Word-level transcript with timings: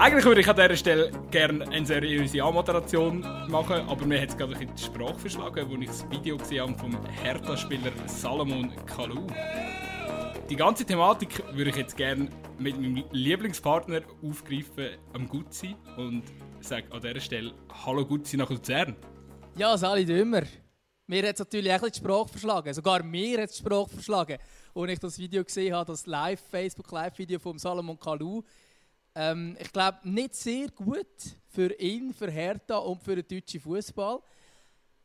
Eigentlich 0.00 0.24
würde 0.24 0.40
ich 0.40 0.48
an 0.48 0.56
dieser 0.56 0.76
Stelle 0.76 1.10
gerne 1.30 1.68
eine 1.68 1.84
seriöse 1.84 2.42
Anmoderation 2.42 3.20
machen, 3.50 3.86
aber 3.86 4.06
mir 4.06 4.18
hat 4.18 4.30
es 4.30 4.36
gerade 4.38 4.56
ein 4.56 4.74
die 4.74 4.82
Sprache 4.82 5.18
verschlagen, 5.18 5.68
wo 5.68 5.74
ich 5.74 5.88
das 5.88 6.10
Video 6.10 6.38
gesehen 6.38 6.62
habe 6.62 6.78
vom 6.78 6.96
Hertha-Spieler 7.22 7.92
Salomon 8.06 8.74
Kalou. 8.86 9.26
Die 10.48 10.56
ganze 10.56 10.86
Thematik 10.86 11.44
würde 11.52 11.68
ich 11.68 11.76
jetzt 11.76 11.98
gerne 11.98 12.30
mit 12.58 12.80
meinem 12.80 13.04
Lieblingspartner 13.10 14.00
aufgreifen, 14.22 14.96
am 15.12 15.28
Gutzi, 15.28 15.76
und 15.98 16.22
sage 16.60 16.90
an 16.92 17.02
dieser 17.02 17.20
Stelle 17.20 17.52
Hallo 17.84 18.06
Gutzi 18.06 18.38
nach 18.38 18.48
Luzern. 18.48 18.96
Ja, 19.58 19.76
Sali 19.76 20.06
Dümmer. 20.06 20.44
Mir 21.08 21.28
hat 21.28 21.34
es 21.34 21.40
natürlich 21.40 21.74
auch 21.74 21.86
die 21.86 21.98
Sprache 21.98 22.28
verschlagen. 22.28 22.72
Sogar 22.72 23.02
mir 23.02 23.42
hat 23.42 23.50
es 23.50 23.56
die 23.56 23.66
Sprache 23.66 23.90
verschlagen. 23.90 24.38
Als 24.74 24.92
ich 24.92 24.98
das 24.98 25.18
Video 25.18 25.44
gesehen 25.44 25.74
habe, 25.74 25.92
das 25.92 26.06
Live 26.06 26.40
Facebook 26.50 26.90
Live-Video 26.90 27.38
von 27.38 27.58
Salomon 27.58 27.98
Kalou. 27.98 28.42
Ähm, 29.14 29.56
ich 29.58 29.72
glaube, 29.72 29.98
nicht 30.04 30.34
sehr 30.34 30.68
gut 30.68 31.06
für 31.48 31.72
ihn, 31.80 32.14
für 32.14 32.30
Hertha 32.30 32.76
und 32.78 33.02
für 33.02 33.16
den 33.16 33.26
deutschen 33.26 33.60
Fußball. 33.60 34.20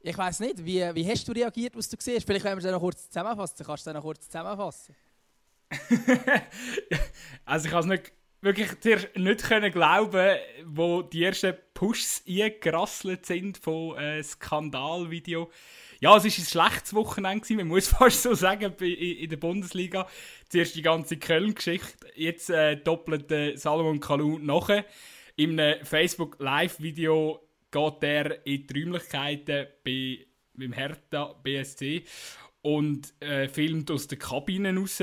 Ich 0.02 0.18
weiß 0.18 0.42
nicht, 0.42 0.64
wie, 0.64 0.82
wie 0.94 1.10
hast 1.10 1.28
du 1.28 1.32
reagiert, 1.32 1.76
was 1.76 1.90
du 1.90 1.98
siehst? 2.00 2.26
Vielleicht 2.26 2.46
können 2.46 2.62
wir 2.62 2.66
es 2.66 2.72
noch 2.72 2.80
kurz 2.80 3.08
zusammenfassen. 3.08 3.66
Kannst 3.66 3.88
du 3.88 3.94
noch 3.94 4.04
kurz 4.04 4.26
zusammenfassen? 4.28 4.96
also 7.46 7.66
ich 7.66 7.72
kann 7.72 7.80
es 7.80 7.86
nicht, 7.88 8.12
wirklich 8.42 8.70
nicht 9.16 9.44
können 9.44 9.72
glauben, 9.72 10.38
wo 10.66 11.02
die 11.02 11.24
ersten 11.24 11.56
Pushs 11.74 12.24
eingerasselt 12.28 13.26
sind 13.26 13.58
von 13.58 13.98
äh, 13.98 14.22
Skandalvideo. 14.22 15.50
Ja, 16.00 16.18
es 16.18 16.24
war 16.24 16.32
ein 16.32 16.70
schlechtes 16.72 16.94
Wochenende, 16.94 17.54
man 17.56 17.68
muss 17.68 17.88
fast 17.90 18.24
so 18.24 18.34
sagen, 18.34 18.74
in 18.80 19.30
der 19.30 19.38
Bundesliga. 19.38 20.08
Zuerst 20.50 20.76
die 20.76 20.82
ganze 20.82 21.18
Köln-Geschichte, 21.18 22.08
jetzt 22.16 22.50
äh, 22.50 22.78
doppelt 22.78 23.32
äh, 23.32 23.56
Salomon 23.56 24.00
Kalou 24.00 24.38
nachher. 24.40 24.86
Einem 25.40 25.84
Facebook-Live-Video 25.84 27.48
geht 27.72 28.04
er 28.04 28.46
in 28.46 28.68
die 28.68 28.82
Räumlichkeiten 28.82 29.68
bei, 29.84 30.26
beim 30.54 30.74
Hertha 30.74 31.34
BSC 31.44 32.04
und 32.62 33.14
äh, 33.22 33.48
filmt 33.48 33.92
aus 33.92 34.08
der 34.08 34.18
Kabine 34.18 34.76
raus, 34.76 34.98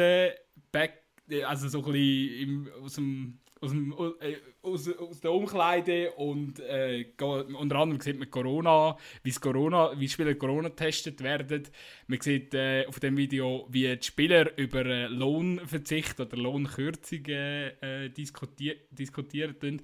back, 0.71 1.03
also 1.47 1.69
so 1.69 1.85
ein 1.85 1.93
bisschen 1.93 2.39
im, 2.41 2.71
aus 2.83 2.95
dem 2.95 3.39
aus, 3.63 3.71
dem, 3.71 3.95
äh, 4.21 4.37
aus, 4.63 4.89
aus 4.89 5.21
der 5.21 5.33
Umkleide 5.33 6.13
und 6.13 6.61
äh, 6.61 7.07
unter 7.21 7.77
anderem 7.77 8.01
sieht 8.01 8.19
man 8.19 8.31
Corona, 8.31 8.97
wie 9.23 9.33
Corona, 9.33 9.99
wie 9.99 10.09
Spieler 10.09 10.35
Corona 10.35 10.69
getestet 10.69 11.21
werden. 11.23 11.65
Man 12.07 12.21
sieht 12.21 12.55
äh, 12.55 12.87
auf 12.87 13.01
dem 13.01 13.17
Video, 13.17 13.67
wie 13.71 13.97
die 13.97 14.03
Spieler 14.03 14.57
über 14.57 14.87
äh, 14.87 15.07
Lohnverzicht 15.07 16.21
oder 16.21 16.37
Lohnkürzungen 16.37 17.83
äh, 17.83 18.11
diskutier 18.11 18.77
diskutieren. 18.91 19.83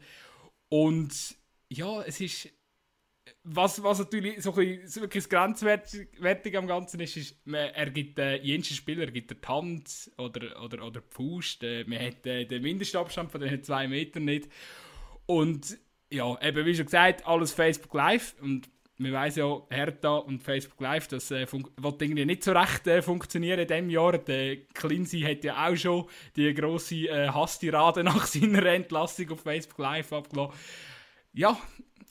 Und 0.69 1.37
ja, 1.69 2.03
es 2.03 2.21
ist 2.21 2.49
was, 3.54 3.82
was 3.82 3.98
natürlich 3.98 4.42
so 4.42 4.52
ein 4.54 4.80
bisschen, 4.80 5.02
wirklich 5.02 5.28
grenzwertig 5.28 6.56
am 6.56 6.66
Ganzen 6.66 7.00
ist, 7.00 7.16
ist, 7.16 7.46
man, 7.46 7.70
er 7.70 7.91
gibt 7.91 8.18
äh, 8.18 8.36
jeden 8.36 8.64
Spieler 8.64 9.06
gibt 9.06 9.30
die 9.30 9.46
Hand 9.46 10.10
oder, 10.18 10.62
oder, 10.62 10.86
oder 10.86 11.00
die 11.00 11.06
Faust. 11.14 11.62
Äh, 11.62 11.84
man 11.86 12.00
hat 12.00 12.26
äh, 12.26 12.44
den 12.44 12.62
Mindestabstand 12.62 13.30
von 13.30 13.41
den 13.41 13.62
zwei 13.62 13.88
Metern 13.88 14.24
nicht. 14.24 14.48
Und 15.26 15.78
ja, 16.10 16.41
eben 16.41 16.64
wie 16.64 16.74
schon 16.74 16.86
gesagt, 16.86 17.26
alles 17.26 17.52
Facebook 17.52 17.94
Live. 17.94 18.34
Und 18.41 18.69
man 18.98 19.12
weiß 19.12 19.36
ja, 19.36 19.62
Hertha 19.70 20.16
und 20.16 20.42
Facebook 20.42 20.80
Live, 20.80 21.08
das 21.08 21.30
äh, 21.30 21.46
wird 21.50 22.02
irgendwie 22.02 22.24
nicht 22.24 22.42
so 22.42 22.52
recht 22.52 22.86
äh, 22.86 23.00
funktionieren 23.00 23.60
in 23.60 23.69
diesem 23.69 23.91
Jahr. 23.91 24.19
Der 24.19 24.56
Klinsi 24.74 25.20
hat 25.20 25.44
ja 25.44 25.69
auch 25.69 25.76
schon 25.76 26.06
die 26.36 26.52
grosse 26.52 27.08
äh, 27.08 27.28
Hasstirade 27.28 28.04
nach 28.04 28.26
seiner 28.26 28.66
Entlassung 28.66 29.30
auf 29.30 29.41
Facebook 29.41 29.78
Live 29.78 30.12
abgelassen. 30.12 30.54
Ja, 31.33 31.59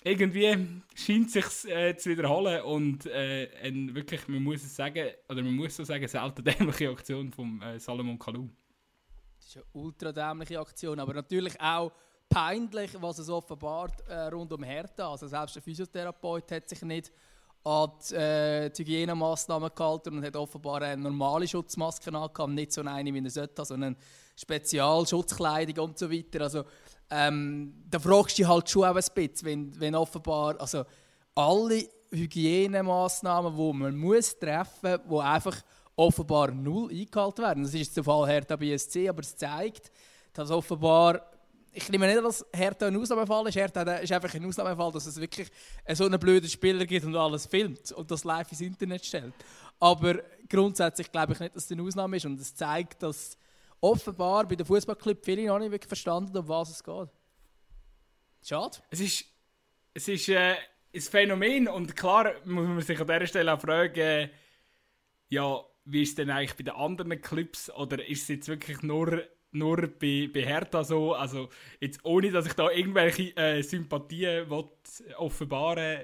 irgendwie 0.04 0.82
scheint 0.96 1.36
es 1.36 1.62
sich 1.62 1.72
äh, 1.72 1.98
zu 1.98 2.10
wiederholen 2.10 2.62
und 2.62 3.06
äh, 3.08 3.50
ein, 3.62 3.94
wirklich, 3.94 4.28
man 4.28 4.44
muss 4.44 4.64
es 4.64 4.76
sagen, 4.76 5.10
oder 5.28 5.42
man 5.42 5.54
muss 5.54 5.76
so 5.76 5.84
sagen, 5.84 6.08
selten 6.08 6.44
dämliche 6.46 6.90
Aktion 6.90 7.32
von 7.32 7.62
äh, 7.62 7.80
Salomon 7.80 8.18
Kalou. 8.18 8.50
Das 9.38 9.48
ist 9.48 9.58
eine 9.58 9.66
ultra 9.74 10.12
dämliche 10.12 10.60
Aktion, 10.60 11.00
aber 11.00 11.14
natürlich 11.14 11.60
auch 11.60 11.92
peinlich, 12.30 12.92
was 13.02 13.20
es 13.20 13.30
offenbart 13.30 14.02
äh, 14.08 14.28
rund 14.28 14.52
um 14.54 14.64
Hertha. 14.64 15.12
Also 15.12 15.28
selbst 15.28 15.56
der 15.56 15.64
Physiotherapeut 15.64 16.52
hat 16.52 16.70
sich 16.70 16.82
nicht 16.82 17.12
an 17.64 17.92
die, 18.10 18.16
äh, 18.16 18.70
die 18.70 18.84
Hygienemaßnahmen 18.84 19.72
gehalten 19.76 20.18
und 20.18 20.26
hat 20.26 20.36
offenbar 20.36 20.82
eine 20.82 21.02
normale 21.02 21.48
Schutzmaske 21.48 22.14
angehabt, 22.14 22.50
nicht 22.50 22.72
so 22.72 22.82
eine, 22.82 23.14
wie 23.14 23.24
er 23.24 23.30
sollte, 23.30 23.66
sondern 23.66 23.98
Spezialschutzkleidung 24.36 25.86
und 25.86 25.98
so 25.98 26.12
weiter. 26.12 26.42
Also 26.42 26.64
ähm, 27.10 27.74
da 27.90 28.00
fragst 28.00 28.38
du 28.38 28.42
dich 28.42 28.48
halt 28.48 28.70
schon 28.70 28.84
auch 28.84 28.96
ein 28.96 29.04
bisschen, 29.14 29.46
wenn, 29.46 29.80
wenn 29.80 29.96
offenbar, 29.96 30.60
also 30.60 30.84
alle 31.36 31.88
Hygienemaßnahmen, 32.12 33.56
die 33.56 33.74
man 33.78 33.98
muss 33.98 34.38
treffen 34.38 35.00
muss, 35.08 35.22
die 35.22 35.26
einfach 35.26 35.62
offenbar 35.96 36.52
null 36.52 36.92
eingehalten 36.92 37.44
werden. 37.44 37.64
Das 37.64 37.74
ist 37.74 37.96
der 37.96 38.04
Fall 38.04 38.28
Hertha 38.28 38.56
BSC, 38.56 39.10
aber 39.10 39.22
es 39.22 39.36
zeigt, 39.36 39.92
dass 40.34 40.52
offenbar, 40.52 41.22
ich 41.72 41.90
nehme 41.90 42.08
nicht, 42.08 42.24
dass 42.24 42.46
Hertha 42.54 42.88
ein 42.88 42.98
Ausnahmefall 42.98 43.48
ist, 43.48 43.56
Hertha 43.56 43.82
ist 43.82 44.12
einfach 44.12 44.34
ein 44.34 44.46
Ausnahmefall, 44.46 44.92
dass 44.92 45.08
es 45.08 45.20
wirklich 45.20 45.50
so 45.94 46.06
einen 46.06 46.20
blöden 46.20 46.50
Spieler 46.50 46.86
gibt 46.86 47.06
und 47.06 47.16
alles 47.16 47.46
filmt 47.48 47.92
und 47.94 48.10
das 48.12 48.24
live 48.24 48.52
ins 48.52 48.62
Internet 48.62 49.06
stellt. 49.06 49.34
Aber 49.80 50.16
grundsätzlich 50.48 51.12
glaube 51.12 51.34
ich 51.34 51.40
nicht, 51.40 51.56
dass 51.56 51.66
es 51.66 51.72
eine 51.72 51.84
Ausnahme 51.84 52.18
ist 52.18 52.26
und 52.26 52.40
es 52.40 52.54
zeigt, 52.56 53.02
dass 53.02 53.38
offenbar 53.82 54.48
bei 54.48 54.56
den 54.56 54.66
Fußballclub 54.66 55.24
viele 55.24 55.46
noch 55.46 55.60
nicht 55.60 55.72
wirklich 55.72 55.88
verstanden, 55.88 56.38
um 56.38 56.48
was 56.48 56.70
es 56.70 56.84
geht. 56.84 57.10
Schade. 58.44 58.78
Es 58.90 59.00
ist, 59.00 59.26
es 59.94 60.08
ist 60.08 60.30
äh, 60.30 60.56
ein 60.94 61.02
Phänomen 61.02 61.68
und 61.68 61.96
klar 61.96 62.34
muss 62.46 62.68
man 62.68 62.82
sich 62.82 63.00
an 63.00 63.08
dieser 63.08 63.28
Stelle 63.28 63.54
auch 63.54 63.62
fragen, 63.62 64.30
ja, 65.30 65.64
wie 65.86 66.04
ist 66.04 66.10
es 66.10 66.16
denn 66.16 66.30
eigentlich 66.30 66.56
bei 66.56 66.64
den 66.64 66.76
anderen 66.76 67.22
Clubs 67.22 67.70
oder 67.72 68.06
ist 68.08 68.24
es 68.24 68.28
jetzt 68.28 68.48
wirklich 68.48 68.82
nur, 68.82 69.24
nur 69.52 69.88
bei, 69.88 70.30
bei 70.34 70.44
Hertha 70.44 70.84
so? 70.84 71.14
Also 71.14 71.50
jetzt 71.80 72.04
ohne, 72.04 72.32
dass 72.32 72.46
ich 72.46 72.54
da 72.54 72.70
irgendwelche 72.70 73.36
äh, 73.36 73.62
Sympathien 73.62 74.50
will, 74.50 74.70
offenbaren 75.18 76.00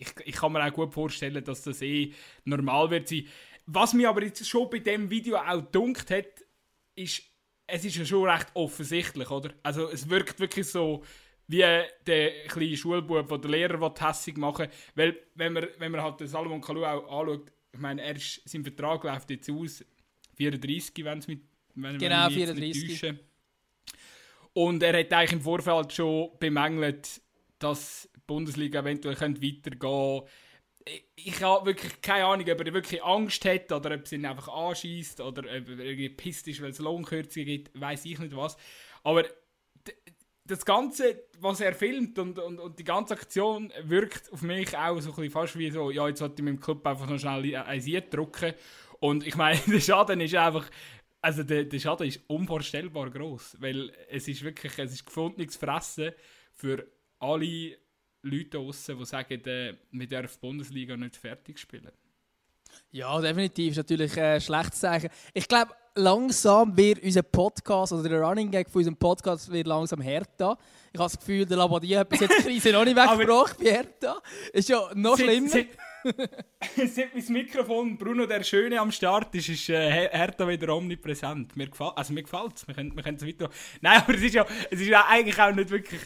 ich, 0.00 0.08
ich 0.24 0.34
kann 0.34 0.52
mir 0.52 0.64
auch 0.64 0.72
gut 0.72 0.92
vorstellen, 0.92 1.44
dass 1.44 1.62
das 1.62 1.82
eh 1.82 2.12
normal 2.44 2.90
wird 2.90 3.08
sein. 3.08 3.26
Was 3.66 3.92
mir 3.92 4.08
aber 4.08 4.24
jetzt 4.24 4.46
schon 4.46 4.70
bei 4.70 4.78
dem 4.78 5.10
Video 5.10 5.36
auch 5.36 5.60
dunkt 5.60 6.10
hat, 6.10 6.39
ist, 7.02 7.22
es 7.66 7.84
ist 7.84 7.96
ja 7.96 8.04
schon 8.04 8.28
recht 8.28 8.48
offensichtlich, 8.54 9.30
oder? 9.30 9.54
Also 9.62 9.88
es 9.88 10.08
wirkt 10.08 10.40
wirklich 10.40 10.66
so 10.66 11.02
wie 11.46 11.64
der 12.06 12.46
kleine 12.48 12.76
Schulbub, 12.76 13.28
der 13.28 13.38
den 13.38 13.50
Lehrer 13.50 13.94
hässig 13.98 14.36
machen 14.36 14.68
will. 14.94 15.14
Weil, 15.14 15.18
wenn 15.34 15.52
man, 15.52 15.66
wenn 15.78 15.92
man 15.92 16.02
halt 16.02 16.20
den 16.20 16.28
Salomon 16.28 16.60
Kalou 16.60 16.84
auch 16.84 17.20
anschaut, 17.20 17.50
ich 17.72 17.80
meine, 17.80 18.02
er 18.02 18.16
ist, 18.16 18.48
sein 18.48 18.62
Vertrag 18.62 19.02
läuft 19.04 19.30
jetzt 19.30 19.50
aus, 19.50 19.84
34, 20.36 21.04
wenn 21.04 21.18
es 21.18 21.28
mit 21.28 21.42
wenn, 21.74 21.98
Genau, 21.98 22.26
wenn 22.26 22.32
34. 22.32 23.14
Und 24.52 24.82
er 24.82 24.98
hat 24.98 25.12
eigentlich 25.12 25.32
im 25.32 25.40
Vorfeld 25.40 25.92
schon 25.92 26.30
bemängelt, 26.38 27.20
dass 27.58 28.08
die 28.14 28.20
Bundesliga 28.26 28.80
eventuell 28.80 29.14
weitergehen 29.14 29.70
könnte 29.74 30.26
ich 31.14 31.42
habe 31.42 31.66
wirklich 31.66 32.00
keine 32.00 32.24
Ahnung, 32.24 32.48
ob 32.50 32.60
er 32.60 32.72
wirklich 32.72 33.02
Angst 33.02 33.44
hat 33.44 33.70
oder 33.72 33.94
ob 33.94 34.04
es 34.04 34.12
ihn 34.12 34.24
einfach 34.24 34.48
anschießt 34.48 35.20
oder 35.20 35.42
ob 35.42 35.46
er 35.46 35.78
irgendwie 35.78 36.08
pisst 36.08 36.48
ist, 36.48 36.62
weil 36.62 36.70
es 36.70 36.78
Lohnkürzungen 36.78 37.46
gibt, 37.46 37.80
weiß 37.80 38.04
ich 38.06 38.18
nicht 38.18 38.34
was. 38.34 38.56
Aber 39.02 39.24
das 40.44 40.64
Ganze, 40.64 41.24
was 41.38 41.60
er 41.60 41.74
filmt 41.74 42.18
und, 42.18 42.38
und, 42.38 42.58
und 42.58 42.78
die 42.78 42.84
ganze 42.84 43.14
Aktion 43.14 43.72
wirkt 43.84 44.32
auf 44.32 44.42
mich 44.42 44.76
auch 44.76 45.00
so 45.00 45.10
ein 45.10 45.16
bisschen 45.16 45.30
fast 45.30 45.58
wie 45.58 45.70
so, 45.70 45.90
ja, 45.90 46.08
jetzt 46.08 46.18
sollte 46.18 46.36
ich 46.38 46.44
mit 46.44 46.54
dem 46.54 46.60
Club 46.60 46.84
einfach 46.86 47.08
noch 47.08 47.18
schnell 47.18 47.56
ein 47.56 47.80
Sieg 47.80 48.10
drucken. 48.10 48.54
Und 48.98 49.26
ich 49.26 49.36
meine, 49.36 49.60
der 49.66 49.80
Schaden 49.80 50.20
ist 50.20 50.34
einfach, 50.34 50.68
also 51.22 51.42
der, 51.42 51.64
der 51.64 51.78
Schaden 51.78 52.08
ist 52.08 52.20
unvorstellbar 52.26 53.10
groß, 53.10 53.58
weil 53.60 53.92
es 54.08 54.26
ist 54.26 54.42
wirklich, 54.42 54.76
es 54.78 54.92
ist 54.92 55.06
gefundenes 55.06 55.56
Fressen 55.56 56.12
für 56.52 56.86
alle 57.18 57.76
Leute 58.22 58.50
draußen, 58.50 58.98
die 58.98 59.04
sagen, 59.04 59.44
äh, 59.46 59.74
wir 59.90 60.06
dürfen 60.06 60.34
die 60.34 60.46
Bundesliga 60.46 60.96
nicht 60.96 61.16
fertig 61.16 61.58
spielen. 61.58 61.90
Ja, 62.92 63.20
definitiv. 63.20 63.72
ist 63.72 63.76
natürlich 63.78 64.16
ein 64.18 64.36
äh, 64.36 64.40
schlechtes 64.40 64.80
Zeichen. 64.80 65.10
Ich 65.32 65.48
glaube, 65.48 65.72
langsam 65.94 66.76
wird 66.76 67.02
unser 67.02 67.22
Podcast, 67.22 67.92
oder 67.92 68.08
der 68.08 68.20
Running 68.20 68.50
Gag 68.50 68.70
von 68.70 68.80
unserem 68.80 68.96
Podcast 68.96 69.50
wird 69.50 69.66
langsam 69.66 70.00
härter. 70.00 70.56
Ich 70.92 70.98
habe 70.98 71.10
das 71.10 71.18
Gefühl, 71.18 71.46
der 71.46 71.56
Labadia 71.56 72.00
hat 72.00 72.08
bis 72.08 72.20
jetzt 72.20 72.38
die 72.38 72.42
Krise 72.42 72.72
noch 72.72 72.84
nicht 72.84 72.96
weggebracht 72.96 73.58
bei 73.58 73.70
Hertha. 73.70 74.20
Ist 74.52 74.68
ja 74.68 74.90
noch 74.94 75.16
schlimmer. 75.16 75.48
Seit, 75.48 75.68
seit 76.86 77.14
mein 77.14 77.32
Mikrofon 77.32 77.98
Bruno 77.98 78.26
der 78.26 78.42
Schöne 78.42 78.80
am 78.80 78.90
Start 78.90 79.34
ist, 79.34 79.48
ist 79.48 79.68
äh, 79.68 80.08
Hertha 80.10 80.48
wieder 80.48 80.74
omnipräsent. 80.74 81.56
Mir 81.56 81.68
gefällt 81.68 81.92
also. 81.96 82.14
Wir 82.14 82.24
können, 82.24 82.96
wir 82.96 83.02
können 83.02 83.16
es 83.16 83.26
weiter... 83.26 83.50
Nein, 83.80 84.00
aber 84.02 84.14
es 84.14 84.22
ist, 84.22 84.34
ja, 84.34 84.46
es 84.70 84.80
ist 84.80 84.88
ja 84.88 85.06
eigentlich 85.06 85.38
auch 85.38 85.54
nicht 85.54 85.70
wirklich... 85.70 86.00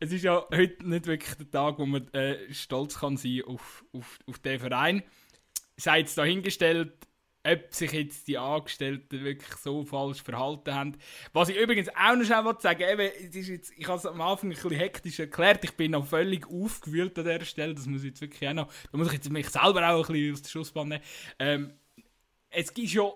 Es 0.00 0.12
ist 0.12 0.24
ja 0.24 0.44
heute 0.54 0.88
nicht 0.88 1.06
wirklich 1.06 1.34
der 1.34 1.50
Tag, 1.50 1.78
wo 1.78 1.86
man 1.86 2.08
äh, 2.12 2.52
stolz 2.52 2.98
kann 2.98 3.16
sein 3.16 3.42
auf, 3.46 3.84
auf, 3.92 4.18
auf 4.26 4.38
den 4.38 4.60
Verein. 4.60 5.02
Sei 5.76 6.00
jetzt 6.00 6.18
dahingestellt, 6.18 7.07
ob 7.48 7.74
sich 7.74 7.92
jetzt 7.92 8.28
die 8.28 8.38
Angestellten 8.38 9.24
wirklich 9.24 9.54
so 9.56 9.84
falsch 9.84 10.22
verhalten 10.22 10.74
haben. 10.74 10.96
Was 11.32 11.48
ich 11.48 11.56
übrigens 11.56 11.88
auch 11.90 12.16
noch 12.16 12.24
schnell 12.24 12.54
sagen 12.58 12.82
eben, 12.82 13.12
ist 13.32 13.48
jetzt, 13.48 13.72
ich 13.76 13.86
habe 13.86 13.98
es 13.98 14.06
am 14.06 14.20
Anfang 14.20 14.50
ein 14.50 14.54
bisschen 14.54 14.70
hektisch 14.70 15.18
erklärt, 15.18 15.64
ich 15.64 15.72
bin 15.72 15.92
noch 15.92 16.06
völlig 16.06 16.46
aufgewühlt 16.46 17.18
an 17.18 17.24
dieser 17.24 17.44
Stelle, 17.44 17.74
das 17.74 17.86
muss 17.86 18.02
ich 18.02 18.08
jetzt 18.08 18.20
wirklich 18.20 18.48
auch 18.48 18.54
noch, 18.54 18.72
da 18.90 18.98
muss 18.98 19.08
ich 19.08 19.14
jetzt 19.14 19.30
mich 19.30 19.48
selber 19.48 19.88
auch 19.88 20.08
ein 20.08 20.12
bisschen 20.12 20.32
aus 20.32 20.42
der 20.42 20.50
Schussbahn 20.50 20.88
nehmen. 20.88 21.04
Ähm, 21.38 21.72
es 22.50 22.72
gibt 22.72 22.90
schon, 22.90 23.12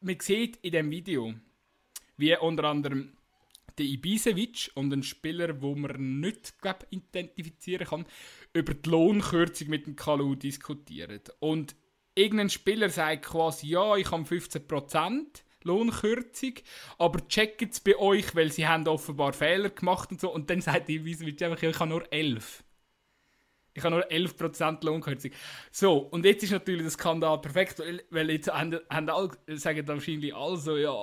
man 0.00 0.20
sieht 0.20 0.56
in 0.62 0.72
dem 0.72 0.90
Video, 0.90 1.34
wie 2.16 2.36
unter 2.36 2.64
anderem 2.64 3.16
der 3.78 3.86
Ibisevic 3.86 4.70
und 4.74 4.92
ein 4.92 5.02
Spieler, 5.02 5.60
wo 5.60 5.74
man 5.74 6.20
nicht 6.20 6.60
glaub, 6.60 6.86
identifizieren 6.90 7.86
kann, 7.86 8.06
über 8.52 8.74
die 8.74 8.88
Lohnkürzung 8.88 9.68
mit 9.68 9.86
dem 9.86 9.96
Kalu 9.96 10.36
diskutieren. 10.36 11.20
Und 11.40 11.74
irgendein 12.14 12.50
Spieler 12.50 12.88
sagt 12.88 13.26
quasi, 13.26 13.68
ja, 13.68 13.96
ich 13.96 14.10
habe 14.10 14.22
15% 14.22 15.42
Lohnkürzung, 15.64 16.54
aber 16.98 17.26
checkt 17.26 17.72
es 17.72 17.80
bei 17.80 17.96
euch, 17.96 18.34
weil 18.34 18.52
sie 18.52 18.66
haben 18.66 18.86
offenbar 18.86 19.32
Fehler 19.32 19.70
gemacht 19.70 20.10
und 20.10 20.20
so. 20.20 20.30
Und 20.30 20.50
dann 20.50 20.60
sagt 20.60 20.88
die 20.88 20.96
ja, 20.96 21.70
ich 21.70 21.80
habe 21.80 21.88
nur 21.88 22.12
11. 22.12 22.62
Ich 23.76 23.82
habe 23.82 23.96
nur 23.96 24.06
11% 24.08 24.84
Lohnkürzung. 24.84 25.32
So, 25.72 25.98
und 25.98 26.24
jetzt 26.24 26.44
ist 26.44 26.52
natürlich 26.52 26.82
der 26.82 26.90
Skandal 26.90 27.40
perfekt, 27.40 27.82
weil 28.10 28.30
jetzt 28.30 28.52
haben, 28.52 28.78
haben 28.88 29.10
alle, 29.10 29.30
sagen 29.58 29.88
wahrscheinlich 29.88 30.32
alle 30.32 30.56
so, 30.56 30.76
ja, 30.76 30.94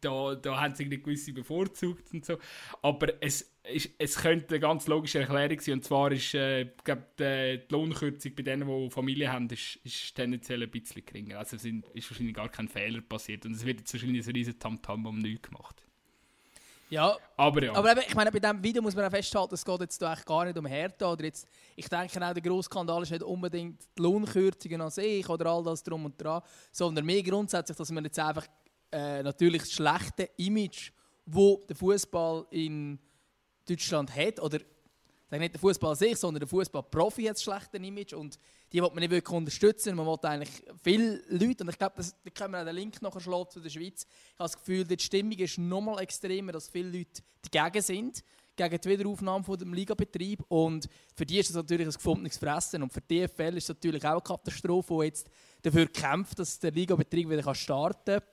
da, 0.00 0.36
da 0.36 0.60
haben 0.60 0.74
sie 0.76 0.84
eine 0.84 0.98
gewisse 0.98 1.32
bevorzugt 1.32 2.12
und 2.14 2.24
so. 2.24 2.38
Aber 2.82 3.08
es, 3.20 3.49
ist, 3.64 3.90
es 3.98 4.16
könnte 4.16 4.54
eine 4.54 4.60
ganz 4.60 4.86
logische 4.86 5.20
Erklärung 5.20 5.60
sein, 5.60 5.74
und 5.74 5.84
zwar 5.84 6.12
ist 6.12 6.34
äh, 6.34 6.66
glaub, 6.82 7.16
die, 7.16 7.60
die 7.68 7.72
Lohnkürzung 7.72 8.34
bei 8.34 8.42
denen, 8.42 8.66
die 8.66 8.90
Familie 8.90 9.32
haben, 9.32 9.48
ist, 9.48 9.76
ist 9.84 10.14
tendenziell 10.14 10.62
ein 10.62 10.70
bisschen 10.70 11.04
geringer. 11.04 11.38
Also 11.38 11.56
es 11.56 11.64
ist 11.64 12.10
wahrscheinlich 12.10 12.34
gar 12.34 12.48
kein 12.48 12.68
Fehler 12.68 13.00
passiert 13.02 13.44
und 13.46 13.52
es 13.52 13.64
wird 13.64 13.80
jetzt 13.80 13.92
wahrscheinlich 13.92 14.26
ein 14.26 14.32
riesen 14.32 14.58
Tamtam 14.58 15.06
um 15.06 15.18
nichts 15.18 15.48
gemacht. 15.48 15.82
Ja, 16.90 17.16
aber 17.36 17.62
ja. 17.62 17.72
Aber 17.72 17.92
eben, 17.92 18.00
ich 18.00 18.14
meine, 18.16 18.32
bei 18.32 18.40
diesem 18.40 18.62
Video 18.64 18.82
muss 18.82 18.96
man 18.96 19.04
auch 19.04 19.10
festhalten, 19.10 19.54
es 19.54 19.64
geht 19.64 19.80
jetzt 19.80 20.02
eigentlich 20.02 20.24
gar 20.24 20.44
nicht 20.44 20.58
um 20.58 20.66
Härte. 20.66 21.06
Oder 21.06 21.24
jetzt, 21.24 21.46
ich 21.76 21.88
denke 21.88 22.26
auch, 22.26 22.32
der 22.32 22.42
grosse 22.42 22.66
Skandal 22.66 23.02
ist 23.02 23.12
nicht 23.12 23.22
unbedingt 23.22 23.80
die 23.96 24.02
Lohnkürzungen 24.02 24.80
an 24.80 24.90
sich 24.90 25.28
oder 25.28 25.46
all 25.46 25.62
das 25.62 25.84
drum 25.84 26.04
und 26.04 26.20
dran, 26.20 26.42
sondern 26.72 27.06
mehr 27.06 27.22
grundsätzlich, 27.22 27.78
dass 27.78 27.92
man 27.92 28.04
jetzt 28.04 28.18
einfach 28.18 28.44
äh, 28.90 29.22
natürlich 29.22 29.62
das 29.62 29.72
schlechte 29.72 30.30
Image, 30.38 30.90
wo 31.26 31.62
der 31.68 31.76
Fußball 31.76 32.46
in 32.50 32.98
Deutschland 33.74 34.14
hat, 34.14 34.40
oder 34.40 34.58
nicht 35.30 35.54
der 35.54 35.60
Fußball 35.60 35.90
an 35.90 35.96
sich, 35.96 36.16
sondern 36.16 36.40
der 36.40 36.48
Fußballprofi 36.48 37.24
hat 37.24 37.36
ein 37.36 37.40
schlechtes 37.40 37.80
Image 37.80 38.12
und 38.14 38.38
die 38.72 38.82
will 38.82 38.88
man 38.88 38.98
nicht 38.98 39.10
wirklich 39.10 39.36
unterstützen. 39.36 39.96
Man 39.96 40.06
will 40.06 40.18
eigentlich 40.22 40.50
viele 40.82 41.22
Leute, 41.28 41.62
und 41.64 41.70
ich 41.70 41.78
glaube, 41.78 42.02
da 42.02 42.30
können 42.30 42.52
wir 42.52 42.60
auch 42.60 42.64
den 42.64 42.74
Link 42.74 43.00
nachher 43.00 43.20
schlagen 43.20 43.50
zu 43.50 43.60
der 43.60 43.70
Schweiz. 43.70 44.06
Ich 44.06 44.38
habe 44.38 44.50
das 44.50 44.58
Gefühl, 44.58 44.84
die 44.84 44.98
Stimmung 44.98 45.38
ist 45.38 45.58
noch 45.58 45.80
mal 45.80 46.00
extremer, 46.00 46.52
dass 46.52 46.68
viele 46.68 46.98
Leute 46.98 47.22
dagegen 47.50 47.82
sind, 47.82 48.24
gegen 48.56 48.80
die 48.80 48.88
Wiederaufnahme 48.88 49.44
von 49.44 49.58
dem 49.58 49.72
Ligabetrieb. 49.72 50.42
Und 50.48 50.88
für 51.14 51.24
die 51.24 51.38
ist 51.38 51.50
das 51.50 51.56
natürlich 51.56 51.86
ein 51.86 51.92
gefundenes 51.92 52.36
Fressen. 52.36 52.82
Und 52.82 52.92
für 52.92 53.00
die 53.00 53.26
DFL 53.26 53.56
ist 53.56 53.64
es 53.64 53.68
natürlich 53.68 54.04
auch 54.04 54.12
eine 54.12 54.20
Katastrophe, 54.20 54.94
die 54.98 55.04
jetzt 55.06 55.30
dafür 55.62 55.86
kämpft, 55.86 56.38
dass 56.38 56.58
der 56.58 56.72
Ligabetrieb 56.72 57.30
wieder 57.30 57.54
starten 57.54 58.20
kann. 58.20 58.28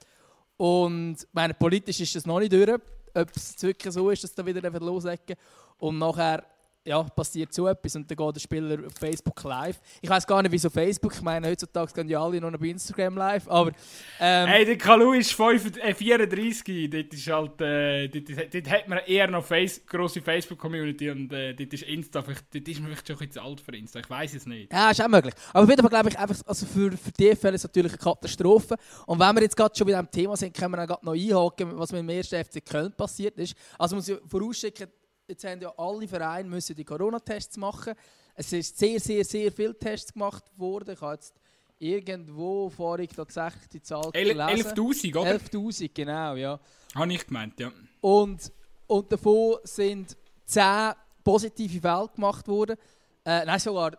Und 0.57 1.27
meine, 1.31 1.53
politisch 1.53 1.99
ist 2.01 2.15
das 2.15 2.25
noch 2.25 2.39
nicht 2.39 2.51
durch, 2.51 2.81
ob 3.17 3.35
es 3.35 3.61
wirklich 3.61 3.93
so 3.93 4.09
ist, 4.09 4.23
dass 4.23 4.33
da 4.33 4.45
wieder 4.45 4.69
loslegen. 4.79 5.35
Und 5.79 5.97
nachher 5.97 6.45
ja, 6.87 7.03
passiert 7.03 7.53
so 7.53 7.67
etwas 7.67 7.95
und 7.95 8.09
dann 8.09 8.15
geht 8.15 8.35
der 8.35 8.39
Spieler 8.39 8.77
auf 8.85 8.93
Facebook 8.97 9.43
live. 9.43 9.79
Ich 10.01 10.09
weiß 10.09 10.25
gar 10.25 10.41
nicht, 10.41 10.51
wieso 10.51 10.69
Facebook. 10.69 11.13
Ich 11.13 11.21
meine, 11.21 11.49
heutzutage 11.49 11.91
gehen 11.91 12.07
ja 12.07 12.21
alle 12.23 12.39
noch 12.39 12.57
bei 12.57 12.67
Instagram 12.67 13.17
live. 13.17 13.47
Aber, 13.49 13.71
ähm, 14.19 14.47
hey, 14.47 14.65
der 14.65 14.77
Kalu 14.77 15.13
ist 15.13 15.33
5, 15.33 15.77
äh, 15.77 15.93
34. 15.93 16.89
Dort, 16.89 17.13
ist 17.13 17.27
halt, 17.27 17.61
äh, 17.61 18.07
dort, 18.07 18.53
dort, 18.53 18.69
hat 18.69 18.87
man 18.87 18.99
eher 19.05 19.27
noch 19.27 19.43
face, 19.43 19.85
grosse 19.85 20.21
Facebook-Community 20.21 21.09
und 21.09 21.31
äh, 21.33 21.53
dort 21.53 21.73
ist 21.73 21.83
Insta. 21.83 22.21
Dort 22.21 22.67
ist 22.67 22.79
man 22.79 22.89
vielleicht 22.89 23.07
schon 23.07 23.17
ein 23.17 23.27
bisschen 23.27 23.43
alt 23.43 23.59
für 23.59 23.75
Insta. 23.75 23.99
Ich 23.99 24.09
weiß 24.09 24.33
es 24.35 24.45
nicht. 24.45 24.71
Ja, 24.71 24.91
ist 24.91 25.01
auch 25.01 25.09
möglich. 25.09 25.33
Aber 25.51 25.63
auf 25.63 25.69
jeden 25.69 25.81
Fall 25.81 25.89
glaube 25.89 26.09
ich 26.09 26.17
einfach, 26.17 26.35
also 26.45 26.65
für, 26.65 26.91
für 26.91 27.11
die 27.11 27.35
Fälle 27.35 27.55
ist 27.55 27.65
es 27.65 27.69
natürlich 27.69 27.91
eine 27.91 28.01
Katastrophe. 28.01 28.75
Und 29.05 29.19
wenn 29.19 29.35
wir 29.35 29.41
jetzt 29.43 29.57
gerade 29.57 29.75
schon 29.75 29.87
bei 29.87 29.93
diesem 29.93 30.09
Thema 30.09 30.37
sind, 30.37 30.55
können 30.55 30.73
wir 30.73 30.87
dann 30.87 30.97
noch 31.01 31.13
einhaken, 31.13 31.77
was 31.77 31.91
mit 31.91 31.99
dem 31.99 32.09
ersten 32.09 32.43
FC 32.43 32.65
Köln 32.65 32.93
passiert 32.93 33.37
ist. 33.37 33.55
Also 33.77 33.95
muss 33.95 34.07
ich 34.07 34.17
vorausschicken, 34.25 34.87
jetzt 35.27 35.43
haben 35.43 35.61
ja 35.61 35.73
alle 35.77 36.07
Vereine 36.07 36.49
müssen 36.49 36.75
die 36.75 36.85
Corona-Tests 36.85 37.57
machen. 37.57 37.93
Es 38.35 38.49
sind 38.49 38.65
sehr, 38.65 38.99
sehr, 38.99 39.25
sehr 39.25 39.51
viele 39.51 39.77
Tests 39.77 40.13
gemacht 40.13 40.43
worden. 40.55 40.93
Ich 40.93 41.01
habe 41.01 41.13
jetzt 41.15 41.33
irgendwo 41.79 42.69
vorhin 42.69 43.07
gesagt, 43.07 43.73
die 43.73 43.81
Zahl 43.81 44.09
11'000, 44.09 45.15
oder? 45.17 45.35
11'000, 45.35 45.91
genau, 45.93 46.35
ja. 46.35 46.59
Habe 46.95 47.13
ich 47.13 47.25
gemeint, 47.25 47.59
ja. 47.59 47.71
Und, 48.01 48.51
und 48.87 49.11
davon 49.11 49.57
sind 49.63 50.15
10 50.45 50.93
positive 51.23 51.81
Fälle 51.81 52.09
gemacht 52.15 52.47
worden. 52.47 52.77
Äh, 53.25 53.45
nein, 53.45 53.59
sogar 53.59 53.97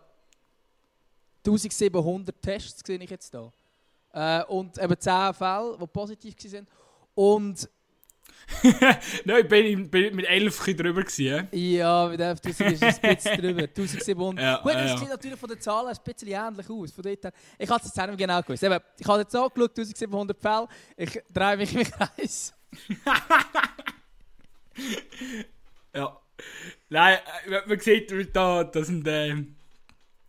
1700 1.45 2.41
Tests 2.41 2.81
sehe 2.85 2.97
ich 2.97 3.09
jetzt 3.09 3.33
da. 3.33 3.51
Äh, 4.13 4.43
und 4.45 4.77
eben 4.77 4.99
10 4.99 5.33
Fälle, 5.33 5.77
die 5.79 5.87
positiv 5.87 6.35
waren. 6.53 6.67
Und 7.13 7.69
Nein, 9.25 9.47
bin, 9.47 9.89
bin 9.89 10.15
mit 10.15 10.25
11 10.25 10.65
drüber 10.75 11.03
gewesen. 11.03 11.47
Ja, 11.51 12.07
mit 12.07 12.19
11'000 12.19 12.71
ist 12.71 12.83
es 12.83 13.03
ein 13.03 13.15
bisschen 13.15 13.41
drüber. 13.41 13.61
1700. 13.63 14.43
Ja, 14.43 14.57
Gut, 14.61 14.73
das 14.73 14.91
ja. 14.91 14.97
sieht 14.97 15.09
natürlich 15.09 15.39
von 15.39 15.49
den 15.49 15.61
Zahlen 15.61 15.89
ein 15.89 15.97
bisschen 16.03 16.27
ähnlich 16.29 16.69
aus. 16.69 16.91
Von 16.91 17.03
dort 17.03 17.23
her. 17.23 17.31
Ich 17.57 17.69
habe 17.69 17.81
es 17.83 17.95
jetzt 17.95 18.17
genau 18.17 18.41
gewusst. 18.41 18.63
Eben, 18.63 18.79
ich 18.97 19.07
habe 19.07 19.19
jetzt 19.19 19.35
angeschaut, 19.35 19.77
1700 19.77 20.39
Fälle. 20.39 20.67
Ich 20.97 21.21
drehe 21.33 21.57
mich 21.57 21.75
im 21.75 21.83
Kreis. 21.83 22.53
ja. 25.95 26.19
Nein, 26.89 27.17
man 27.67 27.79
sieht 27.79 28.35
da, 28.35 28.63
das 28.63 28.87
sind, 28.87 29.05
äh, 29.07 29.35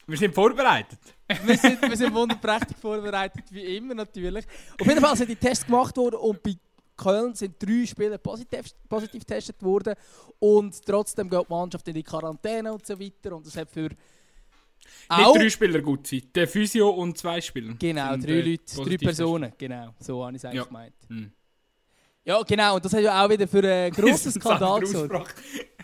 wir 0.07 0.19
sind 0.19 0.35
vorbereitet. 0.35 0.99
wir, 1.45 1.57
sind, 1.57 1.81
wir 1.83 1.97
sind 1.97 2.13
wunderprächtig 2.13 2.77
vorbereitet, 2.77 3.45
wie 3.51 3.77
immer 3.77 3.95
natürlich. 3.95 4.45
Auf 4.79 4.87
jeden 4.87 5.01
Fall 5.01 5.17
sind 5.17 5.29
die 5.29 5.37
Tests 5.37 5.65
gemacht 5.65 5.97
worden 5.97 6.17
und 6.17 6.43
bei 6.43 6.57
Köln 7.03 7.35
sind 7.35 7.55
drei 7.59 7.87
Spieler 7.87 8.19
positiv, 8.19 8.67
positiv 8.89 9.21
getestet 9.27 9.63
worden 9.63 9.95
und 10.39 10.85
trotzdem 10.85 11.29
geht 11.29 11.49
die 11.49 11.53
Mannschaft 11.53 11.89
in 11.89 11.95
die 11.95 12.03
Quarantäne 12.03 12.73
und 12.73 12.87
so 12.87 12.99
weiter 12.99 13.37
und 13.37 13.47
das 13.47 13.57
hat 13.57 13.71
für 13.71 13.91
auch, 15.09 15.35
Nicht 15.35 15.45
drei 15.45 15.51
Spieler 15.51 15.81
gut 15.81 16.07
sein, 16.07 16.23
der 16.35 16.49
Physio 16.49 16.91
und 16.91 17.19
zwei 17.19 17.41
Spieler. 17.41 17.75
Genau, 17.79 18.17
drei 18.17 18.33
äh, 18.33 18.41
Leute, 18.41 18.77
drei 18.77 18.97
Personen, 18.97 19.53
genau, 19.59 19.95
so 19.99 20.25
habe 20.25 20.37
ich 20.37 20.39
es 20.39 20.45
eigentlich 20.45 20.57
ja. 20.57 20.65
gemeint. 20.65 20.95
Hm. 21.09 21.33
Ja, 22.25 22.43
genau, 22.43 22.77
und 22.77 22.85
das 22.85 22.93
hat 22.93 23.03
ja 23.03 23.25
auch 23.25 23.31
wieder 23.31 23.49
für 23.49 23.59
einen 23.65 23.93
grossen 23.93 24.33
Skandal 24.33 24.81
gesorgt. 24.81 25.35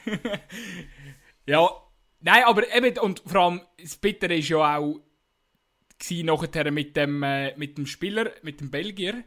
ja, 1.47 1.69
nein, 2.21 2.45
aber 2.45 2.75
eben, 2.75 2.99
und 2.99 3.23
vor 3.27 3.41
allem 3.41 3.61
das 3.81 3.97
Bittere 3.97 4.35
war 4.35 4.39
ja 4.39 4.79
auch 4.79 5.01
nachher 6.11 6.71
mit 6.71 6.97
dem, 6.97 7.23
äh, 7.23 7.57
mit 7.57 7.79
dem 7.79 7.87
Spieler, 7.87 8.31
mit 8.43 8.61
dem 8.61 8.71
Belgier, 8.71 9.25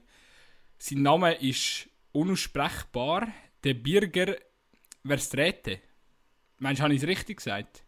sein 0.80 1.02
Name 1.02 1.34
ist 1.36 1.90
unaussprechbar. 2.12 3.28
Der 3.64 3.74
Birger 3.74 4.36
Verstrete. 5.06 5.82
Meinst 6.58 6.80
du, 6.80 6.84
habe 6.84 6.94
ich 6.94 7.02
es 7.02 7.08
richtig 7.08 7.38
gesagt? 7.38 7.84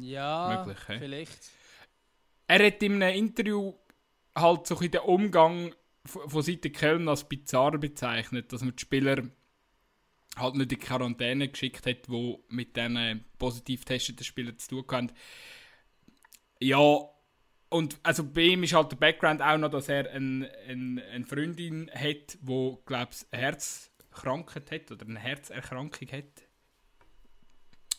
Ja, 0.00 0.64
Möglich, 0.64 0.88
he? 0.88 0.98
vielleicht. 0.98 1.50
Er 2.48 2.66
hat 2.66 2.82
in 2.82 3.02
einem 3.02 3.16
Interview 3.16 3.74
halt 4.34 4.66
so 4.66 4.78
in 4.80 4.90
den 4.90 5.00
Umgang 5.00 5.74
von 6.04 6.42
Seite 6.42 6.70
Köln 6.70 7.08
als 7.08 7.28
bizarr 7.28 7.78
bezeichnet, 7.78 8.52
dass 8.52 8.62
man 8.62 8.76
die 8.76 8.80
Spieler 8.80 9.24
halt 10.36 10.54
nicht 10.54 10.62
in 10.62 10.68
die 10.68 10.76
Quarantäne 10.76 11.48
geschickt 11.48 11.86
hat, 11.86 12.08
wo 12.08 12.44
mit 12.48 12.76
diesen 12.76 13.24
positiv 13.38 13.84
testeten 13.84 14.24
Spielern 14.24 14.58
zu 14.58 14.82
tun 14.82 14.84
haben. 14.90 15.12
Ja, 16.60 17.08
und 17.68 17.98
also 18.02 18.24
bei 18.24 18.42
ihm 18.42 18.62
ist 18.62 18.74
halt 18.74 18.92
der 18.92 18.96
Background 18.96 19.42
auch 19.42 19.58
noch, 19.58 19.70
dass 19.70 19.88
er 19.88 20.10
ein, 20.12 20.48
ein, 20.68 21.02
eine 21.12 21.24
Freundin 21.24 21.90
hat, 21.92 22.38
die, 22.40 22.76
glaube 22.86 23.10
ich, 23.12 23.38
Herzkrankheit 23.38 24.70
hat 24.70 24.90
oder 24.92 25.06
eine 25.06 25.18
Herzerkrankung 25.18 26.08
hat. 26.12 26.46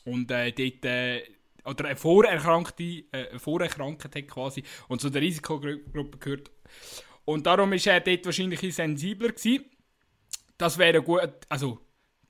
Und 0.06 0.32
äh, 0.32 0.52
dort, 0.54 0.86
äh, 0.86 1.24
oder 1.66 1.86
eine 1.86 1.98
Vorerkrankte, 1.98 3.04
äh, 3.12 3.38
Vorerkrankung 3.38 4.12
hat 4.16 4.28
quasi 4.28 4.64
und 4.88 5.02
zu 5.02 5.10
der 5.10 5.22
Risikogruppe 5.22 6.18
gehört. 6.18 6.52
Und 7.26 7.46
darum 7.46 7.74
ist 7.74 7.88
er 7.88 8.00
dort 8.00 8.26
wahrscheinlich 8.26 8.74
sensibler 8.74 9.34
gewesen. 9.34 9.66
Das 10.58 10.78
wäre 10.78 11.02
gut, 11.02 11.30
also 11.50 11.80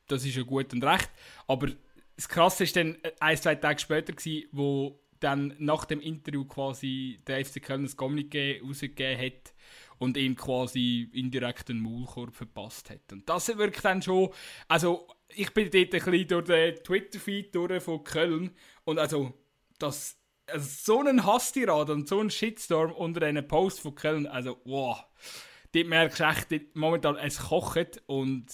das 0.07 0.25
ist 0.25 0.35
ja 0.35 0.41
gut 0.41 0.73
und 0.73 0.83
recht. 0.83 1.11
Aber 1.45 1.67
das 2.15 2.27
Krasse 2.27 2.63
ist 2.63 2.75
dann 2.75 2.97
ein, 3.19 3.37
zwei 3.37 3.55
Tage 3.55 3.79
später 3.79 4.13
gewesen, 4.13 4.49
wo 4.51 4.99
dann 5.19 5.55
nach 5.59 5.85
dem 5.85 5.99
Interview 5.99 6.45
quasi 6.45 7.19
der 7.27 7.43
FC 7.45 7.61
Köln 7.61 7.83
das 7.83 7.97
Kommuniqué 7.97 8.61
rausgegeben 8.61 9.19
hat 9.19 9.53
und 9.99 10.17
ihm 10.17 10.35
quasi 10.35 11.09
indirekt 11.13 11.69
einen 11.69 11.81
Maulkorb 11.81 12.35
verpasst 12.35 12.89
hat. 12.89 13.11
Und 13.11 13.27
das 13.27 13.55
wirkt 13.57 13.83
dann 13.83 14.01
schon, 14.01 14.29
also 14.67 15.07
ich 15.29 15.53
bin 15.53 15.69
dort 15.69 15.93
ein 15.93 16.11
bisschen 16.11 16.27
durch 16.27 16.45
den 16.45 16.75
Twitter-Feed 16.83 17.81
von 17.81 18.03
Köln 18.03 18.51
und 18.83 18.99
also 18.99 19.33
das 19.79 20.17
also 20.49 20.93
so 20.93 20.99
einen 20.99 21.25
Hasstirad 21.25 21.89
und 21.89 22.07
so 22.07 22.19
einen 22.19 22.29
Shitstorm 22.29 22.91
unter 22.91 23.25
einem 23.25 23.47
Post 23.47 23.81
von 23.81 23.95
Köln, 23.95 24.27
also 24.27 24.61
wow. 24.65 25.05
Dort 25.73 25.87
merkst 25.87 26.19
du 26.19 26.23
echt, 26.23 26.75
momentan 26.75 27.17
es 27.17 27.39
kocht 27.39 28.01
und 28.05 28.45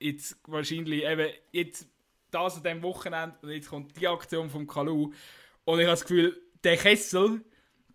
jetzt 0.00 0.36
wahrscheinlich 0.46 1.04
eben, 1.04 1.30
jetzt 1.52 1.88
das 2.30 2.56
an 2.56 2.62
diesem 2.62 2.82
Wochenende 2.82 3.36
und 3.42 3.50
jetzt 3.50 3.68
kommt 3.68 4.00
die 4.00 4.08
Aktion 4.08 4.50
vom 4.50 4.66
Kalu 4.66 5.12
und 5.64 5.78
ich 5.78 5.86
habe 5.86 5.92
das 5.92 6.02
Gefühl, 6.02 6.40
der 6.62 6.76
Kessel, 6.76 7.44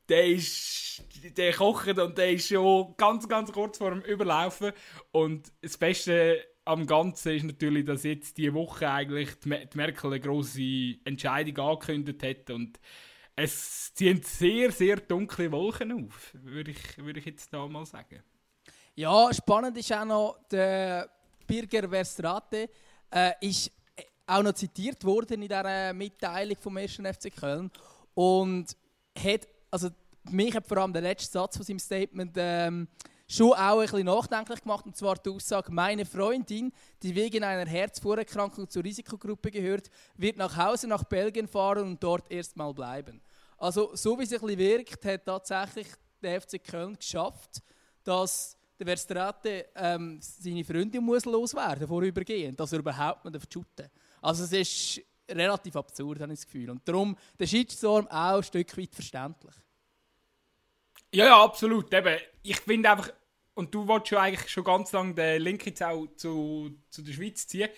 der 0.10 0.25
ist, 0.27 1.03
der 1.38 1.53
kocht 1.53 1.98
und 1.98 2.17
der 2.17 2.31
ist 2.31 2.48
schon 2.48 2.95
ganz, 2.98 3.27
ganz 3.27 3.51
kurz 3.51 3.77
vor 3.77 3.91
dem 3.91 4.01
Überlaufen 4.01 4.72
und 5.12 5.51
das 5.62 5.77
Beste 5.77 6.45
am 6.65 6.88
Ganzen 6.88 7.36
ist 7.36 7.43
natürlich, 7.43 7.86
dass 7.86 8.03
jetzt 8.03 8.38
diese 8.38 8.53
Woche 8.53 8.89
eigentlich 8.89 9.29
die 9.39 9.50
Merkel 9.50 10.12
eine 10.12 10.19
grosse 10.19 10.95
Entscheidung 11.03 11.57
angekündigt 11.65 12.24
hat 12.24 12.50
und 12.50 12.79
es 13.36 13.93
ziehen 13.93 14.22
sehr, 14.24 14.72
sehr 14.72 14.98
dunkle 14.98 15.51
Wolken 15.51 16.05
auf, 16.05 16.34
würde 16.34 16.72
ich, 16.72 16.98
würde 16.98 17.19
ich 17.19 17.25
jetzt 17.25 17.53
da 17.53 17.67
mal 17.67 17.86
sagen. 17.86 18.24
Ja, 18.95 19.31
spannend 19.34 19.77
ist 19.77 19.91
auch 19.91 20.05
noch, 20.05 20.39
der 20.50 21.10
Birger 21.45 21.89
Verstrate 21.89 22.69
äh, 23.12 23.31
ist 23.41 23.72
auch 24.27 24.44
noch 24.44 24.53
zitiert 24.53 25.03
worden 25.03 25.41
in 25.41 25.48
dieser 25.48 25.94
Mitteilung 25.94 26.58
vom 26.60 26.77
1. 26.77 26.94
FC 26.94 27.36
Köln 27.36 27.72
und 28.13 28.75
hat, 29.17 29.48
also 29.70 29.89
mich 30.29 30.55
hat 30.55 30.67
vor 30.67 30.77
allem 30.77 30.94
der 30.94 31.01
letzte 31.01 31.32
Satz 31.32 31.58
von 31.58 31.65
seinem 31.65 31.79
Statement 31.79 32.34
ähm, 32.38 32.88
schon 33.27 33.53
auch 33.53 33.79
ein 33.79 33.82
bisschen 33.82 34.05
nachdenklich 34.05 34.62
gemacht, 34.62 34.86
und 34.86 34.96
zwar 34.96 35.15
die 35.15 35.29
Aussage, 35.29 35.72
meine 35.72 36.05
Freundin, 36.05 36.72
die 37.01 37.15
wegen 37.15 37.44
einer 37.44 37.70
Herzvorerkrankung 37.70 38.70
zur 38.70 38.84
Risikogruppe 38.84 39.51
gehört, 39.51 39.89
wird 40.15 40.38
nach 40.38 40.55
Hause 40.55 40.88
nach 40.88 41.03
Belgien 41.03 41.48
fahren 41.48 41.84
und 41.84 42.03
dort 42.03 42.32
erstmal 42.32 42.74
bleiben. 42.74 43.22
Also 43.58 43.96
so 43.96 44.17
wie 44.20 44.24
es 44.24 44.34
ein 44.34 44.39
bisschen 44.39 44.60
wirkt, 44.60 45.05
hat 45.05 45.25
tatsächlich 45.25 45.88
der 46.22 46.41
FC 46.41 46.63
Köln 46.63 46.96
geschafft, 46.96 47.62
dass 48.03 48.58
der 48.77 48.88
Verstrate 48.88 49.67
ähm, 49.75 50.20
seine 50.22 50.63
Freundin 50.63 51.03
muss 51.03 51.25
loswerden 51.25 51.88
vorübergehend, 51.88 52.60
dass 52.60 52.74
er 52.74 52.79
überhaupt 52.79 53.25
nicht 53.25 53.53
shooten 53.53 53.89
Also 54.25 54.44
es 54.46 54.51
ist 54.53 55.05
relativ 55.29 55.75
absurd, 55.75 56.20
habe 56.20 56.34
ich 56.34 56.39
das 56.39 56.48
Gefühl. 56.48 56.72
Und 56.72 56.88
darum 56.88 57.15
der 57.39 57.46
Shitstorm 57.46 58.08
auch 58.08 58.38
ein 58.38 58.44
Stück 58.44 58.75
weit 58.75 58.96
verständlich. 58.96 59.53
Ja, 61.13 61.25
ja, 61.25 61.44
absolut. 61.44 61.94
Eben, 61.94 62.17
ich 62.41 62.60
finde 62.60 62.89
einfach, 62.89 63.13
und 63.53 63.74
du 63.74 63.88
wolltest 63.88 64.10
schon 64.10 64.17
eigentlich 64.17 64.50
schon 64.50 64.63
ganz 64.63 64.91
lange 64.94 65.13
den 65.13 65.44
Link 65.44 65.63
jetzt 65.67 65.84
auch 65.84 66.08
zu, 66.15 66.75
zu 66.89 67.03
der 67.03 67.13
Schweiz 67.13 67.46
ziehen. 67.46 67.70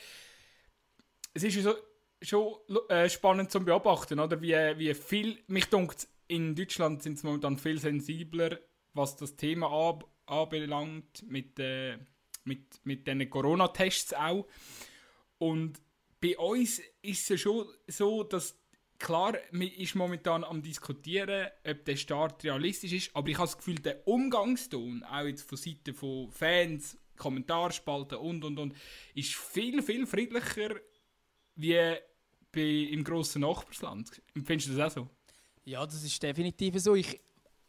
Es 1.33 1.43
ist 1.43 1.55
ja 1.55 1.63
so, 1.63 1.75
schon 2.21 2.55
äh, 2.87 3.09
spannend 3.09 3.51
zu 3.51 3.59
beobachten, 3.59 4.17
oder? 4.17 4.41
Wie, 4.41 4.53
wie 4.53 4.93
viel, 4.93 5.43
mich 5.47 5.65
dunkt, 5.65 6.07
in 6.29 6.55
Deutschland 6.55 7.03
sind 7.03 7.19
sie 7.19 7.27
momentan 7.27 7.57
viel 7.57 7.77
sensibler, 7.77 8.57
was 8.93 9.17
das 9.17 9.35
Thema 9.35 9.69
ab, 9.69 10.05
anbelangt, 10.25 11.29
mit, 11.29 11.59
äh, 11.59 11.97
mit, 12.45 12.79
mit 12.85 13.05
den 13.05 13.29
Corona-Tests 13.29 14.13
auch. 14.13 14.47
Und 15.39 15.79
bei 16.19 16.37
uns 16.37 16.81
ist 17.01 17.29
es 17.29 17.41
schon 17.41 17.67
so, 17.87 18.23
dass 18.23 18.57
klar, 18.97 19.35
man 19.51 19.67
ist 19.67 19.95
momentan 19.95 20.43
am 20.43 20.61
diskutieren, 20.61 21.47
ob 21.63 21.85
der 21.85 21.95
Start 21.95 22.43
realistisch 22.43 22.93
ist, 22.93 23.15
aber 23.15 23.29
ich 23.29 23.37
habe 23.37 23.47
das 23.47 23.57
Gefühl, 23.57 23.75
der 23.75 24.07
Umgangston, 24.07 25.03
auch 25.03 25.25
jetzt 25.25 25.47
von 25.47 25.57
Seiten 25.57 25.93
von 25.93 26.31
Fans, 26.31 26.97
Kommentarspalten 27.17 28.17
und 28.17 28.43
und 28.43 28.59
und, 28.59 28.75
ist 29.15 29.35
viel, 29.35 29.81
viel 29.81 30.05
friedlicher 30.05 30.75
wie 31.55 31.95
bei, 32.51 32.61
im 32.61 33.03
grossen 33.03 33.41
Nachbarsland. 33.41 34.21
Findest 34.33 34.69
du 34.69 34.75
das 34.75 34.91
auch 34.91 35.03
so? 35.03 35.09
Ja, 35.65 35.85
das 35.85 36.03
ist 36.03 36.21
definitiv 36.21 36.79
so. 36.79 36.95
Ich 36.95 37.19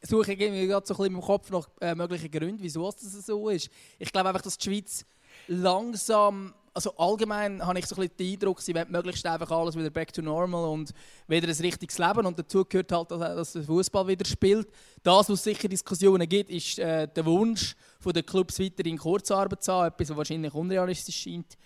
suche 0.02 0.32
irgendwie 0.32 0.66
gerade 0.66 0.86
so 0.86 0.94
ein 0.94 0.98
bisschen 0.98 1.14
im 1.14 1.20
Kopf 1.20 1.50
nach 1.50 1.68
äh, 1.80 1.94
möglichen 1.94 2.30
Gründen, 2.30 2.62
wieso 2.62 2.90
das 2.90 3.00
so 3.26 3.48
ist. 3.48 3.70
Ich 3.98 4.12
glaube 4.12 4.28
einfach, 4.28 4.42
dass 4.42 4.58
die 4.58 4.70
Schweiz 4.70 5.04
langsam 5.48 6.54
also 6.74 6.96
allgemein 6.96 7.64
habe 7.64 7.78
ich 7.78 7.86
so 7.86 7.94
ein 7.96 8.02
bisschen 8.02 8.16
den 8.16 8.32
Eindruck, 8.32 8.60
sie 8.60 8.74
wollen 8.74 8.90
möglichst 8.90 9.24
einfach 9.26 9.50
alles 9.50 9.76
wieder 9.76 9.90
back 9.90 10.12
to 10.12 10.22
normal 10.22 10.68
und 10.68 10.92
wieder 11.26 11.48
ein 11.48 11.54
richtiges 11.54 11.98
Leben. 11.98 12.26
Und 12.26 12.38
dazu 12.38 12.64
gehört 12.64 12.92
halt, 12.92 13.10
dass, 13.10 13.52
der 13.52 13.62
Fußball 13.62 14.06
wieder 14.06 14.24
spielt. 14.24 14.68
Das, 15.02 15.28
was 15.28 15.42
sicher 15.44 15.68
Diskussionen 15.68 16.28
gibt, 16.28 16.50
ist 16.50 16.78
äh, 16.78 17.08
der 17.08 17.24
Wunsch 17.24 17.74
von 18.00 18.12
den 18.12 18.24
Clubs 18.24 18.58
weiterhin 18.60 18.98
Kurzarbeit 18.98 19.62
zu 19.62 19.72
haben, 19.72 19.88
etwas, 19.88 20.10
was 20.10 20.16
wahrscheinlich 20.16 20.54
unrealistisch 20.54 21.16
scheint. 21.16 21.56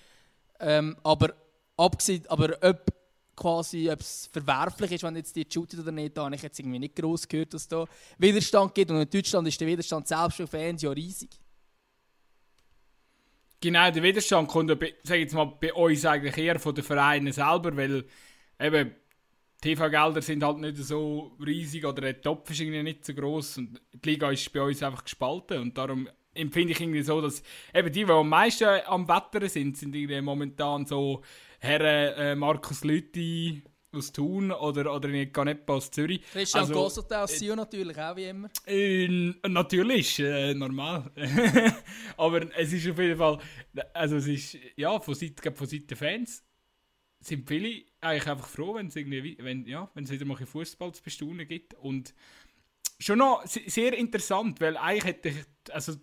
Ähm, 0.60 0.96
aber 1.02 1.34
abgesehen, 1.76 2.24
aber 2.28 2.56
ob 2.62 2.86
quasi, 3.34 3.90
ob 3.90 4.00
es 4.00 4.28
verwerflich 4.32 4.92
ist, 4.92 5.02
wenn 5.02 5.16
jetzt 5.16 5.34
die 5.34 5.46
shootet 5.48 5.80
oder 5.80 5.92
nicht, 5.92 6.16
da 6.16 6.24
habe 6.24 6.34
ich 6.34 6.42
jetzt 6.42 6.58
irgendwie 6.58 6.78
nicht 6.78 6.96
groß 6.96 7.26
gehört, 7.26 7.54
dass 7.54 7.66
da 7.66 7.84
Widerstand 8.18 8.74
gibt. 8.74 8.90
Und 8.90 9.00
in 9.00 9.10
Deutschland 9.10 9.48
ist 9.48 9.60
der 9.60 9.66
Widerstand 9.66 10.06
selbst 10.06 10.36
für 10.36 10.46
Fans 10.46 10.82
ja 10.82 10.90
riesig. 10.90 11.30
Genau, 13.62 13.88
der 13.92 14.02
Widerstand 14.02 14.48
kommt, 14.48 14.76
bei, 14.76 14.92
jetzt 15.16 15.34
mal, 15.34 15.44
bei 15.44 15.72
uns 15.72 16.04
eigentlich 16.04 16.36
eher 16.36 16.58
von 16.58 16.74
den 16.74 16.82
Vereinen 16.82 17.32
selber, 17.32 17.76
weil 17.76 18.04
eben 18.60 18.90
TV-Gelder 19.60 20.20
sind 20.20 20.42
halt 20.42 20.58
nicht 20.58 20.78
so 20.78 21.36
riesig 21.40 21.86
oder 21.86 22.02
der 22.02 22.20
Topf 22.20 22.50
ist 22.50 22.60
irgendwie 22.60 22.82
nicht 22.82 23.04
so 23.04 23.14
groß 23.14 23.58
und 23.58 23.80
die 23.92 24.10
Liga 24.10 24.32
ist 24.32 24.52
bei 24.52 24.62
uns 24.62 24.82
einfach 24.82 25.04
gespalten 25.04 25.60
und 25.60 25.78
darum 25.78 26.08
empfinde 26.34 26.72
ich 26.72 26.80
irgendwie 26.80 27.02
so, 27.02 27.20
dass 27.20 27.44
eben 27.72 27.92
die, 27.92 28.04
die 28.04 28.10
am 28.10 28.28
meisten 28.28 28.66
am 28.84 29.06
Wettern 29.06 29.48
sind, 29.48 29.76
sind 29.76 29.94
irgendwie 29.94 30.20
momentan 30.20 30.84
so 30.84 31.22
Herren 31.60 32.14
äh, 32.16 32.34
Markus 32.34 32.82
Lüthi, 32.82 33.62
aus 33.92 34.12
Thun 34.12 34.50
oder, 34.50 34.94
oder 34.94 35.08
in 35.08 35.32
Canepa 35.32 35.74
aus 35.74 35.90
Zürich. 35.90 36.22
Christian 36.32 36.62
also, 36.62 36.74
Gossert 36.74 37.12
aus 37.12 37.38
Sion 37.38 37.56
natürlich 37.56 37.98
auch, 37.98 38.16
wie 38.16 38.24
immer. 38.24 38.50
Äh, 38.66 39.08
natürlich, 39.48 40.18
äh, 40.18 40.54
normal. 40.54 41.10
Aber 42.16 42.46
es 42.56 42.72
ist 42.72 42.88
auf 42.88 42.98
jeden 42.98 43.18
Fall, 43.18 43.38
also 43.92 44.16
es 44.16 44.26
ist, 44.26 44.58
ja, 44.76 44.98
von 44.98 45.14
Seiten, 45.14 45.54
von 45.54 45.66
Seiten 45.66 45.86
der 45.86 45.96
Fans 45.96 46.44
sind 47.20 47.46
viele 47.46 47.84
eigentlich 48.00 48.26
einfach 48.26 48.48
froh, 48.48 48.74
wenn 48.74 48.88
es 48.88 48.96
irgendwie, 48.96 49.36
wenn, 49.40 49.64
ja, 49.66 49.88
wenn 49.94 50.04
es 50.04 50.10
wieder 50.10 50.24
mal 50.24 50.36
Fußball 50.36 50.92
zu 50.92 51.02
bestaunen 51.02 51.46
gibt 51.46 51.74
und 51.74 52.14
schon 52.98 53.18
noch 53.18 53.46
sehr 53.46 53.96
interessant, 53.96 54.60
weil 54.60 54.76
eigentlich 54.76 55.04
hätte 55.04 55.28
ich, 55.28 55.36
also 55.72 55.94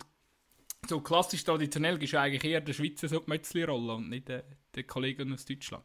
so 0.88 1.00
klassisch 1.00 1.44
traditionell 1.44 2.02
ist 2.02 2.14
eigentlich 2.14 2.44
eher 2.44 2.60
der 2.60 2.72
Schweizer 2.72 3.08
so 3.08 3.20
die 3.20 3.28
Mötzli-Rolle 3.28 3.94
und 3.94 4.08
nicht 4.08 4.28
der, 4.28 4.44
der 4.74 4.84
Kollegen 4.84 5.32
aus 5.32 5.44
Deutschland. 5.44 5.84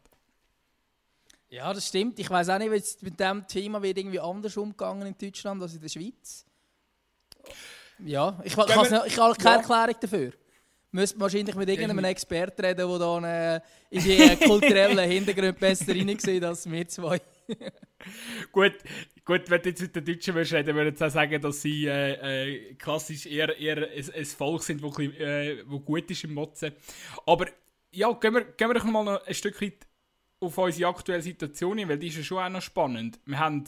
Ja, 1.48 1.72
das 1.72 1.86
stimmt. 1.86 2.18
Ich 2.18 2.28
weiß 2.28 2.48
auch 2.48 2.58
nicht, 2.58 2.72
es 2.72 3.00
mit 3.02 3.18
diesem 3.18 3.46
Thema 3.46 3.82
wird 3.82 3.98
irgendwie 3.98 4.20
anders 4.20 4.56
umgegangen 4.56 5.06
in 5.06 5.16
Deutschland 5.16 5.62
als 5.62 5.74
in 5.74 5.80
der 5.80 5.88
Schweiz. 5.88 6.44
Ja, 8.04 8.40
ich, 8.44 8.52
ich, 8.52 8.58
ich 8.58 9.18
habe 9.18 9.34
keine. 9.36 9.56
Erklärung 9.58 9.96
dafür. 10.00 10.32
Müsste 10.92 11.20
wahrscheinlich 11.20 11.54
mit 11.54 11.68
irgendeinem 11.68 12.04
Experten 12.04 12.64
reden, 12.64 12.88
der 12.88 12.98
dann 12.98 13.24
äh, 13.24 13.60
in 13.90 14.02
die 14.02 14.36
kulturellen 14.46 14.98
Hintergründe 15.10 15.52
besser 15.52 15.94
reingesehen 15.94 16.44
als 16.44 16.70
wir 16.70 16.88
zwei. 16.88 17.20
gut, 18.52 18.74
gut, 19.24 19.50
wenn 19.50 19.62
du 19.62 19.68
jetzt 19.68 19.82
mit 19.82 19.96
den 19.96 20.04
Deutschen 20.04 20.34
würdest 20.34 20.54
reden, 20.54 20.74
würde 20.74 20.90
ich 20.90 21.02
auch 21.02 21.10
sagen, 21.10 21.40
dass 21.40 21.62
sie 21.62 21.86
äh, 21.86 22.70
äh, 22.70 22.74
klassisch 22.74 23.26
eher, 23.26 23.56
eher 23.58 23.76
ein, 23.76 24.14
ein 24.14 24.24
Volk 24.24 24.62
sind, 24.62 24.82
das 24.82 24.98
äh, 24.98 25.62
gut 25.64 26.10
ist 26.10 26.24
im 26.24 26.34
Motzen. 26.34 26.72
Aber 27.26 27.46
ja, 27.92 28.12
gehen 28.12 28.34
wir, 28.34 28.44
gehen 28.44 28.68
wir 28.68 28.74
doch 28.74 28.84
mal 28.84 29.04
noch 29.04 29.26
ein 29.26 29.34
Stück 29.34 29.60
weit 29.60 29.86
auf 30.40 30.58
unsere 30.58 30.90
aktuelle 30.90 31.22
Situation 31.22 31.88
weil 31.88 31.98
die 31.98 32.08
ist 32.08 32.18
ja 32.18 32.22
schon 32.22 32.38
auch 32.38 32.48
noch 32.48 32.62
spannend. 32.62 33.18
Wir 33.24 33.38
haben, 33.38 33.64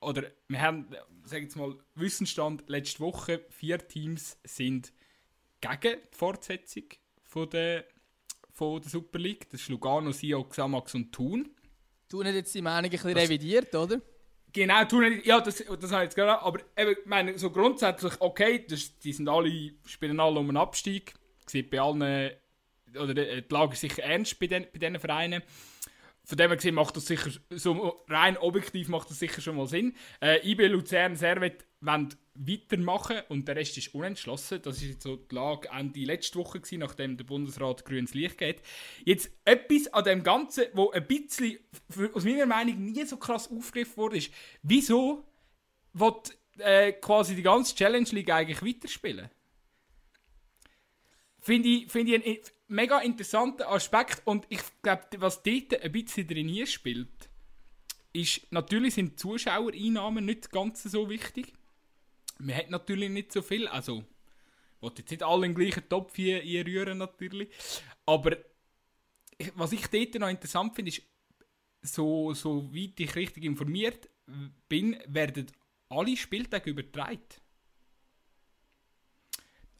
oder 0.00 0.24
wir 0.48 0.60
haben, 0.60 0.88
sag 1.24 1.42
jetzt 1.42 1.56
mal, 1.56 1.76
Wissensstand 1.94 2.68
letzte 2.68 3.00
Woche, 3.00 3.44
vier 3.50 3.78
Teams 3.86 4.38
sind 4.44 4.92
gegen 5.60 5.98
die 6.12 6.16
Fortsetzung 6.16 6.84
von 7.22 7.48
der, 7.50 7.84
von 8.50 8.80
der 8.80 8.90
Super 8.90 9.18
League. 9.18 9.48
Das 9.50 9.62
ist 9.62 9.68
Lugano, 9.68 10.12
Sio, 10.12 10.44
Xamax 10.44 10.94
und 10.94 11.12
Thun. 11.12 11.50
Thun 12.08 12.26
hat 12.26 12.34
jetzt 12.34 12.54
die 12.54 12.62
Meinung 12.62 12.84
ein 12.84 12.90
bisschen 12.90 13.14
das, 13.14 13.24
revidiert, 13.24 13.74
oder? 13.74 14.00
Genau, 14.52 14.84
Thun 14.84 15.04
hat, 15.04 15.26
ja, 15.26 15.40
das, 15.40 15.56
das 15.56 15.92
habe 15.92 16.04
ich 16.04 16.06
jetzt 16.06 16.14
gerade, 16.14 16.40
aber 16.40 16.60
eben, 16.76 16.92
ich 16.92 17.06
meine, 17.06 17.38
so 17.38 17.50
grundsätzlich, 17.50 18.14
okay, 18.20 18.64
das, 18.66 18.98
die 18.98 19.12
sind 19.12 19.28
alle, 19.28 19.72
spielen 19.84 20.20
alle 20.20 20.38
um 20.38 20.48
einen 20.48 20.56
Abstieg. 20.56 21.14
Sieht 21.46 21.70
bei 21.70 21.80
allen, 21.80 22.30
oder 22.94 23.14
die 23.14 23.44
Lage 23.48 23.72
ist 23.72 23.80
sicher 23.80 24.02
ernst 24.02 24.38
bei, 24.38 24.46
den, 24.46 24.66
bei 24.72 24.78
diesen 24.78 24.98
Vereinen 24.98 25.42
von 26.28 26.36
dem 26.36 26.50
her 26.50 26.56
gesehen 26.56 26.74
macht 26.74 26.94
das 26.94 27.06
sicher, 27.06 27.30
so 27.48 28.04
rein 28.06 28.36
objektiv 28.36 28.88
macht 28.88 29.08
das 29.08 29.18
sicher 29.18 29.40
schon 29.40 29.56
mal 29.56 29.66
Sinn. 29.66 29.94
Äh, 30.20 30.46
IB, 30.46 30.66
Luzern, 30.66 31.16
Servet 31.16 31.64
wollen 31.80 32.14
weitermachen 32.34 33.22
und 33.30 33.48
der 33.48 33.56
Rest 33.56 33.78
ist 33.78 33.94
unentschlossen. 33.94 34.60
Das 34.60 34.76
ist 34.76 34.88
jetzt 34.88 35.04
so 35.04 35.16
die 35.16 35.34
Lage 35.34 35.70
Ende 35.70 36.00
letzte 36.00 36.38
Woche 36.38 36.60
gewesen, 36.60 36.80
nachdem 36.80 37.16
der 37.16 37.24
Bundesrat 37.24 37.82
grünes 37.86 38.12
Licht 38.12 38.36
geht. 38.36 38.60
Jetzt 39.06 39.30
etwas 39.46 39.90
an 39.94 40.04
dem 40.04 40.22
Ganzen, 40.22 40.66
wo 40.74 40.90
ein 40.90 41.06
bisschen, 41.06 41.60
aus 42.12 42.24
meiner 42.24 42.44
Meinung, 42.44 42.84
nie 42.84 43.06
so 43.06 43.16
krass 43.16 43.50
aufgegriffen 43.50 43.96
wurde, 43.96 44.18
ist, 44.18 44.30
wieso 44.62 45.24
wird 45.94 46.36
äh, 46.58 46.92
quasi 46.92 47.36
die 47.36 47.42
ganze 47.42 47.74
Challenge 47.74 48.08
League 48.10 48.30
eigentlich 48.30 48.62
weiterspielen? 48.62 49.30
Finde 51.40 51.68
ich, 51.70 51.90
find 51.90 52.10
ich 52.10 52.52
mega 52.68 53.00
interessanter 53.00 53.70
Aspekt 53.70 54.22
und 54.24 54.46
ich 54.48 54.60
glaube, 54.82 55.04
was 55.18 55.42
dort 55.42 55.82
ein 55.82 55.92
bisschen 55.92 56.26
drin 56.28 56.66
spielt, 56.66 57.30
ist, 58.12 58.50
natürlich 58.52 58.94
sind 58.94 59.18
Zuschauereinnahmen 59.18 60.24
nicht 60.24 60.50
ganz 60.50 60.82
so 60.82 61.08
wichtig. 61.08 61.52
Man 62.38 62.54
hat 62.54 62.70
natürlich 62.70 63.10
nicht 63.10 63.32
so 63.32 63.42
viel, 63.42 63.66
also 63.68 64.04
ich 64.80 64.98
jetzt 64.98 65.10
nicht 65.10 65.22
alle 65.22 65.46
im 65.46 65.54
gleichen 65.54 65.88
Topf 65.88 66.14
hier 66.14 66.40
einrühren 66.40 66.98
natürlich, 66.98 67.48
aber 68.06 68.36
was 69.54 69.72
ich 69.72 69.86
dort 69.88 70.14
noch 70.14 70.28
interessant 70.28 70.74
finde, 70.74 70.90
ist, 70.90 71.02
so, 71.82 72.34
so 72.34 72.74
weit 72.74 72.98
ich 72.98 73.14
richtig 73.14 73.44
informiert 73.44 74.08
bin, 74.68 74.96
werden 75.06 75.46
alle 75.88 76.16
Spieltage 76.16 76.70
übertragen. 76.70 77.22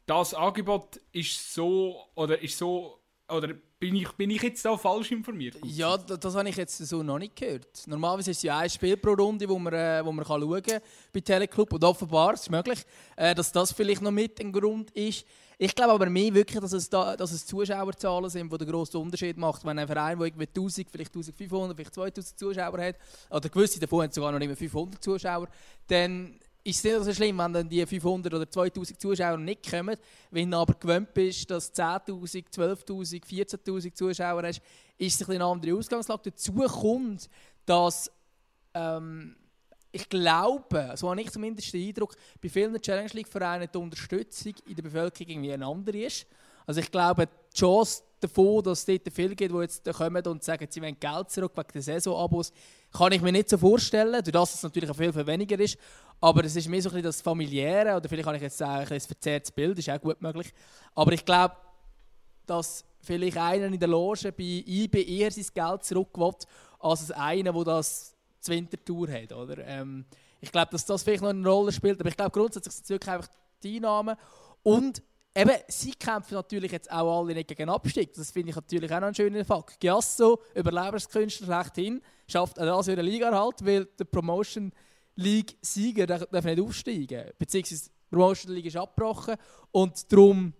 Das 0.09 0.33
Angebot 0.33 0.99
ist 1.11 1.53
so, 1.53 1.95
oder 2.15 2.41
ist 2.41 2.57
so, 2.57 2.99
oder 3.27 3.49
bin 3.79 3.95
ich, 3.95 4.11
bin 4.13 4.31
ich 4.31 4.41
jetzt 4.41 4.65
da 4.65 4.75
falsch 4.75 5.11
informiert? 5.11 5.57
Ja, 5.63 5.95
das, 5.99 6.19
das 6.19 6.33
habe 6.33 6.49
ich 6.49 6.55
jetzt 6.55 6.79
so 6.79 7.03
noch 7.03 7.19
nicht 7.19 7.35
gehört. 7.35 7.85
Normalerweise 7.85 8.31
ist 8.31 8.37
es 8.37 8.43
ja 8.43 8.57
ein 8.57 8.71
Spiel 8.71 8.97
pro 8.97 9.13
Runde, 9.13 9.47
wo 9.47 9.59
man, 9.59 9.71
äh, 9.71 10.01
wo 10.03 10.11
man 10.11 10.25
kann 10.25 10.41
schauen 10.41 10.63
kann 10.63 10.81
bei 11.13 11.19
Teleclub. 11.19 11.73
Und 11.73 11.83
offenbar 11.83 12.33
ist 12.33 12.41
es 12.41 12.49
möglich, 12.49 12.79
äh, 13.17 13.35
dass 13.35 13.51
das 13.51 13.71
vielleicht 13.71 14.01
noch 14.01 14.09
mit 14.09 14.39
ein 14.39 14.51
Grund 14.51 14.89
ist. 14.91 15.27
Ich 15.59 15.75
glaube 15.75 15.93
aber 15.93 16.09
mehr 16.09 16.33
wirklich, 16.33 16.59
dass 16.59 16.73
es, 16.73 16.89
da, 16.89 17.15
dass 17.15 17.31
es 17.31 17.45
Zuschauerzahlen 17.45 18.31
sind, 18.31 18.51
die 18.51 18.57
den 18.57 18.67
grossen 18.67 18.97
Unterschied 18.97 19.37
macht. 19.37 19.63
Wenn 19.63 19.77
ein 19.77 19.85
Verein, 19.85 20.17
der 20.17 20.25
irgendwie 20.25 20.47
1000, 20.47 20.89
vielleicht 20.89 21.11
1500, 21.13 21.77
vielleicht 21.77 21.93
2000 21.93 22.39
Zuschauer 22.39 22.81
hat, 22.81 22.95
oder 23.29 23.47
gewisse 23.47 23.79
davon 23.79 24.05
haben 24.05 24.11
sogar 24.11 24.31
noch 24.31 24.39
nicht 24.39 24.47
mehr 24.47 24.57
500 24.57 25.03
Zuschauer, 25.03 25.47
dann 25.85 26.39
ist 26.63 26.77
es 26.77 26.83
nicht 26.83 27.03
so 27.03 27.13
schlimm, 27.13 27.37
wenn 27.37 27.53
dann 27.53 27.69
die 27.69 27.85
500 27.85 28.33
oder 28.33 28.49
2000 28.49 28.99
Zuschauer 28.99 29.37
nicht 29.37 29.69
kommen. 29.69 29.95
Wenn 30.31 30.51
du 30.51 30.57
aber 30.57 30.73
gewöhnt 30.73 31.13
bist, 31.13 31.49
dass 31.49 31.73
10.000, 31.73 32.45
12.000, 32.53 33.23
14.000 33.25 33.93
Zuschauer 33.93 34.43
hast, 34.43 34.61
ist 34.97 35.21
es 35.21 35.29
eine 35.29 35.43
andere 35.43 35.75
Ausgangslage. 35.75 36.31
Dazu 36.31 36.53
kommt, 36.53 37.29
dass 37.65 38.11
ähm, 38.73 39.35
ich 39.91 40.07
glaube, 40.07 40.93
so 40.95 41.09
habe 41.09 41.21
ich 41.21 41.31
zumindest 41.31 41.73
den 41.73 41.87
Eindruck, 41.87 42.15
bei 42.41 42.49
vielen 42.49 42.79
Challenge 42.79 43.09
League-Vereinen 43.11 43.69
die 43.73 43.77
Unterstützung 43.77 44.53
in 44.67 44.75
der 44.75 44.83
Bevölkerung 44.83 45.29
irgendwie 45.29 45.53
eine 45.53 45.65
andere 45.65 45.97
ist. 45.97 46.27
Also 46.67 46.81
ich 46.81 46.91
glaube, 46.91 47.27
die 47.27 47.57
Chance 47.57 48.03
davon, 48.19 48.63
dass 48.63 48.79
es 48.79 48.85
dort 48.85 49.13
viele 49.13 49.35
gibt, 49.35 49.51
die 49.51 49.57
jetzt 49.57 49.91
kommen 49.91 50.23
und 50.27 50.43
sagen, 50.43 50.67
sie 50.69 50.81
wollen 50.81 50.99
Geld 50.99 51.31
zurück 51.31 51.53
wegen 51.55 51.67
der 51.73 51.81
Saisonabos, 51.81 52.51
kann 52.91 53.11
ich 53.11 53.21
mir 53.21 53.31
nicht 53.31 53.49
so 53.49 53.57
vorstellen, 53.57 54.13
dadurch, 54.13 54.31
dass 54.31 54.55
es 54.55 54.63
natürlich 54.63 54.89
auch 54.89 54.95
viel, 54.95 55.13
viel 55.13 55.25
weniger 55.25 55.59
ist. 55.59 55.77
Aber 56.21 56.43
es 56.43 56.55
ist 56.55 56.67
mehr 56.67 56.81
so 56.81 56.89
ein 56.89 57.01
das 57.01 57.21
Familiäre, 57.21 57.95
oder 57.95 58.09
vielleicht 58.09 58.25
kann 58.25 58.35
ich 58.35 58.41
jetzt 58.41 58.57
sagen, 58.57 58.91
ein 58.91 58.99
verzerrtes 58.99 59.51
Bild, 59.51 59.79
ist 59.79 59.89
auch 59.89 60.01
gut 60.01 60.21
möglich. 60.21 60.53
Aber 60.95 61.13
ich 61.13 61.23
glaube, 61.23 61.55
dass 62.45 62.83
vielleicht 63.01 63.37
einer 63.37 63.67
in 63.67 63.79
der 63.79 63.87
Loge 63.87 64.31
bei 64.31 64.63
IB 64.65 65.01
eher 65.01 65.31
sein 65.31 65.45
Geld 65.53 65.83
zurück 65.83 66.17
will, 66.17 66.33
als 66.79 67.11
einer, 67.11 67.53
der 67.53 67.63
das 67.63 68.15
zur 68.39 68.55
Wintertour 68.55 69.09
hat. 69.09 69.31
Oder? 69.31 69.65
Ähm, 69.65 70.05
ich 70.41 70.51
glaube, 70.51 70.71
dass 70.71 70.85
das 70.85 71.03
vielleicht 71.03 71.21
noch 71.21 71.29
eine 71.29 71.47
Rolle 71.47 71.71
spielt, 71.71 71.99
aber 71.99 72.09
ich 72.09 72.17
glaube 72.17 72.31
grundsätzlich 72.31 72.73
sind 72.73 72.83
es 72.83 72.89
wirklich 72.89 73.13
einfach 73.13 73.29
die 73.61 73.77
Einnahmen. 73.77 74.15
Und 74.63 75.01
eben, 75.35 75.51
sie 75.67 75.91
kämpfen 75.91 76.35
natürlich 76.35 76.71
jetzt 76.71 76.91
auch 76.91 77.19
alle 77.19 77.33
nicht 77.33 77.47
gegen 77.47 77.69
Abstieg. 77.69 78.13
Das 78.13 78.31
finde 78.31 78.49
ich 78.49 78.55
natürlich 78.55 78.91
auch 78.91 78.99
noch 78.99 79.07
einen 79.07 79.15
schönen 79.15 79.45
Fakt. 79.45 79.79
Giasso, 79.79 80.41
Überlebenskünstler 80.55 81.47
schlechthin, 81.47 82.01
schafft 82.27 82.59
auch 82.59 82.65
das 82.65 82.87
in 82.87 82.95
der 82.95 83.03
Liga 83.03 83.31
halt, 83.31 83.65
weil 83.65 83.85
der 83.85 84.05
Promotion 84.05 84.71
League-Sieger 85.19 86.07
darf 86.07 86.43
nicht 86.43 86.59
aufsteigen. 86.59 87.31
Beziehungsweise 87.37 87.89
die 87.89 88.15
Promotion 88.15 88.53
League 88.53 88.65
ist 88.65 88.77
abgebrochen 88.77 89.35
und 89.71 90.11
darum 90.11 90.53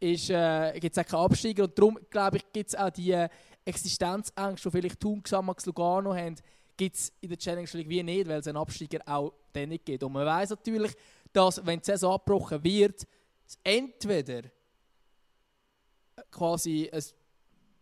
äh, 0.00 0.80
gibt 0.80 0.96
es 0.96 1.04
auch 1.04 1.08
keinen 1.08 1.20
Absteiger. 1.20 1.64
Und 1.64 1.78
darum, 1.78 1.98
glaube 2.10 2.38
ich, 2.38 2.52
gibt 2.52 2.68
es 2.68 2.74
auch 2.74 2.90
die 2.90 3.26
Existenzängste, 3.64 4.68
die 4.68 4.76
vielleicht 4.76 5.00
Thun, 5.00 5.22
Xamax, 5.22 5.66
Lugano 5.66 6.14
haben, 6.14 6.36
gibt 6.76 6.96
es 6.96 7.12
in 7.20 7.28
der 7.28 7.38
Challenge 7.38 7.68
League 7.72 7.88
wie 7.88 8.02
nicht, 8.02 8.28
weil 8.28 8.40
es 8.40 8.48
einen 8.48 8.56
Absteiger 8.56 9.00
auch 9.06 9.32
dann 9.52 9.68
nicht 9.68 9.84
gibt. 9.84 10.02
Und 10.02 10.12
man 10.12 10.26
weiß 10.26 10.50
natürlich, 10.50 10.92
dass, 11.32 11.64
wenn 11.64 11.78
die 11.78 11.84
Saison 11.84 12.14
abgebrochen 12.14 12.62
wird, 12.62 13.06
entweder 13.62 14.42
quasi 16.30 16.90
ein 16.92 17.02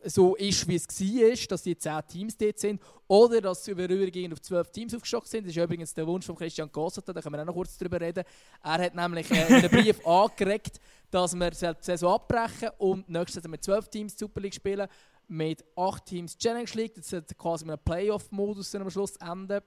so 0.04 0.34
ist, 0.36 0.66
wie 0.68 0.76
es 0.76 0.88
war, 0.88 1.46
dass 1.48 1.62
die 1.62 1.76
10 1.76 2.00
Teams 2.08 2.36
dort 2.36 2.58
sind, 2.58 2.80
oder 3.06 3.40
dass 3.40 3.64
sie 3.64 3.74
vorübergehend 3.74 4.32
auf 4.32 4.40
12 4.40 4.70
Teams 4.70 4.94
aufgestockt 4.94 5.28
sind. 5.28 5.46
Das 5.46 5.56
ist 5.56 5.62
übrigens 5.62 5.94
der 5.94 6.06
Wunsch 6.06 6.26
von 6.26 6.36
Christian 6.36 6.70
Gossata, 6.70 7.12
da 7.12 7.20
können 7.20 7.34
wir 7.34 7.42
auch 7.42 7.46
noch 7.46 7.54
kurz 7.54 7.76
drüber 7.76 8.00
reden. 8.00 8.24
Er 8.62 8.78
hat 8.78 8.94
nämlich 8.94 9.30
äh, 9.30 9.46
in 9.46 9.54
einem 9.54 9.70
Brief 9.70 10.06
angeregt, 10.06 10.80
dass 11.10 11.34
wir 11.34 11.50
die 11.50 11.72
Saison 11.80 12.14
abbrechen 12.14 12.70
und 12.78 13.08
nächstes 13.08 13.42
Jahr 13.42 13.50
mit 13.50 13.62
12 13.62 13.88
Teams 13.88 14.18
Super 14.18 14.40
League 14.40 14.54
spielen, 14.54 14.88
mit 15.28 15.64
8 15.76 16.04
Teams 16.04 16.36
Challenge 16.36 16.70
League, 16.74 16.94
das 16.94 17.12
wird 17.12 17.36
quasi 17.38 17.64
mit 17.64 17.72
einem 17.72 17.84
Playoff-Modus 17.84 18.74
am 18.74 18.90
Schluss 18.90 19.16
enden. 19.16 19.60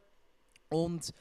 Und 0.70 1.12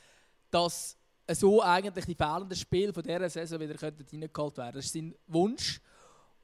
dass 0.50 0.96
so 1.30 1.62
eigentlich 1.62 2.04
die 2.04 2.14
fehlenden 2.14 2.56
Spiele 2.56 2.92
von 2.92 3.02
dieser 3.02 3.28
Saison 3.28 3.60
wieder 3.60 3.80
reingeholt 3.80 4.56
werden 4.56 4.76
Das 4.76 4.86
ist 4.86 4.92
sein 4.92 5.14
Wunsch. 5.26 5.80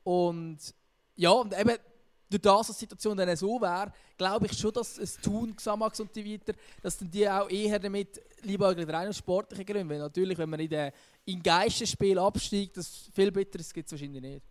Und 0.02 0.58
ja, 1.16 1.30
und 1.30 1.58
eben 1.58 1.76
durch 2.30 2.42
das, 2.42 2.68
dass 2.68 2.76
die 2.78 2.84
Situation 2.84 3.16
dann 3.16 3.36
so 3.36 3.60
wäre, 3.60 3.92
glaube 4.16 4.46
ich 4.46 4.56
schon, 4.56 4.72
dass 4.72 4.98
es 4.98 5.16
Tun, 5.16 5.54
Xamax 5.54 5.98
und 6.00 6.14
die 6.14 6.32
weiter, 6.32 6.52
dass 6.80 6.96
dann 6.96 7.10
die 7.10 7.28
auch 7.28 7.50
eher 7.50 7.78
damit 7.78 8.22
lieber 8.42 8.76
rein 8.76 9.08
aus 9.08 9.18
sportlichen 9.18 9.66
Gründen. 9.66 9.90
Weil 9.90 9.98
natürlich, 9.98 10.38
wenn 10.38 10.48
man 10.48 10.60
in 10.60 10.68
den 10.68 10.92
in 11.26 11.42
Geisterspiel 11.42 12.18
absteigt, 12.18 12.76
das 12.76 13.10
viel 13.14 13.30
Bitteres 13.32 13.72
gibt 13.74 13.86
es 13.86 13.92
wahrscheinlich 13.92 14.22
nicht. 14.22 14.44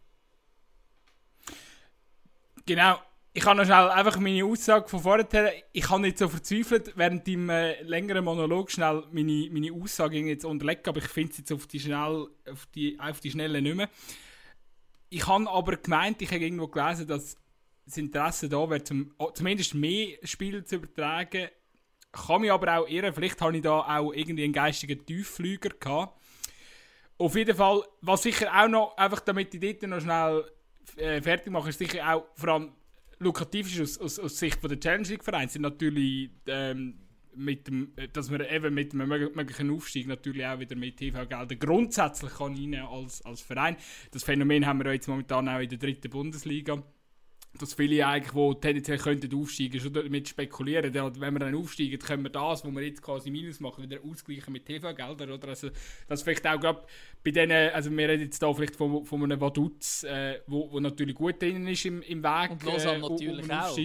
Genau. 2.66 3.00
Ich 3.32 3.44
kann 3.44 3.58
noch 3.58 3.64
schnell 3.64 3.90
einfach 3.90 4.18
meine 4.20 4.44
Aussage 4.44 4.88
von 4.88 5.00
vorher, 5.00 5.54
ich 5.72 5.90
habe 5.90 6.02
nicht 6.02 6.18
so 6.18 6.28
verzweifelt, 6.28 6.94
während 6.96 7.28
im 7.28 7.50
äh, 7.50 7.82
längeren 7.84 8.26
Monolog 8.26 8.72
schnell 8.72 9.04
meine, 9.12 9.50
meine 9.52 9.72
Aussage 9.72 10.20
jetzt 10.20 10.46
unterlegen, 10.46 10.84
aber 10.88 10.98
ich 10.98 11.08
finde 11.08 11.32
es 11.32 11.38
jetzt 11.38 11.52
auf 11.52 11.68
die, 11.68 11.80
schnell, 11.80 12.28
auf, 12.52 12.66
die, 12.74 13.00
auf 13.00 13.20
die 13.20 13.32
Schnelle 13.32 13.62
nicht 13.62 13.76
mehr. 13.76 13.90
Ich 15.10 15.26
habe 15.28 15.50
aber 15.50 15.78
gemeint, 15.78 16.22
ich 16.22 16.32
habe 16.32 16.44
irgendwo 16.44 16.68
gelesen, 16.68 17.08
dass 17.08 17.38
das 17.90 17.98
Interesse 17.98 18.48
da 18.48 18.70
wäre, 18.70 18.84
zum, 18.84 19.14
zumindest 19.34 19.74
mehr 19.74 20.18
Spiele 20.24 20.64
zu 20.64 20.76
übertragen. 20.76 21.50
Kann 22.12 22.42
mich 22.42 22.52
aber 22.52 22.80
auch 22.80 22.88
irren, 22.88 23.14
vielleicht 23.14 23.42
habe 23.42 23.56
ich 23.56 23.64
da 23.64 23.82
auch 23.82 24.14
irgendwie 24.14 24.44
einen 24.44 24.54
geistigen 24.54 25.06
Tiefflüger 25.06 25.70
gehabt. 25.70 26.20
Auf 27.18 27.36
jeden 27.36 27.56
Fall, 27.56 27.84
was 28.02 28.24
sicher 28.24 28.50
auch 28.54 28.68
noch, 28.68 28.98
einfach 28.98 29.20
damit 29.20 29.54
ich 29.54 29.60
dort 29.60 29.84
noch 29.84 30.02
schnell 30.02 30.46
äh, 30.96 31.22
fertig 31.22 31.52
mache, 31.52 31.70
ist 31.70 31.80
sicher 31.80 32.16
auch 32.16 32.26
vor 32.36 32.50
allem 32.50 32.72
lukrativ 33.20 33.68
ist 33.68 33.82
aus, 33.82 33.98
aus, 33.98 34.20
aus 34.20 34.40
Sicht 34.40 34.60
von 34.60 34.70
der 34.70 34.80
Challenge 34.80 35.08
League 35.08 35.24
Vereine 35.24 35.50
sind 35.50 35.64
natürlich 35.64 36.30
ähm, 36.48 36.96
mit 37.36 37.68
dem, 37.68 37.94
dass 38.14 38.30
man 38.30 38.42
eben 38.42 38.74
mit 38.74 38.94
einem 38.94 39.10
möglichen 39.10 39.70
Aufstieg 39.72 40.08
natürlich 40.08 40.46
auch 40.46 40.60
wieder 40.60 40.76
mit 40.76 40.98
TV-Geldern 40.98 41.60
grundsätzlich 41.60 42.34
kann 42.34 42.56
rein 42.56 42.76
als, 42.76 43.24
als 43.24 43.42
Verein. 43.42 43.76
Das 44.12 44.24
Phänomen 44.24 44.66
haben 44.66 44.84
wir 44.84 44.94
jetzt 44.94 45.08
momentan 45.08 45.48
auch 45.48 45.60
in 45.60 45.70
der 45.70 45.78
dritten 45.78 46.10
Bundesliga 46.10 46.82
dass 47.58 47.74
viele 47.74 48.06
eigentlich, 48.06 48.32
die 48.32 48.62
tendenziell 48.62 48.98
könnten 48.98 49.34
aufsteigen, 49.36 49.80
schon 49.80 49.92
damit 49.92 50.30
spekulieren, 50.30 50.94
wenn 50.94 51.34
wir 51.34 51.40
dann 51.40 51.56
aufsteigen, 51.56 51.98
können 52.00 52.24
wir 52.24 52.30
das, 52.30 52.64
was 52.64 52.72
wir 52.72 52.82
jetzt 52.84 53.02
quasi 53.02 53.32
minus 53.32 53.60
machen, 53.60 53.84
wieder 53.84 54.00
ausgleichen 54.04 54.54
mit 54.54 54.66
TV-Geldern, 54.66 55.32
oder? 55.32 55.48
Also, 55.50 55.70
das 56.08 56.22
vielleicht 56.22 56.46
auch 56.48 56.60
gerade 56.60 56.84
bei 57.24 57.32
denen, 57.32 57.74
also 57.74 57.92
wir 57.92 58.08
reden 58.08 58.24
jetzt 58.24 58.42
da 58.42 58.54
vielleicht 58.54 58.76
von, 58.76 59.04
von 59.06 59.24
einem 59.24 59.42
Vaduz, 59.42 60.04
äh, 60.04 60.40
wo, 60.48 60.72
wo 60.72 60.80
natürlich 60.80 61.16
gut 61.16 61.42
drin 61.42 61.68
ist 61.68 61.86
im, 61.86 62.02
im 62.04 62.24
Weg. 62.24 62.52
Und 62.52 62.64
Lausanne 62.64 62.98
äh, 62.98 63.10
natürlich 63.10 63.52
auch. 63.52 63.78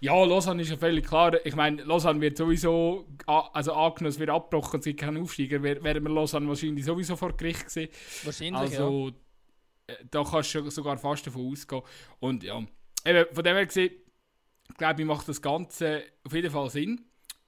Ja, 0.00 0.24
Lausanne 0.24 0.62
ist 0.62 0.70
ja 0.70 0.76
völlig 0.76 1.06
klar. 1.06 1.34
Ich 1.44 1.54
meine, 1.54 1.82
Lausanne 1.82 2.20
wird 2.20 2.36
sowieso, 2.36 3.06
also 3.26 3.72
angenommen, 3.72 4.10
es 4.10 4.18
wird 4.18 4.30
abgebrochen, 4.30 4.82
sie 4.82 4.94
kein 4.94 5.16
Aufsteiger, 5.16 5.62
wären 5.62 5.82
wir 5.82 6.12
Lausanne 6.12 6.48
wahrscheinlich 6.48 6.84
sowieso 6.84 7.16
vor 7.16 7.36
Gericht 7.36 7.66
gewesen. 7.66 7.88
Wahrscheinlich, 8.24 8.60
also, 8.60 9.08
ja. 9.88 9.94
Äh, 9.94 10.04
da 10.10 10.24
kannst 10.24 10.54
du 10.54 10.68
sogar 10.70 10.98
fast 10.98 11.26
davon 11.26 11.50
ausgehen. 11.50 11.82
Und 12.18 12.42
ja, 12.42 12.62
eben, 13.06 13.34
von 13.34 13.44
dem 13.44 13.56
her 13.56 13.66
gesehen, 13.66 13.94
glaube 14.76 15.00
ich, 15.00 15.06
macht 15.06 15.28
das 15.28 15.40
Ganze 15.40 16.02
auf 16.24 16.32
jeden 16.32 16.50
Fall 16.50 16.70
Sinn. 16.70 17.04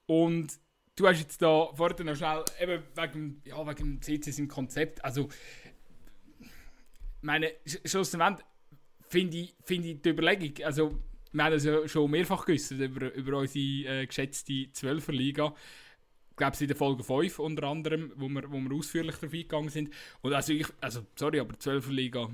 Und 0.06 0.58
du 0.96 1.06
hast 1.06 1.20
jetzt 1.20 1.42
da 1.42 1.68
vorhin 1.74 2.06
noch 2.06 2.16
schnell, 2.16 2.44
eben 2.60 2.82
wegen, 2.94 3.42
ja, 3.44 3.66
wegen 3.66 3.76
dem 3.76 4.02
CCs 4.02 4.38
im 4.38 4.48
Konzept, 4.48 5.04
also, 5.04 5.28
meine, 7.20 7.52
schlussendlich 7.84 8.46
finde 9.08 9.36
ich, 9.38 9.54
find 9.64 9.84
ich 9.84 10.00
die 10.00 10.10
Überlegung, 10.10 10.64
also, 10.64 10.98
wir 11.32 11.44
haben 11.44 11.52
es 11.52 11.64
ja 11.64 11.86
schon 11.86 12.10
mehrfach 12.10 12.46
gewissen 12.46 12.80
über, 12.80 13.12
über 13.12 13.38
unsere 13.38 14.00
äh, 14.00 14.06
geschätzte 14.06 14.72
Zwölferliga. 14.72 15.54
Ich 16.30 16.36
glaube, 16.36 16.54
es 16.54 16.60
in 16.60 16.68
der 16.68 16.76
Folge 16.76 17.04
5 17.04 17.38
unter 17.40 17.64
anderem, 17.64 18.12
wo 18.16 18.28
wir, 18.28 18.50
wo 18.50 18.58
wir 18.58 18.74
ausführlich 18.74 19.16
darauf 19.16 19.34
eingegangen 19.34 19.68
sind. 19.68 19.92
Und 20.22 20.32
also, 20.32 20.52
ich, 20.54 20.66
also 20.80 21.04
sorry, 21.16 21.40
aber 21.40 21.58
Zwölferliga 21.58 22.30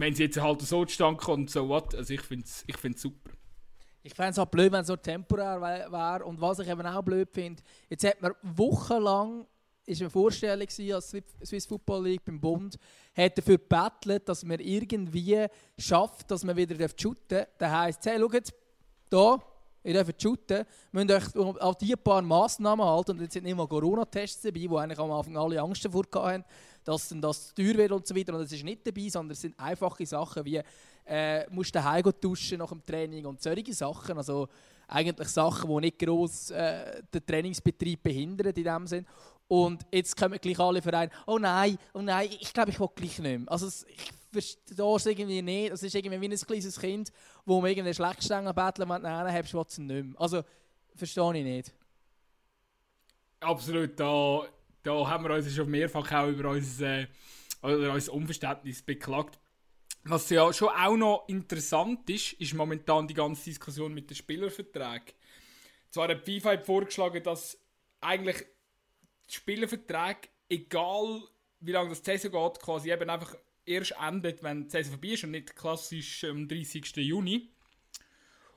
wenn 0.00 0.14
sie 0.14 0.24
jetzt 0.24 0.40
halt 0.40 0.62
so 0.62 0.84
zustande 0.84 1.20
kommt, 1.20 1.50
so 1.50 1.68
what, 1.68 1.94
also 1.94 2.12
ich 2.12 2.22
finde 2.22 2.44
es 2.44 2.64
ich 2.66 2.76
find's 2.76 3.02
super. 3.02 3.30
Ich 4.02 4.14
fände 4.14 4.30
es 4.30 4.38
auch 4.38 4.46
blöd, 4.46 4.72
wenn 4.72 4.80
es 4.80 4.86
so 4.86 4.96
temporär 4.96 5.60
wäre. 5.60 6.24
Und 6.24 6.40
was 6.40 6.58
ich 6.58 6.68
eben 6.68 6.86
auch 6.86 7.02
blöd 7.02 7.28
finde, 7.30 7.62
jetzt 7.88 8.04
hat 8.04 8.22
man 8.22 8.32
wochenlang 8.42 9.46
ist 9.86 10.00
eine 10.00 10.10
Vorstellung 10.10 10.66
als 10.94 11.16
Swiss 11.44 11.66
Football 11.66 12.04
League 12.04 12.24
beim 12.24 12.40
Bund, 12.40 12.78
hat 13.16 13.36
dafür 13.36 13.58
gebettelt, 13.58 14.28
dass 14.28 14.44
man 14.44 14.60
irgendwie 14.60 15.46
schafft, 15.76 16.30
dass 16.30 16.44
man 16.44 16.56
wieder 16.56 16.88
shooten 16.96 17.16
darf. 17.28 17.48
Das 17.58 17.72
heisst, 17.72 18.06
hey, 18.06 18.18
schaut, 18.20 18.52
hier, 19.10 19.38
ihr 19.82 19.94
dürft 19.94 20.22
shooten, 20.22 20.64
müsst 20.92 21.36
euch 21.36 21.60
an 21.60 21.74
die 21.80 21.96
paar 21.96 22.22
Massnahmen 22.22 22.84
halten. 22.84 23.12
Und 23.12 23.22
jetzt 23.22 23.32
sind 23.32 23.44
nicht 23.44 23.56
mal 23.56 23.66
Corona-Tests 23.66 24.42
dabei, 24.42 24.66
wo 24.68 24.76
eigentlich 24.76 24.98
am 24.98 25.10
Anfang 25.10 25.36
alle 25.36 25.60
Angst 25.60 25.84
davor 25.84 26.04
hatten, 26.14 26.44
dass 26.84 27.08
dann 27.08 27.20
das 27.20 27.54
teuer 27.54 27.74
wird 27.74 27.92
und 27.92 28.06
so 28.06 28.14
weiter. 28.14 28.34
Und 28.34 28.42
das 28.42 28.52
ist 28.52 28.64
nicht 28.64 28.86
dabei, 28.86 29.08
sondern 29.08 29.32
es 29.32 29.40
sind 29.40 29.58
einfache 29.58 30.06
Sachen 30.06 30.44
wie, 30.44 30.60
äh, 31.06 31.48
musst 31.50 31.74
daheim 31.74 32.10
duschen 32.20 32.58
nach 32.58 32.70
dem 32.70 32.84
Training 32.84 33.26
und 33.26 33.42
solche 33.42 33.74
Sachen. 33.74 34.16
Also 34.16 34.48
eigentlich 34.88 35.28
Sachen, 35.28 35.70
die 35.70 35.80
nicht 35.80 35.98
gross 35.98 36.50
äh, 36.50 37.02
den 37.12 37.26
Trainingsbetrieb 37.26 38.02
behindern 38.02 38.52
in 38.52 38.64
dem 38.64 38.86
Sinn. 38.86 39.06
Und 39.48 39.84
jetzt 39.90 40.16
kommen 40.16 40.38
gleich 40.40 40.58
alle 40.60 40.80
Vereine, 40.80 41.10
oh 41.26 41.38
nein, 41.38 41.76
oh 41.92 42.02
nein, 42.02 42.28
ich 42.40 42.52
glaube, 42.52 42.70
ich 42.70 42.78
will 42.78 42.88
gleich 42.94 43.18
nicht 43.18 43.38
mehr. 43.38 43.40
Also 43.50 43.66
ich 43.66 44.12
verstehe 44.32 44.96
es 44.96 45.06
irgendwie 45.06 45.42
nicht. 45.42 45.72
Das 45.72 45.82
ist 45.82 45.94
irgendwie 45.94 46.20
wie 46.20 46.28
ein 46.28 46.38
kleines 46.38 46.78
Kind, 46.78 47.12
wo 47.44 47.60
man 47.60 47.70
irgendeine 47.70 47.94
Schlechtstange 47.94 48.54
betteln 48.54 48.90
und 48.90 49.02
nein, 49.02 49.32
hast 49.32 49.52
du 49.52 49.60
es 49.60 49.78
nicht 49.78 49.88
mehr. 49.88 50.20
Also, 50.20 50.42
verstehe 50.94 51.36
ich 51.36 51.44
nicht. 51.44 51.72
Absolut, 53.40 53.98
da, 53.98 54.42
da 54.82 55.06
haben 55.08 55.24
wir 55.24 55.34
uns 55.34 55.54
schon 55.54 55.70
mehrfach 55.70 56.10
auch 56.12 56.28
über 56.28 56.50
unser, 56.50 57.00
äh, 57.00 57.06
über 57.62 57.92
unser 57.92 58.12
Unverständnis 58.12 58.82
beklagt. 58.82 59.38
Was 60.04 60.30
ja 60.30 60.50
schon 60.52 60.68
auch 60.68 60.96
noch 60.96 61.28
interessant 61.28 62.08
ist, 62.08 62.32
ist 62.34 62.54
momentan 62.54 63.06
die 63.06 63.14
ganze 63.14 63.44
Diskussion 63.44 63.92
mit 63.92 64.08
den 64.08 64.16
Spielerverträgen. 64.16 65.14
Zwar 65.90 66.08
hat 66.08 66.24
FIFA 66.24 66.58
vorgeschlagen, 66.58 67.22
dass 67.22 67.58
eigentlich 68.00 68.46
Spielerverträge, 69.28 70.28
egal 70.48 71.22
wie 71.60 71.72
lange 71.72 71.90
das 71.90 72.02
Saison 72.02 72.30
geht, 72.32 72.62
quasi 72.62 72.90
eben 72.90 73.10
einfach 73.10 73.36
erst 73.66 73.94
endet, 74.00 74.42
wenn 74.42 74.64
die 74.64 74.70
Saison 74.70 74.92
vorbei 74.92 75.08
ist 75.08 75.24
und 75.24 75.32
nicht 75.32 75.54
klassisch 75.54 76.24
am 76.24 76.48
30. 76.48 76.96
Juni. 76.96 77.50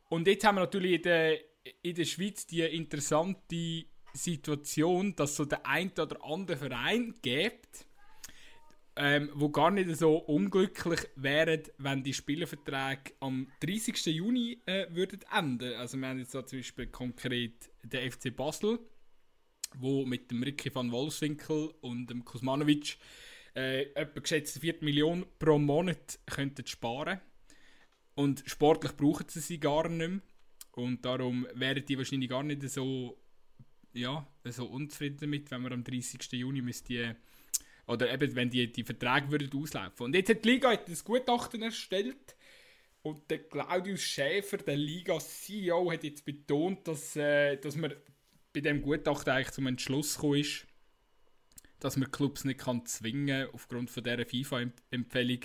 Und 0.09 0.27
jetzt 0.27 0.45
haben 0.45 0.55
wir 0.55 0.61
natürlich 0.61 0.93
in 0.93 1.01
der, 1.01 1.39
in 1.81 1.95
der 1.95 2.05
Schweiz 2.05 2.45
die 2.45 2.61
interessante 2.61 3.85
Situation, 4.13 5.15
dass 5.15 5.35
so 5.35 5.45
der 5.45 5.65
ein 5.65 5.91
oder 5.91 6.23
andere 6.23 6.57
Verein 6.57 7.15
gibt, 7.21 7.85
ähm, 8.95 9.29
wo 9.33 9.49
gar 9.49 9.71
nicht 9.71 9.95
so 9.97 10.17
unglücklich 10.17 11.01
wären, 11.15 11.63
wenn 11.79 12.03
die 12.03 12.13
Spielerverträge 12.13 13.13
am 13.19 13.47
30. 13.61 14.05
Juni 14.07 14.61
äh, 14.65 14.85
würden 14.91 15.21
enden. 15.35 15.73
Also 15.75 15.97
wir 15.97 16.07
haben 16.07 16.19
jetzt 16.19 16.35
da 16.35 16.45
zum 16.45 16.59
Beispiel 16.59 16.87
konkret 16.87 17.71
den 17.81 18.11
FC 18.11 18.35
Basel, 18.35 18.79
wo 19.75 20.05
mit 20.05 20.29
dem 20.29 20.43
Ricky 20.43 20.73
van 20.73 20.91
Wolfswinkel 20.91 21.73
und 21.81 22.07
dem 22.07 22.23
Kuzmanovic 22.23 22.97
äh, 23.55 23.83
etwa 23.93 24.19
geschätzt 24.19 24.59
4 24.59 24.75
Millionen 24.81 25.25
pro 25.39 25.57
Monat 25.57 26.19
könnten 26.27 26.67
sparen. 26.67 27.19
Und 28.15 28.43
sportlich 28.45 28.95
brauchen 28.95 29.27
sie 29.27 29.39
sie 29.39 29.59
gar 29.59 29.89
nicht 29.89 30.07
mehr. 30.07 30.21
Und 30.73 31.05
darum 31.05 31.47
wären 31.53 31.85
die 31.85 31.97
wahrscheinlich 31.97 32.29
gar 32.29 32.43
nicht 32.43 32.61
so, 32.69 33.17
ja, 33.93 34.27
so 34.45 34.65
unzufrieden 34.65 35.17
damit, 35.21 35.51
wenn 35.51 35.61
wir 35.61 35.71
am 35.71 35.83
30. 35.83 36.31
Juni 36.33 36.61
müsste 36.61 37.15
oder 37.87 38.11
eben, 38.11 38.35
wenn 38.35 38.49
die, 38.49 38.71
die 38.71 38.83
Verträge 38.83 39.31
würden 39.31 39.51
auslaufen. 39.61 40.05
Und 40.05 40.15
jetzt 40.15 40.29
hat 40.29 40.45
die 40.45 40.49
Liga 40.49 40.69
ein 40.69 40.79
Gutachten 41.03 41.61
erstellt 41.61 42.35
und 43.01 43.29
der 43.29 43.39
Claudius 43.39 44.01
Schäfer, 44.01 44.57
der 44.57 44.77
Liga-CEO, 44.77 45.91
hat 45.91 46.03
jetzt 46.03 46.25
betont, 46.25 46.87
dass, 46.87 47.15
äh, 47.15 47.57
dass 47.57 47.75
man 47.75 47.93
bei 48.53 48.61
dem 48.61 48.81
Gutachten 48.81 49.33
eigentlich 49.33 49.51
zum 49.51 49.67
Entschluss 49.67 50.15
gekommen 50.15 50.39
ist, 50.39 50.65
dass 51.79 51.97
man 51.97 52.11
Clubs 52.11 52.45
nicht 52.45 52.61
kann 52.61 52.85
zwingen 52.85 53.49
aufgrund 53.51 53.89
von 53.89 54.03
dieser 54.03 54.25
FIFA-Empfehlung, 54.25 55.39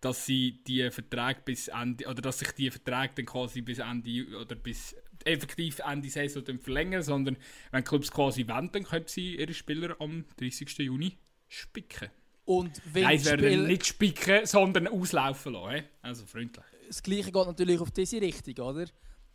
dass 0.00 0.24
sie 0.24 0.62
die 0.66 0.90
Verträge 0.90 1.40
bis 1.44 1.68
Ende 1.68 2.06
oder 2.06 2.22
dass 2.22 2.38
sich 2.38 2.52
die 2.52 2.70
Verträge 2.70 3.12
dann 3.16 3.26
quasi 3.26 3.60
bis 3.60 3.78
Ende 3.78 4.38
oder 4.38 4.54
bis 4.54 4.96
effektiv 5.26 5.80
Ende 5.80 6.08
Saison 6.08 6.44
dann 6.44 6.58
verlängern, 6.58 7.02
sondern 7.02 7.36
wenn 7.70 7.84
Clubs 7.84 8.10
quasi 8.10 8.46
wollen, 8.48 8.70
dann 8.72 8.84
können 8.84 9.06
sie 9.06 9.36
ihre 9.36 9.52
Spieler 9.54 9.96
am 10.00 10.24
30. 10.38 10.78
Juni 10.78 11.16
spicken. 11.48 12.10
Und 12.44 12.80
wenn 12.92 13.02
Nein, 13.02 13.18
sie 13.18 13.26
werden 13.26 13.66
nicht 13.66 13.86
spicken, 13.86 14.46
sondern 14.46 14.86
auslaufen 14.86 15.52
lassen. 15.52 15.84
Also 16.02 16.26
freundlich. 16.26 16.64
Das 16.86 17.02
gleiche 17.02 17.32
geht 17.32 17.46
natürlich 17.46 17.80
auf 17.80 17.90
diese 17.90 18.20
Richtung, 18.20 18.64
oder? 18.64 18.86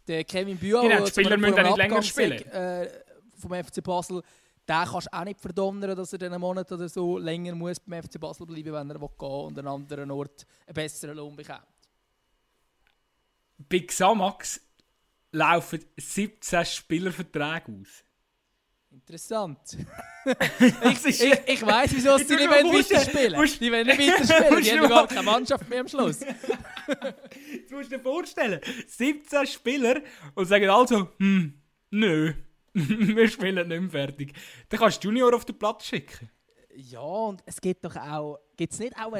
Der 0.08 0.24
Kevin 0.24 0.58
Bühl, 0.58 0.82
genau, 0.82 1.04
die 1.06 1.12
Spieler 1.12 1.38
müssen 1.38 1.62
nicht 1.62 1.78
länger 1.78 2.02
spielen. 2.02 2.46
Äh, 2.48 2.90
vom 3.38 3.52
FC 3.52 3.84
Basel 3.84 4.24
den 4.68 4.86
kannst 4.86 5.08
du 5.08 5.18
auch 5.18 5.24
nicht 5.24 5.40
verdonnern, 5.40 5.96
dass 5.98 6.14
er 6.14 6.22
einen 6.22 6.40
Monat 6.40 6.72
oder 6.72 6.88
so 6.88 7.18
länger 7.18 7.56
muss 7.56 7.80
beim 7.80 8.04
FC 8.04 8.20
Basel 8.20 8.46
bleiben 8.46 8.74
wenn 8.74 8.90
er 8.90 9.00
gehen 9.00 9.02
will 9.02 9.28
und 9.28 9.60
an 9.60 9.68
einem 9.68 9.76
anderen 9.82 10.12
Ort 10.12 10.46
einen 10.66 10.74
besseren 10.74 11.18
Lohn 11.18 11.36
bekommt. 11.36 11.66
Bei 13.58 13.80
Xamax 13.80 14.62
laufen 15.32 15.84
17 15.98 16.65
Spielerverträge 16.65 17.80
aus. 17.82 18.04
Interessant. 18.91 19.60
ich, 20.26 21.06
ich, 21.06 21.39
ich 21.48 21.65
weiss, 21.65 21.91
wieso 21.94 22.17
sie 22.17 22.36
nicht 22.36 22.50
weiterspielen 22.50 23.38
wollen. 23.38 23.50
Die 23.60 23.72
wollen 23.72 23.88
nicht 23.88 24.00
weiterspielen, 24.00 24.63
die 24.63 24.72
haben 24.72 24.89
gar 24.89 25.08
keine 25.08 25.24
Mannschaft 25.24 25.70
mehr 25.70 25.80
am 25.80 25.88
Schluss. 25.88 26.20
Jetzt 27.52 27.72
musst 27.72 27.91
du 27.91 27.98
dir 27.98 28.04
vorstellen, 28.04 28.60
17 28.88 29.48
Spieler 29.48 30.02
und 30.36 30.46
sagen 30.46 30.70
also, 30.70 31.08
hm, 31.20 31.54
nö. 31.91 32.34
wir 32.74 33.28
spielen 33.30 33.67
nicht 33.67 33.82
mehr 33.82 33.89
fertig. 33.89 34.34
Dann 34.67 34.80
kannst 34.80 35.02
du 35.04 35.08
Junior 35.08 35.34
auf 35.34 35.46
den 35.46 35.58
Platz 35.58 35.86
schicken. 35.86 36.30
Ja, 36.76 37.00
und 37.00 37.41
es 37.46 37.60
gibt 37.62 37.86
doch 37.86 37.96
auch, 37.96 38.39
gibt 38.58 38.74
es 38.74 38.80
nicht 38.80 38.94
auch 38.98 39.13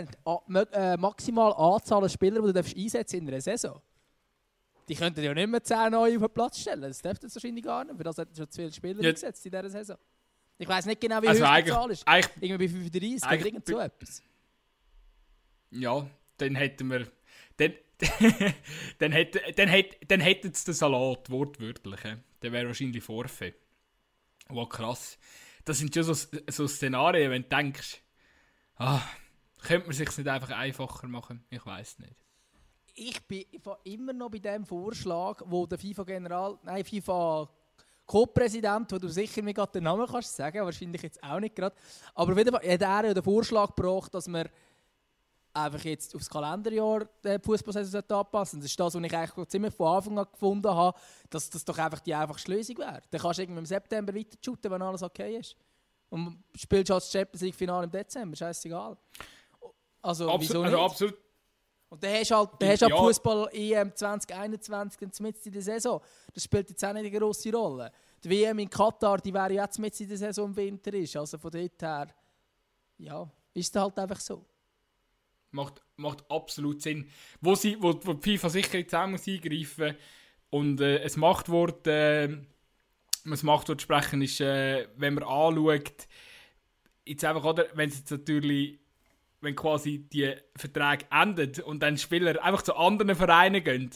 eine 0.48 0.68
äh, 0.74 0.98
maximale 0.98 1.56
Anzahl 1.56 2.04
an 2.04 2.10
Spielern, 2.10 2.46
die 2.46 2.54
du 2.54 2.60
einsetzen 2.60 3.22
in 3.22 3.28
einer 3.30 3.42
Saison? 3.42 3.82
Die 4.92 4.98
könnten 4.98 5.24
ja 5.24 5.34
nicht 5.34 5.48
mehr 5.48 5.64
10 5.64 5.90
neue 5.90 6.18
auf 6.18 6.24
den 6.24 6.34
Platz 6.34 6.60
stellen. 6.60 6.82
Das 6.82 7.02
dürfte 7.02 7.28
es 7.28 7.34
wahrscheinlich 7.34 7.64
gar 7.64 7.86
nicht, 7.86 7.98
weil 7.98 8.04
das 8.04 8.18
hat 8.18 8.28
schon 8.36 8.50
zu 8.50 8.62
viele 8.62 8.74
Spieler 8.74 9.02
ja. 9.02 9.08
eingesetzt 9.08 9.46
in 9.46 9.52
dieser 9.52 9.70
Saison. 9.70 9.98
Ich 10.58 10.68
weiß 10.68 10.86
nicht 10.86 11.00
genau, 11.00 11.22
wie 11.22 11.30
also 11.30 11.48
hoch 11.48 11.56
die 11.56 11.70
Zahl 11.70 11.92
ist. 11.92 12.06
Irgendwie 12.42 12.68
bei 12.68 12.74
35 12.74 13.24
oder 13.24 13.46
irgend 13.46 13.66
so 13.66 13.80
etwas. 13.80 14.22
Ja, 15.70 16.10
dann 16.36 16.56
hätten 16.56 16.90
wir... 16.90 17.08
Dann, 17.56 17.74
dann, 19.00 19.14
hätten, 19.14 19.40
dann, 19.56 19.70
hätten, 19.70 20.08
dann 20.10 20.20
hätten 20.20 20.54
sie 20.54 20.66
den 20.66 20.74
Salat, 20.74 21.30
wortwörtlich 21.30 22.02
der 22.42 22.52
wäre 22.52 22.68
wahrscheinlich 22.68 23.02
Vorfe. 23.02 23.54
Wow, 24.50 24.68
krass. 24.68 25.18
Das 25.64 25.80
sind 25.80 25.94
schon 25.94 26.04
so, 26.04 26.14
so 26.50 26.68
Szenarien, 26.68 27.32
wenn 27.32 27.44
du 27.44 27.48
denkst, 27.48 28.02
ah, 28.76 29.02
könnte 29.62 29.88
man 29.88 29.96
sich 29.96 30.18
nicht 30.18 30.28
einfach 30.28 30.50
einfacher 30.50 31.08
machen? 31.08 31.46
Ich 31.50 31.66
weiß 31.66 32.00
nicht. 32.00 32.16
Ich 32.96 33.26
bin 33.28 33.46
immer 33.84 34.14
noch 34.14 34.30
bei 34.30 34.40
dem 34.40 34.66
Vorschlag, 34.66 35.42
wo 35.46 35.66
der 35.66 35.78
FIFA-General, 35.78 36.58
nein, 36.64 36.84
FIFA 36.84 37.50
Co-Präsident, 38.06 38.92
wo 38.92 38.98
du 38.98 39.08
sicher 39.08 39.42
mir 39.42 39.54
gerade 39.54 39.72
den 39.72 39.84
Namen 39.84 40.06
kannst 40.06 40.36
sagen, 40.36 40.66
wahrscheinlich 40.66 41.02
jetzt 41.02 41.24
auch 41.24 41.40
nicht 41.40 41.56
gerade, 41.56 41.76
aber 42.14 42.34
auf 42.34 42.38
jeden 42.38 42.52
Fall 42.52 42.70
hat 42.70 42.82
er 42.82 43.08
ja 43.08 43.14
den 43.14 43.24
Vorschlag 43.24 43.74
gebracht, 43.74 44.14
dass 44.14 44.28
man 44.28 44.50
einfach 45.54 45.84
jetzt 45.84 46.16
aufs 46.16 46.30
Kalenderjahr 46.30 47.08
die 47.24 47.38
Fußballsaison 47.42 48.04
anpassen 48.10 48.60
Das 48.60 48.70
ist 48.70 48.80
das, 48.80 48.96
was 48.96 49.04
ich 49.04 49.16
eigentlich 49.16 49.48
ziemlich 49.48 49.74
von 49.74 49.96
Anfang 49.96 50.20
an 50.20 50.28
gefunden 50.32 50.74
habe, 50.74 50.98
dass 51.30 51.50
das 51.50 51.66
doch 51.66 51.78
einfach 51.78 52.00
die 52.00 52.14
einfachste 52.14 52.52
Lösung 52.52 52.78
wäre. 52.80 53.02
Dann 53.10 53.22
kannst 53.22 53.40
du 53.40 53.44
irgendwie 53.44 53.60
im 53.60 53.66
September 53.66 54.14
weiter 54.14 54.38
shooten, 54.44 54.72
wenn 54.72 54.82
alles 54.82 55.04
okay 55.04 55.38
ist. 55.38 55.56
Und 56.10 56.44
spielst 56.56 56.90
halt 56.90 57.04
das 57.04 57.12
Champions 57.12 57.42
League 57.42 57.56
Finale 57.56 57.86
im 57.86 57.92
Dezember, 57.92 58.36
scheißegal. 58.36 58.98
Also, 60.02 60.30
absolut, 60.30 60.42
wieso 60.42 60.62
also 60.62 60.64
nicht? 60.64 60.74
Also 60.74 60.86
absolut. 60.86 61.18
Und 61.92 62.02
dann 62.02 62.14
hast 62.14 62.32
du 62.32 62.36
halt, 62.36 62.50
dann 62.58 62.70
hast 62.70 62.82
halt 62.84 62.92
ja. 62.92 62.98
Fußball 62.98 63.50
EM 63.52 63.94
2021 63.94 65.20
mit 65.20 65.46
in 65.46 65.52
der 65.52 65.62
Saison. 65.62 66.02
Das 66.34 66.42
spielt 66.42 66.70
jetzt 66.70 66.86
auch 66.86 66.94
nicht 66.94 67.06
eine 67.06 67.20
grosse 67.20 67.52
Rolle. 67.52 67.92
Die 68.24 68.30
WM 68.30 68.60
in 68.60 68.70
Katar, 68.70 69.18
die 69.18 69.34
wäre 69.34 69.52
jetzt 69.52 69.78
mit 69.78 70.00
in 70.00 70.08
der 70.08 70.18
Saison 70.18 70.46
im 70.46 70.56
Winter 70.56 70.94
ist. 70.94 71.18
Also 71.18 71.38
von 71.38 71.52
dort 71.52 71.82
her, 71.82 72.08
ja, 72.98 73.30
ist 73.54 73.76
es 73.76 73.82
halt 73.82 74.00
einfach 74.00 74.22
so. 74.22 74.46
Macht, 75.52 75.82
macht 75.98 76.24
absolut 76.32 76.82
Sinn. 76.82 77.10
Wo, 77.42 77.56
sie, 77.56 77.76
wo, 77.82 77.94
wo 78.06 78.14
die 78.14 78.38
FIFA 78.38 78.50
sicher 78.50 78.78
jetzt 78.78 78.96
auch 78.96 79.08
muss 79.08 79.28
eingreifen 79.28 79.98
und 80.50 80.80
äh, 80.80 81.00
es 81.00 81.18
Machtwort, 81.18 81.86
äh, 81.88 82.38
das 83.26 83.44
Machtwort 83.44 83.82
sprechen 83.82 84.22
ist, 84.22 84.40
äh, 84.40 84.88
wenn 84.96 85.16
man 85.16 85.26
anschaut, 85.26 86.08
jetzt 87.06 87.26
einfach, 87.26 87.44
oder, 87.44 87.66
wenn 87.74 87.90
es 87.90 87.98
jetzt 87.98 88.12
natürlich, 88.12 88.80
wenn 89.42 89.56
quasi 89.56 90.08
die 90.12 90.34
Verträge 90.56 91.06
endet 91.12 91.60
und 91.60 91.82
dann 91.82 91.98
Spieler 91.98 92.44
einfach 92.44 92.62
zu 92.62 92.76
anderen 92.76 93.16
Vereinen 93.16 93.64
gehen, 93.64 93.90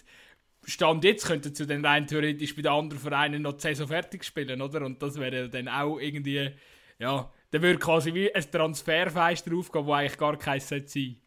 Stand 0.68 1.04
jetzt 1.04 1.28
könnten 1.28 1.54
zu 1.54 1.68
den 1.68 1.86
rein 1.86 2.08
theoretisch 2.08 2.56
bei 2.56 2.64
den 2.64 2.72
anderen 2.72 3.02
Vereinen 3.02 3.44
noch 3.44 3.54
die 3.54 3.62
Saison 3.62 3.88
fertig 3.88 4.24
spielen, 4.24 4.62
oder? 4.62 4.84
Und 4.84 5.02
das 5.02 5.16
wäre 5.20 5.48
dann 5.48 5.68
auch 5.68 6.00
irgendwie, 6.00 6.52
ja, 6.98 7.32
dann 7.52 7.62
würde 7.62 7.80
quasi 7.80 8.14
wie 8.14 8.34
ein 8.34 8.52
Transferfenster 8.52 9.56
aufgehen, 9.56 9.86
wo 9.86 9.94
eigentlich 9.94 10.18
gar 10.18 10.38
keins 10.38 10.68
sein 10.68 10.88
sollte. 10.88 11.18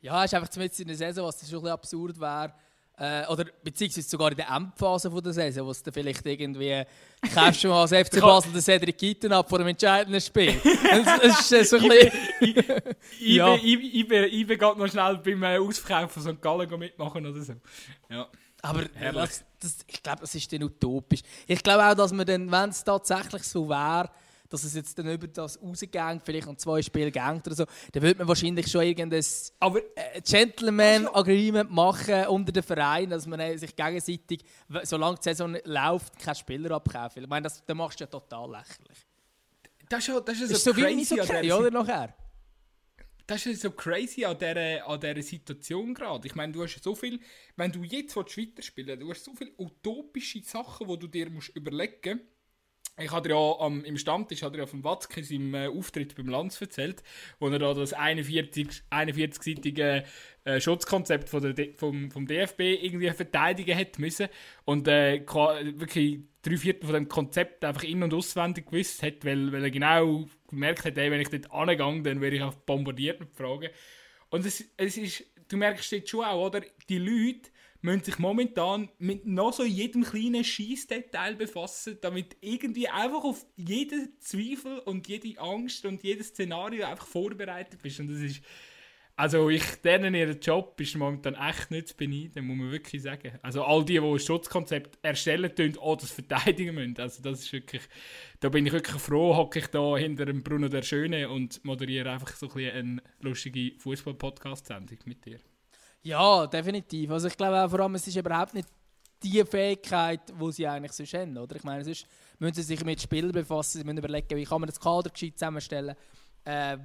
Ja, 0.00 0.24
es 0.24 0.30
ist 0.30 0.34
einfach 0.34 0.48
zumindest 0.48 0.80
in 0.80 0.88
der 0.88 0.96
Saison, 0.96 1.26
was 1.26 1.40
schon 1.40 1.58
ein 1.58 1.62
bisschen 1.62 1.72
absurd 1.72 2.20
wäre. 2.20 2.54
Äh, 2.98 3.26
oder 3.26 3.44
beziehungsweise 3.62 4.08
sogar 4.08 4.30
in 4.30 4.38
der 4.38 4.48
Endphase 4.48 5.10
der 5.10 5.32
Saison, 5.32 5.66
wo 5.66 5.70
es 5.70 5.82
dann 5.82 5.92
vielleicht 5.92 6.24
irgendwie 6.24 6.82
kämpfst 7.34 7.64
du 7.64 7.68
mal 7.68 7.82
als 7.82 7.92
FC 7.92 8.20
Basel 8.20 8.52
den 8.52 8.62
Cedric 8.62 8.96
Keaton 8.96 9.32
ab 9.32 9.48
vor 9.50 9.58
dem 9.58 9.68
entscheidenden 9.68 10.20
Spiel. 10.20 10.58
das, 11.22 11.52
ist 11.52 11.70
so 11.70 11.76
ein 11.76 11.88
bisschen... 11.88 12.12
Ich, 13.20 13.38
ich, 13.38 14.48
ich 14.50 14.60
noch 14.78 14.88
schnell 14.88 15.18
beim 15.18 15.42
äh, 15.42 15.58
Ausverkauf 15.58 16.12
von 16.12 16.22
St. 16.22 16.40
Gallen 16.40 16.78
mitmachen 16.78 17.26
oder 17.26 17.42
so. 17.42 17.52
Ja. 18.08 18.28
Aber 18.62 18.84
das, 19.12 19.44
das, 19.60 19.76
ich 19.86 20.02
glaube, 20.02 20.20
das 20.22 20.34
ist 20.34 20.50
dann 20.52 20.62
utopisch. 20.62 21.20
Ich 21.46 21.62
glaube 21.62 21.84
auch, 21.84 21.94
dass 21.94 22.12
man 22.12 22.26
dann, 22.26 22.50
wenn 22.50 22.70
es 22.70 22.82
tatsächlich 22.82 23.42
so 23.42 23.68
wäre, 23.68 24.08
dass 24.48 24.64
es 24.64 24.74
jetzt 24.74 24.98
dann 24.98 25.08
über 25.10 25.26
das 25.26 25.60
rausgeht, 25.60 26.22
vielleicht 26.24 26.46
noch 26.46 26.56
zwei 26.56 26.82
Spiele 26.82 27.10
geht 27.10 27.46
oder 27.46 27.54
so, 27.54 27.64
dann 27.92 28.02
würde 28.02 28.18
man 28.18 28.28
wahrscheinlich 28.28 28.68
schon 28.68 28.82
irgendein 28.82 29.24
Aber, 29.60 29.80
äh, 29.94 30.20
Gentleman-Agreement 30.22 31.70
machen 31.70 32.26
unter 32.26 32.52
den 32.52 32.62
Vereinen, 32.62 33.10
dass 33.10 33.26
man 33.26 33.58
sich 33.58 33.74
gegenseitig, 33.74 34.44
solange 34.82 35.16
die 35.16 35.22
Saison 35.24 35.56
läuft, 35.64 36.18
keinen 36.18 36.34
Spieler 36.34 36.70
abkaufen. 36.72 37.22
Ich 37.22 37.28
meine, 37.28 37.44
das, 37.44 37.64
das 37.64 37.76
machst 37.76 38.00
du 38.00 38.04
ja 38.04 38.10
total 38.10 38.50
lächerlich. 38.50 39.06
Das 39.88 40.00
ist, 40.00 40.08
ja, 40.08 40.20
das 40.20 40.40
ist, 40.40 40.50
ist 40.50 40.64
so, 40.64 40.72
so 40.72 40.80
crazy 40.80 41.20
okay, 41.20 41.52
oder 41.52 41.70
nachher? 41.70 42.14
Das 43.26 43.44
ist 43.44 43.62
so 43.62 43.72
crazy 43.72 44.24
an 44.24 44.38
dieser, 44.38 44.86
an 44.86 45.00
dieser 45.00 45.22
Situation 45.22 45.94
gerade. 45.94 46.26
Ich 46.26 46.34
meine, 46.34 46.52
du 46.52 46.62
hast 46.62 46.82
so 46.82 46.94
viel, 46.94 47.20
wenn 47.56 47.72
du 47.72 47.82
jetzt 47.82 48.16
weiterspielen 48.16 49.00
du 49.00 49.10
hast 49.10 49.24
so 49.24 49.34
viele 49.34 49.52
utopische 49.58 50.42
Sachen, 50.42 50.86
die 50.86 50.98
du 50.98 51.06
dir 51.08 51.28
musst 51.30 51.48
überlegen 51.56 52.18
musst 52.18 52.35
ich 52.98 53.12
habe 53.12 53.28
ja 53.28 53.36
am, 53.36 53.84
im 53.84 53.98
Stammtisch 53.98 54.42
hat 54.42 54.54
er 54.54 54.60
ja 54.60 54.66
von 54.66 54.82
Watzke 54.82 55.22
seinem 55.22 55.54
äh, 55.54 55.68
Auftritt 55.68 56.14
beim 56.16 56.28
Lanz 56.28 56.60
erzählt, 56.60 57.02
wo 57.38 57.48
er 57.48 57.58
da 57.58 57.74
das 57.74 57.92
41, 57.92 58.84
41-seitige 58.90 60.04
äh, 60.44 60.60
Schutzkonzept 60.60 61.28
von 61.28 61.54
der, 61.54 61.74
vom, 61.74 62.10
vom 62.10 62.26
DFB 62.26 62.60
irgendwie 62.60 63.10
verteidigen 63.10 63.76
hätte 63.76 64.00
müssen 64.00 64.28
und 64.64 64.88
äh, 64.88 65.20
wirklich 65.26 66.20
drei 66.42 66.56
Viertel 66.56 66.86
von 66.86 66.94
dem 66.94 67.08
Konzept 67.08 67.64
einfach 67.64 67.82
in- 67.82 68.02
und 68.02 68.14
auswendig 68.14 68.66
gewusst 68.66 69.02
hat, 69.02 69.24
weil, 69.24 69.52
weil 69.52 69.64
er 69.64 69.70
genau 69.70 70.26
gemerkt 70.48 70.84
hat, 70.84 70.96
wenn 70.96 71.20
ich 71.20 71.28
dort 71.28 71.50
angehe, 71.50 72.02
dann 72.02 72.20
werde 72.20 72.36
ich 72.36 72.42
auch 72.42 72.54
bombardiert 72.54 73.20
mit 73.20 73.34
Fragen. 73.34 73.68
Und 74.30 74.44
es, 74.44 74.64
es 74.76 74.96
ist, 74.96 75.24
du 75.48 75.56
merkst 75.56 75.92
jetzt 75.92 76.10
schon 76.10 76.24
auch, 76.24 76.46
oder? 76.46 76.62
Die 76.88 76.98
Leute 76.98 77.50
müssen 77.82 78.04
sich 78.04 78.18
momentan 78.18 78.88
mit 78.98 79.26
noch 79.26 79.52
so 79.52 79.64
jedem 79.64 80.02
kleinen 80.02 80.42
Schießdetail 80.42 81.36
befassen, 81.36 81.98
damit 82.00 82.36
irgendwie 82.40 82.88
einfach 82.88 83.22
auf 83.22 83.46
jeden 83.56 84.18
Zweifel 84.20 84.80
und 84.80 85.06
jede 85.06 85.38
Angst 85.40 85.84
und 85.84 86.02
jedes 86.02 86.28
Szenario 86.28 86.86
einfach 86.86 87.06
vorbereitet 87.06 87.80
bist. 87.82 88.00
Und 88.00 88.08
das 88.08 88.18
ist, 88.18 88.42
also 89.18 89.48
ich, 89.48 89.64
denen 89.80 90.14
ihren 90.14 90.38
Job 90.40 90.78
ist 90.78 90.94
momentan 90.94 91.34
echt 91.34 91.70
nicht 91.70 91.88
zu 91.88 91.96
beneiden, 91.96 92.46
muss 92.46 92.56
man 92.58 92.70
wirklich 92.70 93.02
sagen. 93.02 93.32
Also 93.40 93.64
all 93.64 93.82
die, 93.82 93.94
die 93.94 94.00
ein 94.00 94.18
Schutzkonzept 94.18 94.98
erstellen 95.02 95.54
tun, 95.54 95.78
auch 95.78 95.96
das 95.96 96.10
verteidigen 96.10 96.74
müssen. 96.74 97.00
Also 97.00 97.22
das 97.22 97.40
ist 97.40 97.52
wirklich, 97.52 97.82
da 98.40 98.50
bin 98.50 98.66
ich 98.66 98.72
wirklich 98.72 99.00
froh, 99.00 99.34
hocke 99.34 99.60
ich 99.60 99.68
da 99.68 99.96
hinter 99.96 100.26
dem 100.26 100.42
Bruno 100.42 100.68
der 100.68 100.82
Schöne 100.82 101.30
und 101.30 101.64
moderiere 101.64 102.10
einfach 102.10 102.36
so 102.36 102.46
ein 102.46 102.52
bisschen 102.52 102.76
eine 102.76 103.02
lustige 103.20 103.78
Fußball-Podcast-Sendung 103.78 104.98
mit 105.06 105.24
dir. 105.24 105.38
Ja, 106.02 106.46
definitiv. 106.46 107.10
Also 107.10 107.28
ich 107.28 107.36
glaube 107.38 107.64
auch 107.64 107.70
vor 107.70 107.80
allem, 107.80 107.94
es 107.94 108.06
ist 108.06 108.16
überhaupt 108.16 108.52
nicht 108.52 108.68
die 109.22 109.42
Fähigkeit, 109.44 110.20
die 110.28 110.52
sie 110.52 110.66
eigentlich 110.66 110.92
sonst 110.92 111.14
haben. 111.14 111.38
Oder? 111.38 111.56
Ich 111.56 111.64
meine, 111.64 111.82
sonst 111.82 112.06
müssen 112.38 112.54
sie 112.54 112.62
sich 112.62 112.84
mit 112.84 113.00
Spielern 113.00 113.32
befassen, 113.32 113.78
sie 113.78 113.84
müssen 113.84 113.96
überlegen, 113.96 114.36
wie 114.36 114.44
kann 114.44 114.60
man 114.60 114.68
das 114.68 114.78
Kader 114.78 115.08
gescheit 115.08 115.38
zusammenstellen. 115.38 115.96
Äh, 116.44 116.76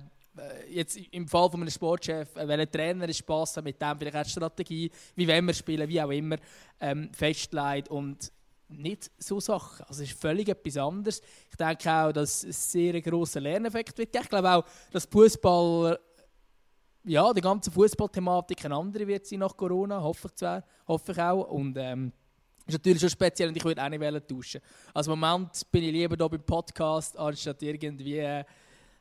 jetzt 0.70 0.98
im 1.12 1.28
Fall 1.28 1.50
von 1.50 1.62
einem 1.62 1.70
Sportchef, 1.70 2.36
äh, 2.36 2.48
welcher 2.48 2.72
Trainer 2.72 3.08
ist 3.10 3.18
Spass 3.18 3.58
hat, 3.58 3.64
mit 3.64 3.82
dem 3.82 4.00
vielleicht 4.00 4.18
auch 4.18 4.24
die 4.24 4.30
Strategie, 4.30 4.92
wie 5.16 5.28
wollen 5.28 5.46
wir 5.46 5.54
spielen, 5.54 5.90
wie 5.90 6.02
auch 6.02 6.10
immer, 6.10 6.38
ähm, 6.80 7.10
festlegt 7.14 7.90
und 7.90 8.32
nicht 8.70 9.12
so 9.18 9.40
Sachen. 9.40 9.86
Also 9.88 10.04
es 10.04 10.12
ist 10.12 10.20
völlig 10.20 10.48
etwas 10.48 10.78
anderes. 10.78 11.22
Ich 11.50 11.58
denke 11.58 11.92
auch, 11.92 12.12
dass 12.12 12.44
es 12.44 12.72
sehr 12.72 13.02
grosser 13.02 13.42
Lerneffekt 13.42 13.98
wird. 13.98 14.16
Ich 14.16 14.30
glaube 14.30 14.50
auch, 14.50 14.66
dass 14.92 15.06
Fußballer 15.06 16.00
ja, 17.04 17.34
die 17.34 17.42
ganze 17.42 17.72
Fußballthematik 17.72 18.66
eine 18.66 18.76
andere 18.76 19.08
wird 19.08 19.26
sein 19.26 19.40
nach 19.40 19.58
Corona, 19.58 20.02
hoffe 20.02 20.28
ich 20.28 20.36
zwar, 20.36 20.64
hoffe 20.88 21.12
ich 21.12 21.20
auch. 21.20 21.50
Und 21.50 21.76
ähm, 21.78 22.14
ist 22.68 22.74
natürlich 22.74 23.02
schon 23.02 23.10
speziell 23.10 23.50
und 23.50 23.58
ich 23.58 23.66
würde 23.66 23.84
auch 23.84 23.90
nicht 23.90 24.28
tauschen. 24.28 24.62
Also 24.94 25.14
im 25.14 25.20
Moment 25.20 25.70
bin 25.72 25.84
ich 25.84 25.92
lieber 25.92 26.16
hier 26.16 26.30
beim 26.30 26.46
Podcast, 26.46 27.18
anstatt 27.18 27.62
irgendwie 27.64 28.20
äh, 28.20 28.44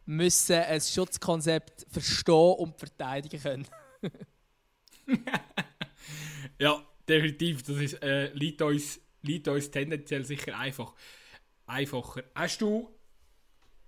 müssen 0.06 0.56
ein 0.56 0.80
Schutzkonzept 0.80 1.86
verstehen 1.90 2.54
und 2.58 2.78
verteidigen 2.78 3.40
können. 3.40 3.66
ja, 6.58 6.86
definitiv. 7.08 7.62
Das 7.62 7.76
ist, 7.76 8.02
äh, 8.02 8.32
liegt, 8.32 8.62
uns, 8.62 9.00
liegt 9.22 9.48
uns 9.48 9.70
tendenziell 9.70 10.24
sicher 10.24 10.58
einfach, 10.58 10.94
einfacher. 11.66 12.24
Hast 12.34 12.60
du, 12.60 12.90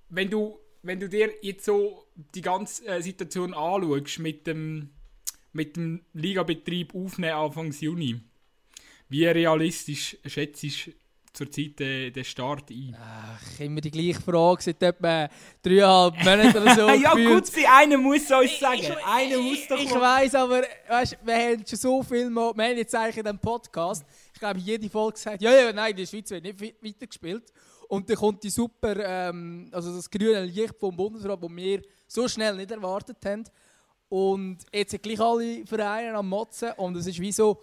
wenn 0.09 0.31
du 0.31 0.63
wenn 0.83 0.99
du 0.99 1.09
dir 1.09 1.33
jetzt 1.43 1.65
so 1.65 2.07
die 2.35 2.41
ganze 2.41 2.87
äh, 2.87 3.01
Situation 3.01 3.55
anschaust 3.55 4.19
mit 4.19 4.47
dem, 4.47 4.91
mit 5.53 5.77
dem 5.77 6.05
Ligabetrieb 6.13 6.95
aufnehmen 6.95 7.35
Anfang 7.35 7.73
Juni, 7.73 8.21
wie 9.09 9.27
realistisch 9.27 10.17
schätzt 10.27 10.65
zurzeit 11.33 11.79
den, 11.79 12.13
den 12.13 12.25
Start 12.25 12.71
ein? 12.71 12.97
Ach, 13.01 13.61
immer 13.61 13.81
die 13.81 13.91
gleiche 13.91 14.21
Frage 14.21 14.63
seit 14.63 14.83
etwa 14.83 15.29
dreieinhalb 15.63 16.17
Monaten 16.25 16.59
oder 16.59 16.75
so. 16.75 16.89
ja 16.89 17.15
gut, 17.15 17.47
sie, 17.47 17.67
einer 17.67 17.99
muss 17.99 18.31
uns 18.31 18.59
sagen. 18.59 18.81
Ich, 18.81 18.89
ich, 18.89 19.07
einer 19.07 19.39
muss 19.39 19.67
doch 19.69 19.79
Ich 19.79 19.91
weiß, 19.91 20.35
aber 20.35 20.63
weißt, 20.89 21.19
wir 21.25 21.35
haben 21.35 21.65
schon 21.67 21.79
so 21.79 22.03
viel 22.03 22.29
mal, 22.31 22.53
wir 22.55 22.65
haben 22.65 22.77
jetzt 22.77 22.95
eigentlich 22.95 23.17
in 23.17 23.25
diesem 23.25 23.39
Podcast, 23.39 24.05
ich 24.33 24.41
glaube, 24.41 24.59
jede 24.59 24.91
Folge 24.91 25.15
gesagt, 25.15 25.43
ja, 25.43 25.53
ja, 25.53 25.73
nein, 25.73 25.97
die 25.97 26.07
Schweiz 26.07 26.31
wird 26.31 26.45
nicht 26.45 26.61
weitergespielt. 26.61 27.53
Und 27.89 28.09
dann 28.09 28.17
kommt 28.17 28.43
die 28.43 28.51
super, 28.51 28.97
ähm, 28.97 29.69
also 29.71 29.95
das 29.95 30.11
grüne 30.11 30.45
Licht 30.45 30.75
vom 30.79 30.97
Bundesrat, 30.97 31.43
das 31.43 31.51
wir 31.51 31.83
so 32.07 32.27
schnell 32.27 32.57
nicht 32.57 32.71
erwartet 32.71 33.19
haben. 33.25 33.45
Und 34.09 34.59
jetzt 34.73 34.93
sind 34.93 35.03
gleich 35.03 35.21
alle 35.21 35.67
Vereine 35.67 36.15
am 36.15 36.29
Motzen 36.29 36.73
und 36.77 36.97
es 36.97 37.07
ist 37.07 37.21
wie 37.21 37.33
so, 37.33 37.61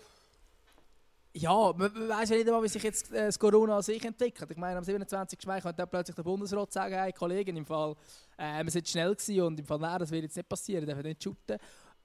ja, 1.33 1.73
man, 1.73 1.93
man 1.93 2.09
weiß 2.09 2.29
ja 2.29 2.37
nicht 2.37 2.47
einmal, 2.47 2.63
wie 2.63 2.67
sich 2.67 2.81
jetzt 2.81 3.11
äh, 3.11 3.25
das 3.25 3.37
Corona 3.37 3.77
an 3.77 3.83
sich 3.83 4.03
entwickelt. 4.03 4.49
Ich 4.49 4.57
meine, 4.57 4.77
am 4.77 4.83
27. 4.83 5.45
Mai 5.45 5.61
könnte 5.61 5.85
plötzlich 5.85 6.15
der 6.15 6.23
Bundesrat 6.23 6.73
sagen, 6.73 6.95
hey 6.95 7.13
Kollegen, 7.13 7.55
im 7.55 7.65
Fall, 7.65 7.95
äh, 8.37 8.63
wir 8.63 8.71
sind 8.71 8.87
schnell 8.87 9.15
gewesen 9.15 9.41
und 9.41 9.59
im 9.59 9.65
Fall, 9.65 9.79
nein, 9.79 9.99
das 9.99 10.09
wird 10.11 10.23
jetzt 10.23 10.35
nicht 10.35 10.49
passieren, 10.49 10.85
dürfen 10.85 11.03
nicht 11.03 11.23
shooten. 11.23 11.57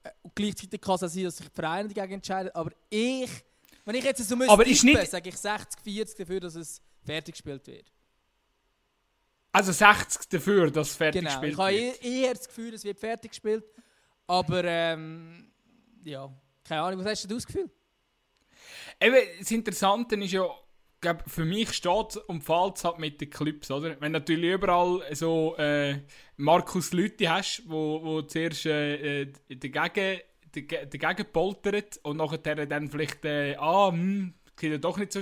Äh, 0.03 0.09
und 0.21 0.35
gleichzeitig 0.35 0.79
kann 0.79 0.95
es 0.95 1.03
auch 1.03 1.07
sein, 1.07 1.23
dass 1.23 1.37
sich 1.37 1.47
die 1.47 1.55
Vereine 1.55 1.89
dagegen 1.89 2.13
entscheiden. 2.13 2.51
Aber 2.53 2.71
ich, 2.89 3.29
wenn 3.83 3.95
ich 3.95 4.03
jetzt 4.03 4.27
so 4.27 4.35
müsste, 4.35 5.05
sage 5.05 5.29
ich 5.29 5.37
60, 5.37 5.81
40 5.81 6.17
dafür, 6.17 6.39
dass 6.39 6.55
es 6.55 6.81
fertig 7.03 7.33
gespielt 7.33 7.65
wird. 7.65 7.91
Also 9.51 9.71
60 9.71 10.29
dafür, 10.29 10.69
dass 10.69 10.89
es 10.89 10.95
fertig 10.95 11.21
genau. 11.21 11.31
gespielt 11.31 11.57
wird. 11.57 11.71
Ich 11.71 12.03
habe 12.03 12.07
eher 12.07 12.33
das 12.33 12.47
Gefühl, 12.47 12.73
es 12.73 12.83
wird 12.83 12.99
fertig 12.99 13.31
gespielt. 13.31 13.63
Aber 14.27 14.63
ähm, 14.63 15.51
ja, 16.03 16.29
keine 16.63 16.81
Ahnung, 16.81 16.99
was 16.99 17.07
hast 17.07 17.23
du 17.23 17.35
das 17.35 17.45
Gefühl? 17.45 17.69
Eben, 18.99 19.17
das 19.39 19.51
Interessante 19.51 20.15
ist 20.15 20.31
ja, 20.31 20.47
glaub, 21.01 21.23
für 21.29 21.45
mich 21.45 21.73
steht 21.73 22.17
und 22.27 22.41
fällt 22.41 22.77
es 22.77 22.83
halt 22.83 22.99
mit 22.99 23.19
den 23.21 23.29
Clips, 23.29 23.71
oder? 23.71 23.99
Wenn 23.99 24.13
du 24.13 24.19
natürlich 24.19 24.53
überall 24.53 25.03
so 25.13 25.55
äh, 25.57 25.99
Markus 26.37 26.93
Lütti 26.93 27.25
hast, 27.25 27.63
wo, 27.67 28.01
wo 28.03 28.21
zuerst 28.21 28.65
äh, 28.65 29.21
äh 29.21 29.33
dagegen, 29.49 30.21
dagegen 30.89 31.31
poltert 31.31 31.99
und 32.03 32.17
nachher 32.17 32.65
dann 32.65 32.89
vielleicht, 32.89 33.25
äh, 33.25 33.55
ah, 33.57 33.91
hm, 33.91 34.33
sieht 34.59 34.71
ja 34.71 34.77
doch 34.77 34.97
nicht 34.97 35.11
so 35.11 35.21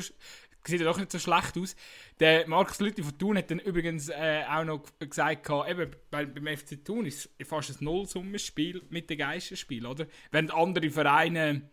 sieht 0.65 0.79
ja 0.79 0.86
doch 0.86 0.97
nicht 0.97 1.12
so 1.12 1.19
schlecht 1.19 1.57
aus. 1.57 1.75
Der 2.19 2.47
Markus 2.47 2.79
Lüthi 2.79 3.03
von 3.03 3.17
Thun 3.17 3.38
hat 3.38 3.51
dann 3.51 3.59
übrigens 3.59 4.09
äh, 4.09 4.43
auch 4.49 4.63
noch 4.63 4.83
gesagt, 4.99 5.49
eben, 5.67 5.91
bei, 6.09 6.25
beim 6.25 6.57
FC 6.57 6.83
Thun 6.83 7.05
ist 7.05 7.29
es 7.38 7.47
fast 7.47 7.69
ein 7.69 7.83
Nullsummenspiel 7.83 8.83
mit 8.89 9.09
den 9.09 9.17
Geisterspielen, 9.17 9.86
oder? 9.86 10.07
Wenn 10.31 10.49
andere 10.51 10.89
Vereine 10.89 11.69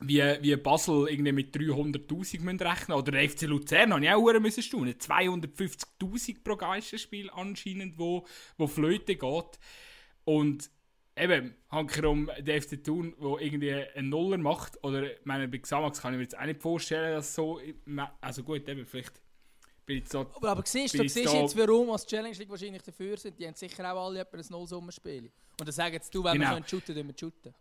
wie, 0.00 0.22
wie 0.40 0.56
Basel 0.56 1.08
irgendwie 1.08 1.32
mit 1.32 1.56
300'000 1.56 2.40
müssen 2.40 2.60
rechnen 2.60 2.98
oder 2.98 3.12
der 3.12 3.28
FC 3.28 3.42
Luzern, 3.42 3.92
habe 3.92 4.04
ich 4.04 4.10
auch 4.10 4.40
müssen 4.40 4.62
staunen. 4.62 4.94
250'000 4.94 6.42
pro 6.42 6.56
Geisterspiel 6.56 7.30
anscheinend, 7.30 7.98
wo, 7.98 8.26
wo 8.56 8.66
Flöte 8.66 9.16
geht. 9.16 9.58
Und 10.24 10.70
eben, 11.16 11.54
hankerum 11.70 12.30
der 12.40 12.60
FC 12.60 12.82
Thun, 12.82 13.14
der 13.20 13.40
irgendwie 13.40 13.72
einen 13.72 14.08
Nuller 14.08 14.38
macht, 14.38 14.82
oder 14.82 15.12
ich 15.12 15.24
meine, 15.24 15.48
bei 15.48 15.58
Xamax 15.58 16.00
kann 16.00 16.14
ich 16.14 16.18
mir 16.18 16.24
jetzt 16.24 16.38
auch 16.38 16.44
nicht 16.44 16.60
vorstellen, 16.60 17.14
dass 17.14 17.34
so, 17.34 17.60
also 18.20 18.42
gut, 18.42 18.68
eben, 18.68 18.86
vielleicht 18.86 19.20
bin 19.86 19.98
ich 19.98 20.08
so... 20.08 20.20
Aber, 20.20 20.50
aber 20.50 20.62
siehst 20.64 20.98
du, 20.98 21.08
siehst 21.08 21.32
jetzt, 21.32 21.56
warum 21.56 21.90
als 21.90 22.06
Challenge 22.06 22.36
League 22.36 22.50
wahrscheinlich 22.50 22.82
dafür 22.82 23.16
sind, 23.16 23.38
die 23.38 23.46
haben 23.46 23.54
sicher 23.54 23.92
auch 23.92 24.06
alle 24.06 24.26
ein 24.26 24.44
Nullsummenspiel. 24.48 25.30
Und 25.60 25.68
dann 25.68 25.72
sagen 25.72 25.94
jetzt 25.94 26.12
du, 26.14 26.24
wenn 26.24 26.32
genau. 26.38 26.56
wir 26.56 26.66
shooten, 26.66 26.96
dann 26.96 27.06
wir 27.06 27.14
shooten. 27.18 27.54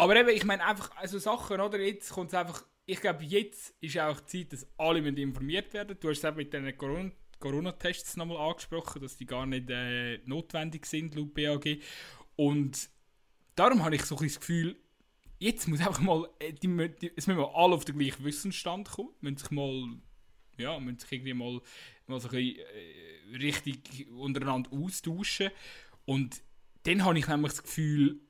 Aber 0.00 0.16
eben, 0.16 0.30
ich 0.30 0.44
meine 0.46 0.64
einfach, 0.64 0.96
also 0.96 1.18
Sachen, 1.18 1.60
oder, 1.60 1.78
jetzt 1.78 2.10
kommt 2.10 2.28
es 2.28 2.34
einfach, 2.34 2.64
ich 2.86 3.02
glaube, 3.02 3.22
jetzt 3.22 3.74
ist 3.82 3.98
auch 3.98 4.18
die 4.20 4.48
Zeit, 4.48 4.52
dass 4.54 4.66
alle 4.78 5.06
informiert 5.06 5.74
werden. 5.74 5.94
Du 6.00 6.08
hast 6.08 6.18
es 6.18 6.24
eben 6.24 6.38
mit 6.38 6.52
diesen 6.54 6.78
Corona 6.78 7.10
Corona-Tests 7.38 8.16
nochmal 8.16 8.38
angesprochen, 8.38 9.02
dass 9.02 9.18
die 9.18 9.26
gar 9.26 9.44
nicht 9.44 9.68
äh, 9.68 10.18
notwendig 10.24 10.86
sind, 10.86 11.14
laut 11.14 11.34
BAG. 11.34 11.80
Und 12.36 12.88
darum 13.54 13.84
habe 13.84 13.96
ich 13.96 14.02
so 14.04 14.16
ein 14.16 14.24
das 14.24 14.40
Gefühl, 14.40 14.80
jetzt 15.38 15.68
muss 15.68 15.80
einfach 15.80 16.00
mal, 16.00 16.26
äh, 16.38 16.54
die, 16.54 16.68
die, 16.98 17.12
es 17.14 17.26
müssen 17.26 17.40
mal 17.40 17.52
alle 17.54 17.74
auf 17.74 17.84
den 17.84 17.98
gleichen 17.98 18.24
Wissensstand 18.24 18.90
kommen, 18.90 19.10
müssen 19.20 19.36
sich 19.36 19.50
mal, 19.50 19.98
ja, 20.56 20.80
müssen 20.80 20.98
sich 20.98 21.12
irgendwie 21.12 21.34
mal, 21.34 21.60
mal 22.06 22.20
so 22.20 22.28
ein 22.28 22.36
bisschen, 22.36 22.58
äh, 22.58 23.36
richtig 23.36 24.08
untereinander 24.16 24.72
austauschen. 24.72 25.50
Und 26.06 26.42
dann 26.84 27.04
habe 27.04 27.18
ich 27.18 27.28
nämlich 27.28 27.52
das 27.52 27.62
Gefühl, 27.62 28.20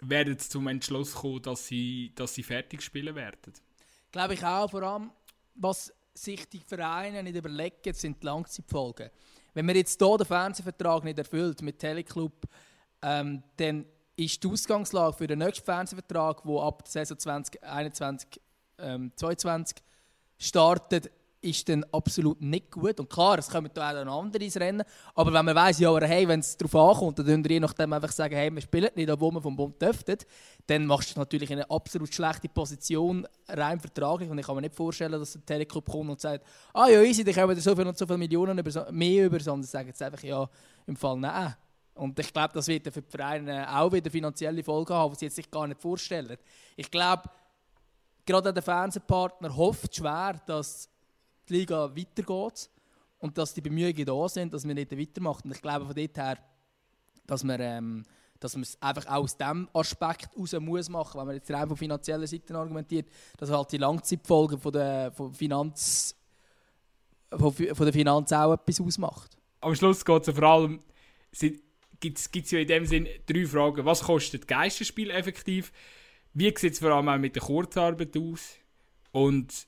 werden 0.00 0.38
zum 0.38 0.66
Entschluss 0.68 1.14
kommen, 1.14 1.42
dass 1.42 1.66
sie, 1.66 2.12
dass 2.14 2.34
sie 2.34 2.42
fertig 2.42 2.82
spielen 2.82 3.14
werden. 3.14 3.52
Glaube 4.12 4.34
ich 4.34 4.44
auch, 4.44 4.70
vor 4.70 4.82
allem, 4.82 5.10
was 5.54 5.92
sich 6.14 6.48
die 6.48 6.60
Vereine 6.60 7.22
nicht 7.22 7.36
überlegen, 7.36 7.92
sind 7.92 8.22
die 8.22 8.26
Langzeitfolgen. 8.26 9.10
Wenn 9.54 9.66
man 9.66 9.76
jetzt 9.76 10.00
hier 10.00 10.16
den 10.16 10.26
Fernsehvertrag 10.26 11.04
nicht 11.04 11.18
erfüllt 11.18 11.62
mit 11.62 11.78
Teleclub, 11.78 12.46
ähm, 13.02 13.42
dann 13.56 13.84
ist 14.16 14.42
die 14.42 14.48
Ausgangslage 14.48 15.16
für 15.16 15.26
den 15.26 15.38
nächsten 15.38 15.64
Fernsehvertrag, 15.64 16.42
der 16.42 16.62
ab 16.62 16.84
der 16.84 16.90
Saison 16.90 17.18
2021 17.18 18.40
ähm, 18.78 19.12
22 19.14 19.76
startet, 20.38 21.10
ist 21.40 21.68
dann 21.68 21.84
absolut 21.92 22.40
nicht 22.40 22.70
gut. 22.70 22.98
Und 22.98 23.08
klar, 23.08 23.38
es 23.38 23.48
kommen 23.48 23.70
da 23.72 23.90
auch 23.90 24.04
noch 24.04 24.22
andere 24.22 24.44
ins 24.44 24.56
Rennen. 24.56 24.82
Aber 25.14 25.32
wenn 25.32 25.44
man 25.44 25.54
weiss, 25.54 25.78
ja, 25.78 25.96
hey, 26.00 26.26
wenn 26.26 26.40
es 26.40 26.56
darauf 26.56 26.74
ankommt, 26.74 27.18
dann 27.18 27.26
dürfen 27.26 27.44
je 27.44 27.60
nachdem 27.60 27.92
einfach 27.92 28.10
sagen, 28.10 28.34
hey, 28.34 28.52
wir 28.52 28.60
spielen 28.60 28.90
nicht, 28.94 29.10
obwohl 29.10 29.32
wir 29.32 29.42
vom 29.42 29.56
Bund 29.56 29.80
dürften, 29.80 30.18
dann 30.66 30.86
machst 30.86 31.14
du 31.14 31.20
natürlich 31.20 31.50
in 31.50 31.58
eine 31.58 31.70
absolut 31.70 32.12
schlechte 32.12 32.48
Position, 32.48 33.26
rein 33.48 33.78
vertraglich. 33.78 34.28
Und 34.28 34.38
ich 34.38 34.46
kann 34.46 34.56
mir 34.56 34.62
nicht 34.62 34.74
vorstellen, 34.74 35.12
dass 35.12 35.32
der 35.32 35.46
Teleclub 35.46 35.88
kommt 35.88 36.10
und 36.10 36.20
sagt, 36.20 36.44
ah 36.74 36.88
ja, 36.88 37.00
easy, 37.02 37.22
dann 37.22 37.34
kommen 37.34 37.56
wir 37.56 37.62
so 37.62 37.74
viel 37.74 37.86
und 37.86 37.96
so 37.96 38.06
viele 38.06 38.18
Millionen 38.18 38.60
mehr 38.90 39.26
über, 39.26 39.40
sondern 39.40 39.66
sagen 39.66 39.88
jetzt 39.88 40.02
einfach, 40.02 40.22
ja, 40.22 40.48
im 40.86 40.96
Fall 40.96 41.16
nein. 41.18 41.54
Und 41.94 42.18
ich 42.18 42.32
glaube, 42.32 42.54
das 42.54 42.68
wird 42.68 42.92
für 42.92 43.02
die 43.02 43.10
Vereine 43.10 43.76
auch 43.76 43.92
wieder 43.92 44.10
finanzielle 44.10 44.62
Folgen 44.62 44.94
haben, 44.94 45.12
die 45.12 45.18
sie 45.18 45.24
jetzt 45.26 45.34
sich 45.34 45.50
gar 45.50 45.66
nicht 45.66 45.80
vorstellen. 45.80 46.36
Ich 46.76 46.90
glaube, 46.90 47.24
gerade 48.24 48.52
der 48.52 48.62
Fernsehpartner 48.62 49.56
hofft 49.56 49.96
schwer, 49.96 50.40
dass 50.46 50.88
die 51.48 51.54
Liga 51.54 51.94
weitergeht 51.96 52.70
und 53.18 53.36
dass 53.36 53.54
die 53.54 53.60
Bemühungen 53.60 54.04
da 54.04 54.28
sind, 54.28 54.54
dass 54.54 54.64
man 54.64 54.76
nicht 54.76 54.96
weitermacht. 54.96 55.44
Und 55.44 55.52
ich 55.52 55.62
glaube 55.62 55.86
von 55.86 55.94
dort 55.94 56.16
her, 56.16 56.38
dass 57.26 57.44
man, 57.44 57.60
ähm, 57.60 58.04
es 58.40 58.78
einfach 58.80 59.06
auch 59.06 59.24
aus 59.24 59.36
diesem 59.36 59.68
Aspekt 59.72 60.30
heraus 60.34 60.52
muss 60.60 60.88
machen, 60.88 61.18
wenn 61.18 61.26
man 61.26 61.36
jetzt 61.36 61.50
rein 61.50 61.66
von 61.66 61.76
finanzieller 61.76 62.26
Seite 62.26 62.54
argumentiert, 62.54 63.08
dass 63.36 63.50
halt 63.50 63.72
die 63.72 63.78
Langzeitfolgen 63.78 64.58
von 64.58 64.72
der, 64.72 65.12
von 65.12 65.32
Finanz, 65.34 66.14
von, 67.30 67.52
von 67.52 67.84
der 67.84 67.92
Finanz 67.92 68.32
auch 68.32 68.52
etwas 68.52 68.80
ausmacht. 68.80 69.36
Am 69.60 69.74
Schluss 69.74 70.04
geht 70.04 70.28
es 70.28 70.34
vor 70.34 70.44
allem, 70.44 70.78
gibt 72.00 72.18
es 72.18 72.50
ja 72.50 72.60
in 72.60 72.68
dem 72.68 72.86
Sinn 72.86 73.08
drei 73.26 73.46
Fragen. 73.46 73.84
Was 73.84 74.02
kostet 74.02 74.46
Geisterspiel 74.46 75.10
effektiv? 75.10 75.72
Wie 76.32 76.54
sieht 76.56 76.74
es 76.74 76.78
vor 76.78 76.92
allem 76.92 77.08
auch 77.08 77.18
mit 77.18 77.34
der 77.34 77.42
Kurzarbeit 77.42 78.16
aus? 78.16 78.54
Und 79.10 79.66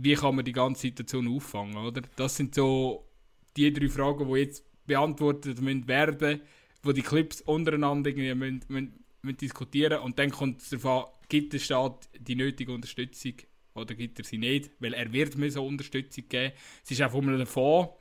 wie 0.00 0.14
kann 0.14 0.36
man 0.36 0.44
die 0.44 0.52
ganze 0.52 0.82
Situation 0.82 1.28
auffangen, 1.28 1.76
oder? 1.76 2.02
Das 2.16 2.36
sind 2.36 2.54
so 2.54 3.08
die 3.56 3.72
drei 3.72 3.88
Fragen, 3.88 4.32
die 4.32 4.40
jetzt 4.40 4.64
beantwortet 4.86 5.60
müssen 5.60 5.88
werden, 5.88 6.40
wo 6.82 6.92
die 6.92 7.02
Clips 7.02 7.40
untereinander 7.40 8.10
irgendwie 8.10 8.34
müssen, 8.34 8.60
müssen, 8.68 9.04
müssen 9.22 9.36
diskutieren 9.38 10.00
und 10.00 10.18
dann 10.18 10.30
kommt 10.30 10.62
es 10.62 10.70
darauf 10.70 10.86
an, 10.86 11.12
gibt 11.28 11.52
der 11.52 11.58
Staat 11.58 12.08
die 12.18 12.36
nötige 12.36 12.72
Unterstützung 12.72 13.34
oder 13.74 13.94
gibt 13.94 14.18
er 14.18 14.24
sie 14.24 14.38
nicht, 14.38 14.70
weil 14.78 14.94
er 14.94 15.12
wird 15.12 15.36
mir 15.36 15.50
so 15.50 15.66
Unterstützung 15.66 16.24
geben. 16.28 16.52
Es 16.84 16.90
ist 16.90 17.02
auch 17.02 17.10
von 17.10 17.28
einem 17.28 17.46
Fonds, 17.46 17.92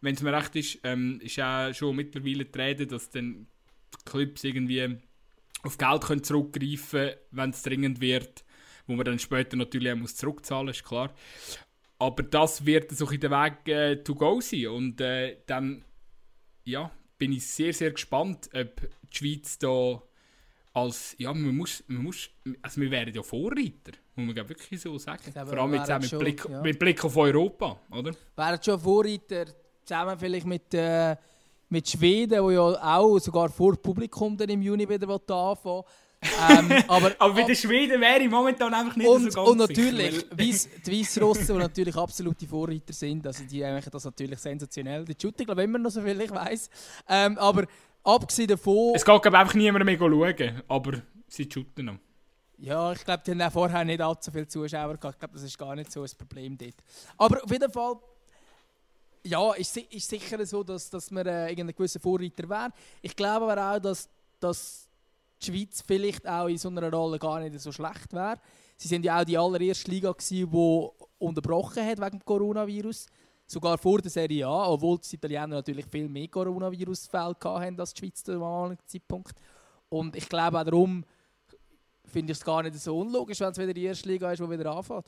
wenn 0.00 0.14
es 0.14 0.22
mir 0.22 0.32
recht 0.32 0.54
ist, 0.56 0.78
ähm, 0.84 1.20
ist 1.22 1.40
auch 1.40 1.72
schon 1.72 1.96
mittlerweile 1.96 2.44
die 2.44 2.58
Rede, 2.58 2.86
dass 2.86 3.10
dann 3.10 3.46
die 3.94 4.10
Clips 4.10 4.44
irgendwie 4.44 4.98
auf 5.62 5.78
Geld 5.78 6.02
können 6.02 6.22
zurückgreifen 6.22 6.90
können, 6.90 7.16
wenn 7.30 7.50
es 7.50 7.62
dringend 7.62 8.00
wird 8.00 8.44
wo 8.88 8.94
man 8.94 9.04
dann 9.04 9.18
später 9.18 9.56
natürlich 9.56 9.92
auch 9.92 9.96
muss 9.96 10.16
zurückzahlen 10.16 10.66
muss, 10.66 10.76
ist 10.76 10.84
klar. 10.84 11.14
Aber 12.00 12.22
das 12.22 12.64
wird 12.64 12.90
so 12.90 13.08
in 13.10 13.20
der 13.20 13.30
Weg 13.30 13.68
äh, 13.68 13.96
to 14.02 14.14
go 14.14 14.40
sein. 14.40 14.68
Und 14.68 15.00
äh, 15.00 15.36
dann 15.46 15.84
ja, 16.64 16.90
bin 17.16 17.32
ich 17.32 17.46
sehr, 17.46 17.72
sehr 17.72 17.92
gespannt, 17.92 18.48
ob 18.54 18.80
die 19.12 19.16
Schweiz 19.16 19.58
da 19.58 20.02
als, 20.72 21.16
ja, 21.18 21.32
man 21.32 21.56
muss, 21.56 21.82
man 21.88 22.02
muss, 22.04 22.30
also 22.62 22.80
wir 22.80 22.90
wären 22.90 23.12
ja 23.12 23.22
Vorreiter, 23.22 23.92
muss 24.14 24.34
man 24.34 24.48
wirklich 24.48 24.80
so 24.80 24.96
sagen. 24.98 25.32
Glaube, 25.32 25.50
Vor 25.50 25.58
allem 25.58 25.74
jetzt 25.74 25.90
auch 25.90 25.98
mit, 25.98 26.10
schon, 26.10 26.18
Blick, 26.20 26.48
ja. 26.48 26.62
mit 26.62 26.78
Blick 26.78 27.04
auf 27.04 27.16
Europa, 27.16 27.80
oder? 27.90 28.12
Wären 28.36 28.62
schon 28.62 28.78
Vorreiter, 28.78 29.46
zusammen 29.84 30.18
vielleicht 30.18 30.46
mit, 30.46 30.72
äh, 30.74 31.16
mit 31.68 31.88
Schweden, 31.88 32.42
wo 32.42 32.50
ja 32.50 32.60
auch 32.60 33.18
sogar 33.18 33.48
vor 33.48 33.76
Publikum 33.76 34.36
dann 34.36 34.48
im 34.50 34.62
Juni 34.62 34.88
wieder 34.88 35.08
anfangen 35.08 35.82
ähm, 36.20 36.84
aber, 36.88 37.12
aber 37.18 37.34
bei 37.34 37.42
den 37.44 37.54
Schweden 37.54 38.00
wäre 38.00 38.20
ich 38.20 38.30
momentan 38.30 38.74
einfach 38.74 38.96
nicht 38.96 39.08
und, 39.08 39.30
so 39.32 39.38
ganz 39.38 39.50
Und 39.50 39.58
natürlich, 39.58 40.26
Weiss, 40.36 40.68
die 40.84 41.00
Weißrussen, 41.00 41.46
die 41.46 41.52
natürlich 41.62 41.96
absolute 41.96 42.46
Vorreiter 42.46 42.92
sind, 42.92 43.26
also 43.26 43.44
die 43.44 43.60
machen 43.60 43.90
das 43.90 44.04
natürlich 44.04 44.38
sensationell. 44.40 45.04
Die 45.04 45.14
shooten, 45.20 45.46
glaube 45.46 45.62
ich, 45.62 45.68
immer 45.68 45.78
noch 45.78 45.90
so 45.90 46.02
viel, 46.02 46.20
ich 46.20 46.30
weiß. 46.30 46.70
Ähm, 47.08 47.38
aber 47.38 47.66
abgesehen 48.02 48.48
davon... 48.48 48.94
Es 48.94 49.04
geht, 49.04 49.22
glaube 49.22 49.38
einfach 49.38 49.54
niemand 49.54 49.84
mehr 49.84 49.96
schauen, 49.96 50.62
aber 50.66 51.02
sie 51.28 51.48
shooten 51.50 51.84
noch. 51.86 51.98
Ja, 52.58 52.92
ich 52.92 53.04
glaube, 53.04 53.22
die 53.24 53.30
haben 53.30 53.42
auch 53.42 53.52
vorher 53.52 53.84
nicht 53.84 54.00
allzu 54.00 54.32
viele 54.32 54.48
Zuschauer 54.48 54.96
gehabt. 54.96 55.14
Ich 55.14 55.20
glaube, 55.20 55.34
das 55.34 55.42
ist 55.44 55.56
gar 55.56 55.76
nicht 55.76 55.92
so 55.92 56.02
ein 56.02 56.10
Problem 56.18 56.58
dort. 56.58 56.74
Aber 57.16 57.44
auf 57.44 57.50
jeden 57.50 57.70
Fall... 57.70 57.94
Ja, 59.24 59.52
ist, 59.52 59.76
ist 59.76 60.08
sicher 60.08 60.44
so, 60.46 60.64
dass, 60.64 60.90
dass 60.90 61.10
man 61.10 61.26
äh, 61.26 61.50
irgendein 61.50 61.76
gewisser 61.76 62.00
Vorreiter 62.00 62.48
wäre. 62.48 62.70
Ich 63.02 63.14
glaube 63.14 63.50
aber 63.52 63.76
auch, 63.76 63.78
dass, 63.78 64.08
dass 64.40 64.87
die 65.42 65.46
Schweiz 65.46 65.82
vielleicht 65.86 66.26
auch 66.28 66.48
in 66.48 66.58
so 66.58 66.68
einer 66.68 66.90
Rolle 66.90 67.18
gar 67.18 67.40
nicht 67.40 67.58
so 67.60 67.72
schlecht 67.72 68.12
wäre. 68.12 68.38
Sie 68.76 68.88
sind 68.88 69.04
ja 69.04 69.20
auch 69.20 69.24
die 69.24 69.36
allererste 69.36 69.90
Liga, 69.90 70.14
die 70.30 70.46
unterbrochen 71.18 71.84
hat 71.84 72.00
wegen 72.00 72.18
dem 72.18 72.24
Coronavirus. 72.24 73.06
Sogar 73.46 73.78
vor 73.78 74.00
der 74.00 74.10
Serie 74.10 74.46
A, 74.46 74.68
obwohl 74.68 74.98
die 74.98 75.16
Italiener 75.16 75.46
natürlich 75.46 75.86
viel 75.86 76.08
mehr 76.08 76.28
Coronavirus-Fälle 76.28 77.34
hatten 77.42 77.80
als 77.80 77.94
die 77.94 78.00
Schweiz 78.00 78.22
zu 78.22 78.32
dem 78.32 78.78
Zeitpunkt. 78.86 79.34
Und 79.88 80.16
ich 80.16 80.28
glaube 80.28 80.60
auch 80.60 80.64
darum 80.64 81.04
finde 82.04 82.32
ich 82.32 82.38
es 82.38 82.44
gar 82.44 82.62
nicht 82.62 82.76
so 82.76 82.98
unlogisch, 82.98 83.40
wenn 83.40 83.50
es 83.50 83.58
wieder 83.58 83.72
die 83.72 83.84
erste 83.84 84.08
Liga 84.08 84.32
ist, 84.32 84.40
die 84.40 84.50
wieder 84.50 84.74
anfängt. 84.74 85.06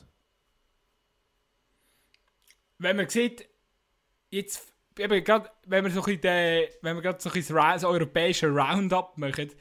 Wenn 2.77 2.97
man 2.97 3.09
sieht, 3.09 3.47
jetzt, 4.31 4.73
eben 4.97 5.23
grad, 5.23 5.51
wenn 5.65 5.85
wir 5.85 5.91
so 5.91 6.01
ein 6.01 6.19
bisschen, 6.19 6.67
wenn 6.81 7.01
wir 7.01 7.15
so 7.19 7.29
ein 7.29 7.43
das 7.45 7.83
europäische 7.83 8.47
Roundup 8.47 9.17
machen, 9.17 9.51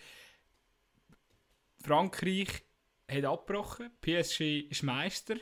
Frankreich 1.82 2.62
hat 3.10 3.24
abgebrochen, 3.24 3.90
PSG 4.00 4.68
ist 4.70 4.82
Meister 4.82 5.36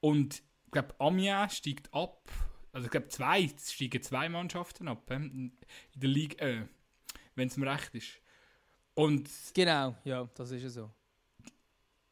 und 0.00 0.42
ich 0.66 0.72
glaube 0.72 0.94
Amiens 0.98 1.56
steigt 1.56 1.92
ab. 1.92 2.30
Also 2.72 2.86
ich 2.86 2.90
glaube 2.90 3.08
zwei, 3.08 3.48
steigen 3.48 4.02
zwei 4.02 4.28
Mannschaften 4.28 4.88
ab 4.88 5.10
in 5.10 5.52
der 5.94 6.08
Liga, 6.08 6.46
äh, 6.46 6.66
wenn 7.34 7.48
es 7.48 7.56
mir 7.56 7.70
recht 7.70 7.94
ist. 7.94 8.20
Und 8.94 9.30
genau, 9.54 9.96
ja, 10.04 10.28
das 10.34 10.50
ist 10.50 10.62
ja 10.62 10.68
so. 10.68 10.90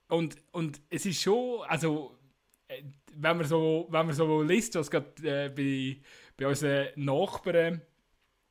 Und, 0.08 0.36
und 0.52 0.80
es 0.88 1.04
ist 1.04 1.20
schon, 1.20 1.62
also 1.66 2.16
äh, 2.68 2.82
wenn 3.14 3.36
man 3.36 3.46
so, 3.46 3.86
wenn 3.90 4.06
man 4.06 4.14
so 4.14 4.42
liest, 4.42 4.74
was 4.76 4.90
gerade 4.90 5.10
äh, 5.22 5.48
bei, 5.48 6.00
bei 6.36 6.46
unseren 6.48 6.88
Nachbarn 6.96 7.82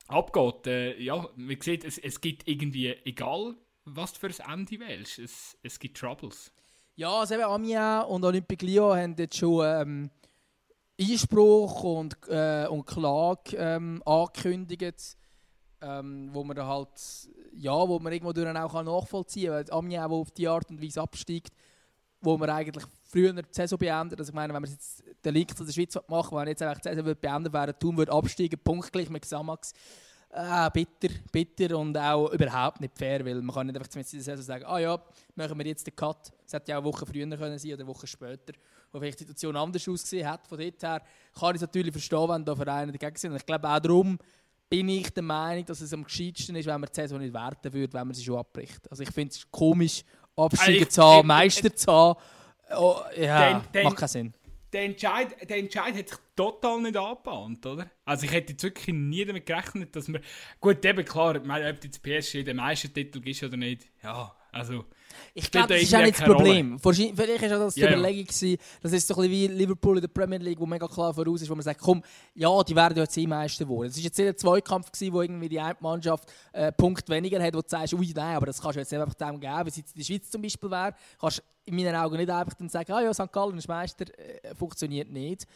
abgeht, 0.07 0.67
äh, 0.67 1.01
ja, 1.01 1.27
man 1.35 1.61
sieht, 1.61 1.83
es, 1.83 1.97
es 1.97 2.19
gibt 2.21 2.47
irgendwie, 2.47 2.89
egal 3.05 3.55
was 3.85 4.11
für 4.11 4.27
ein 4.27 4.59
Ende 4.59 4.79
wählst. 4.79 5.19
Es, 5.19 5.57
es 5.61 5.79
gibt 5.79 5.97
Troubles. 5.97 6.51
Ja, 6.95 7.11
also 7.19 7.35
eben 7.35 7.43
Amiens 7.43 8.05
und 8.07 8.23
Olympique 8.23 8.65
Lyon 8.65 8.97
haben 8.97 9.15
jetzt 9.17 9.37
schon 9.37 9.65
ähm, 9.65 10.09
Einspruch 10.99 11.83
und, 11.83 12.17
äh, 12.29 12.67
und 12.67 12.85
Klage 12.85 13.57
ähm, 13.57 14.01
angekündigt, 14.05 15.17
ähm, 15.81 16.29
wo 16.31 16.43
man 16.43 16.57
halt, 16.65 16.89
ja, 17.53 17.73
wo 17.73 17.99
man 17.99 18.13
irgendwo 18.13 18.31
durch 18.31 18.47
auch 18.55 18.83
nachvollziehen 18.83 19.65
kann. 19.65 19.89
Weil 19.91 20.09
wo 20.09 20.21
auf 20.21 20.31
die 20.31 20.47
Art 20.47 20.69
und 20.69 20.81
Weise 20.81 21.01
absteigt, 21.01 21.51
wo 22.21 22.37
man 22.37 22.49
eigentlich 22.49 22.85
früher 23.03 23.33
die 23.33 23.43
Saison 23.51 23.77
beendet. 23.77 24.19
Also 24.19 24.29
ich 24.29 24.35
meine, 24.35 24.53
wenn 24.53 24.61
man 24.61 24.71
jetzt 24.71 25.03
den 25.23 25.33
Link 25.33 25.55
zu 25.55 25.65
der 25.65 25.73
Schweiz 25.73 25.97
machen 26.07 26.37
wenn 26.37 26.47
jetzt 26.47 26.61
einfach 26.61 26.81
die 26.81 26.89
Saison 26.89 27.15
beendet 27.19 27.53
wäre, 27.53 27.77
tun 27.77 27.97
würde 27.97 28.11
absteigen, 28.11 28.59
punktgleich 28.63 29.09
mit 29.09 29.23
Xamax 29.23 29.73
ah, 30.35 30.69
bitter, 30.69 31.09
bitter 31.31 31.77
und 31.77 31.97
auch 31.97 32.31
überhaupt 32.31 32.81
nicht 32.81 32.97
fair, 32.97 33.25
weil 33.25 33.41
man 33.41 33.55
kann 33.55 33.67
nicht 33.67 33.77
einfach 33.77 33.93
mit 33.95 34.11
dieser 34.11 34.23
Saison 34.23 34.43
sagen, 34.43 34.65
ah 34.65 34.79
ja, 34.79 34.99
machen 35.35 35.57
wir 35.57 35.65
jetzt 35.65 35.87
den 35.87 35.95
Cut. 35.95 36.31
Es 36.45 36.53
hätte 36.53 36.71
ja 36.71 36.77
auch 36.77 36.83
eine 36.83 36.91
Woche 36.91 37.05
früher 37.05 37.25
können 37.25 37.57
sein 37.57 37.73
oder 37.73 37.83
eine 37.83 37.87
Woche 37.87 38.07
später, 38.07 38.53
wo 38.91 38.99
vielleicht 38.99 39.19
die 39.19 39.23
Situation 39.23 39.55
anders 39.55 39.87
ausgesehen 39.87 40.27
hat. 40.27 40.47
Von 40.47 40.59
dort 40.59 40.83
her 40.83 41.01
kann 41.37 41.49
ich 41.51 41.55
es 41.55 41.61
natürlich 41.61 41.91
verstehen, 41.91 42.29
wenn 42.29 42.45
da 42.45 42.55
Vereine 42.55 42.91
dagegen 42.91 43.15
sind. 43.15 43.31
Und 43.31 43.37
ich 43.37 43.45
glaube 43.45 43.67
auch 43.67 43.79
darum 43.79 44.17
bin 44.69 44.89
ich 44.89 45.09
der 45.13 45.23
Meinung, 45.23 45.65
dass 45.65 45.81
es 45.81 45.93
am 45.93 46.03
gescheitsten 46.03 46.55
ist, 46.55 46.65
wenn 46.65 46.81
man 46.81 46.89
die 46.89 46.95
Saison 46.95 47.19
nicht 47.19 47.33
werten 47.33 47.71
würde, 47.71 47.93
wenn 47.93 48.07
man 48.07 48.13
sie 48.13 48.23
schon 48.23 48.37
abbricht. 48.37 48.89
Also 48.89 49.03
ich 49.03 49.11
finde 49.11 49.33
es 49.33 49.49
komisch, 49.49 50.03
Absteiger 50.35 50.89
zu 50.89 51.01
haben, 51.01 51.27
Meister 51.27 51.73
zu 51.73 51.91
haben. 51.91 52.19
Oh, 52.77 52.97
ja, 53.15 53.59
den, 53.59 53.71
den, 53.71 53.83
macht 53.83 53.97
keinen 53.97 54.07
Sinn 54.07 54.33
der 54.75 54.83
Entscheid, 54.83 55.49
der 55.49 55.57
Entscheid 55.57 55.95
hat 55.95 56.09
sich 56.09 56.17
total 56.35 56.81
nicht 56.81 56.97
angebahnt, 56.97 57.65
oder? 57.65 57.89
Also 58.03 58.25
ich 58.25 58.33
hätte 58.33 58.51
jetzt 58.51 58.63
wirklich 58.63 58.93
nie 58.93 59.23
damit 59.23 59.45
gerechnet, 59.45 59.95
dass 59.95 60.09
wir... 60.09 60.19
Gut, 60.59 60.83
eben 60.83 61.05
klar, 61.05 61.37
ob 61.37 61.83
jetzt 61.83 62.03
PSG 62.03 62.43
den 62.43 62.57
Meistertitel 62.57 63.25
ist 63.27 63.41
oder 63.41 63.55
nicht, 63.55 63.87
ja, 64.03 64.35
Also, 64.51 64.85
ich 65.33 65.49
glaube, 65.51 65.73
das 65.73 65.81
ist 65.81 65.95
auch 65.95 66.01
nicht 66.01 66.19
das 66.19 66.25
Problem. 66.25 66.79
Vielleicht 66.79 67.41
war 67.41 67.49
das 67.49 67.73
die 67.73 67.81
ja, 67.81 67.91
Überlegung, 67.91 68.25
gewesen, 68.25 68.57
das 68.81 68.93
ist 68.93 69.07
so 69.07 69.15
ein 69.15 69.29
bisschen 69.29 69.31
wie 69.31 69.47
Liverpool 69.47 69.97
in 69.97 70.01
der 70.01 70.07
Premier 70.07 70.39
League, 70.39 70.59
wo 70.59 70.65
mega 70.65 70.87
klar 70.87 71.13
voraus 71.13 71.41
ist, 71.41 71.49
wo 71.49 71.55
man 71.55 71.63
sagt, 71.63 71.81
komm, 71.81 72.03
ja, 72.33 72.63
die 72.63 72.75
werden 72.75 72.97
jetzt 72.97 73.17
eh 73.17 73.27
Meister 73.27 73.65
geworden. 73.65 73.89
Es 73.89 73.97
war 73.97 74.03
jetzt 74.03 74.19
ein 74.19 74.37
Zweikampf, 74.37 74.91
gewesen, 74.91 75.13
wo 75.13 75.21
irgendwie 75.21 75.49
die 75.49 75.59
eine 75.59 75.75
Mannschaft 75.79 76.31
äh, 76.53 76.71
Punkt 76.71 77.09
weniger 77.09 77.41
hat, 77.41 77.53
wo 77.53 77.61
du 77.61 77.67
sagst, 77.67 77.93
ui, 77.93 78.11
nein, 78.15 78.35
aber 78.35 78.47
das 78.47 78.61
kannst 78.61 78.75
du 78.75 78.79
jetzt 78.79 78.93
einfach 78.93 79.13
dem 79.13 79.39
geben. 79.39 79.57
Wenn 79.57 79.67
es 79.67 79.77
in 79.77 79.83
der 79.95 80.03
Schweiz 80.03 80.29
zum 80.29 80.41
Beispiel 80.41 80.71
wäre, 80.71 80.95
kannst 81.19 81.39
du 81.39 81.43
in 81.65 81.75
meinen 81.75 81.95
Augen 81.95 82.17
nicht 82.17 82.29
einfach 82.29 82.53
dann 82.53 82.69
sagen, 82.69 82.91
ah 82.91 83.01
ja, 83.01 83.13
St. 83.13 83.31
Gallen 83.31 83.57
ist 83.57 83.67
Meister, 83.67 84.05
äh, 84.17 84.53
funktioniert 84.55 85.09
nicht. 85.09 85.47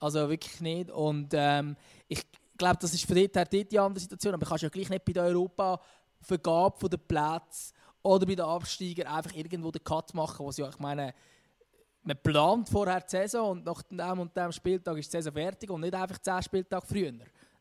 Also 0.00 0.28
wirklich 0.28 0.60
nicht. 0.60 0.90
Und 0.90 1.30
ähm, 1.32 1.76
ich 2.06 2.22
glaube, 2.56 2.78
das 2.80 2.94
ist 2.94 3.06
für 3.06 3.14
dort 3.14 3.36
her 3.36 3.64
die 3.64 3.78
andere 3.78 4.00
Situation, 4.00 4.34
aber 4.34 4.44
du 4.44 4.48
kannst 4.48 4.62
ja 4.62 4.68
gleich 4.68 4.88
nicht 4.88 5.04
bei 5.04 5.12
der 5.12 5.24
Europa-Vergabe 5.24 6.88
der 6.88 6.98
Plätze 6.98 7.72
oder 8.02 8.26
bei 8.26 8.34
den 8.34 8.44
Absteigern 8.44 9.06
einfach 9.06 9.34
irgendwo 9.34 9.70
den 9.70 9.82
Cut 9.82 10.14
machen, 10.14 10.46
was 10.46 10.56
ja, 10.56 10.68
ich 10.68 10.78
meine, 10.78 11.14
man 12.02 12.22
plant 12.22 12.68
vorher 12.68 13.00
die 13.00 13.10
Saison 13.10 13.50
und 13.50 13.64
nach 13.64 13.82
dem 13.82 14.20
und 14.20 14.36
dem 14.36 14.52
Spieltag 14.52 14.96
ist 14.98 15.12
die 15.12 15.16
Saison 15.16 15.32
fertig 15.32 15.70
und 15.70 15.80
nicht 15.80 15.94
einfach 15.94 16.18
10 16.18 16.42
Spieltage 16.42 16.86
früher. 16.86 17.12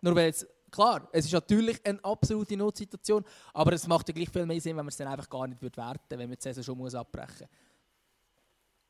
Nur 0.02 0.16
weil 0.16 0.30
es, 0.30 0.48
klar, 0.72 1.08
es 1.12 1.26
ist 1.26 1.34
natürlich 1.34 1.86
eine 1.86 2.04
absolute 2.04 2.56
Notsituation, 2.56 3.26
aber 3.54 3.74
es 3.74 3.88
macht 3.88 4.08
ja 4.08 4.14
gleich 4.14 4.30
viel 4.30 4.46
mehr 4.46 4.62
Sinn, 4.62 4.78
wenn 4.78 4.86
man 4.86 4.90
es 4.90 4.98
dann 4.98 5.08
einfach 5.08 5.30
gar 5.30 5.48
nicht 5.48 5.62
werten 5.62 5.78
würde, 5.82 6.00
wenn 6.10 6.30
man 6.30 6.38
die 6.38 6.44
Saison 6.44 6.64
schon 6.64 6.78
muss 6.78 6.96
abbrechen 6.96 7.48
muss. 7.50 7.68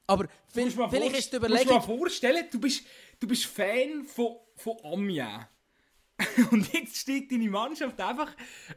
Aber 0.10 0.28
vielleicht, 0.48 0.76
vielleicht 0.76 1.18
ist 1.18 1.34
die 1.34 1.38
Überlegung... 1.38 1.68
Du 1.68 1.74
musst 1.74 1.88
dir 1.88 1.92
mal 1.92 1.98
vorstellen, 1.98 2.46
du 2.50 2.60
bist, 2.60 2.86
du 3.20 3.28
bist 3.28 3.46
Fan 3.46 4.06
von, 4.06 4.38
von 4.56 4.78
Amiens. 4.84 5.46
und 6.52 6.74
jetzt 6.74 6.98
steigt 6.98 7.32
deine 7.32 7.50
Mannschaft 7.50 8.00
einfach 8.00 8.34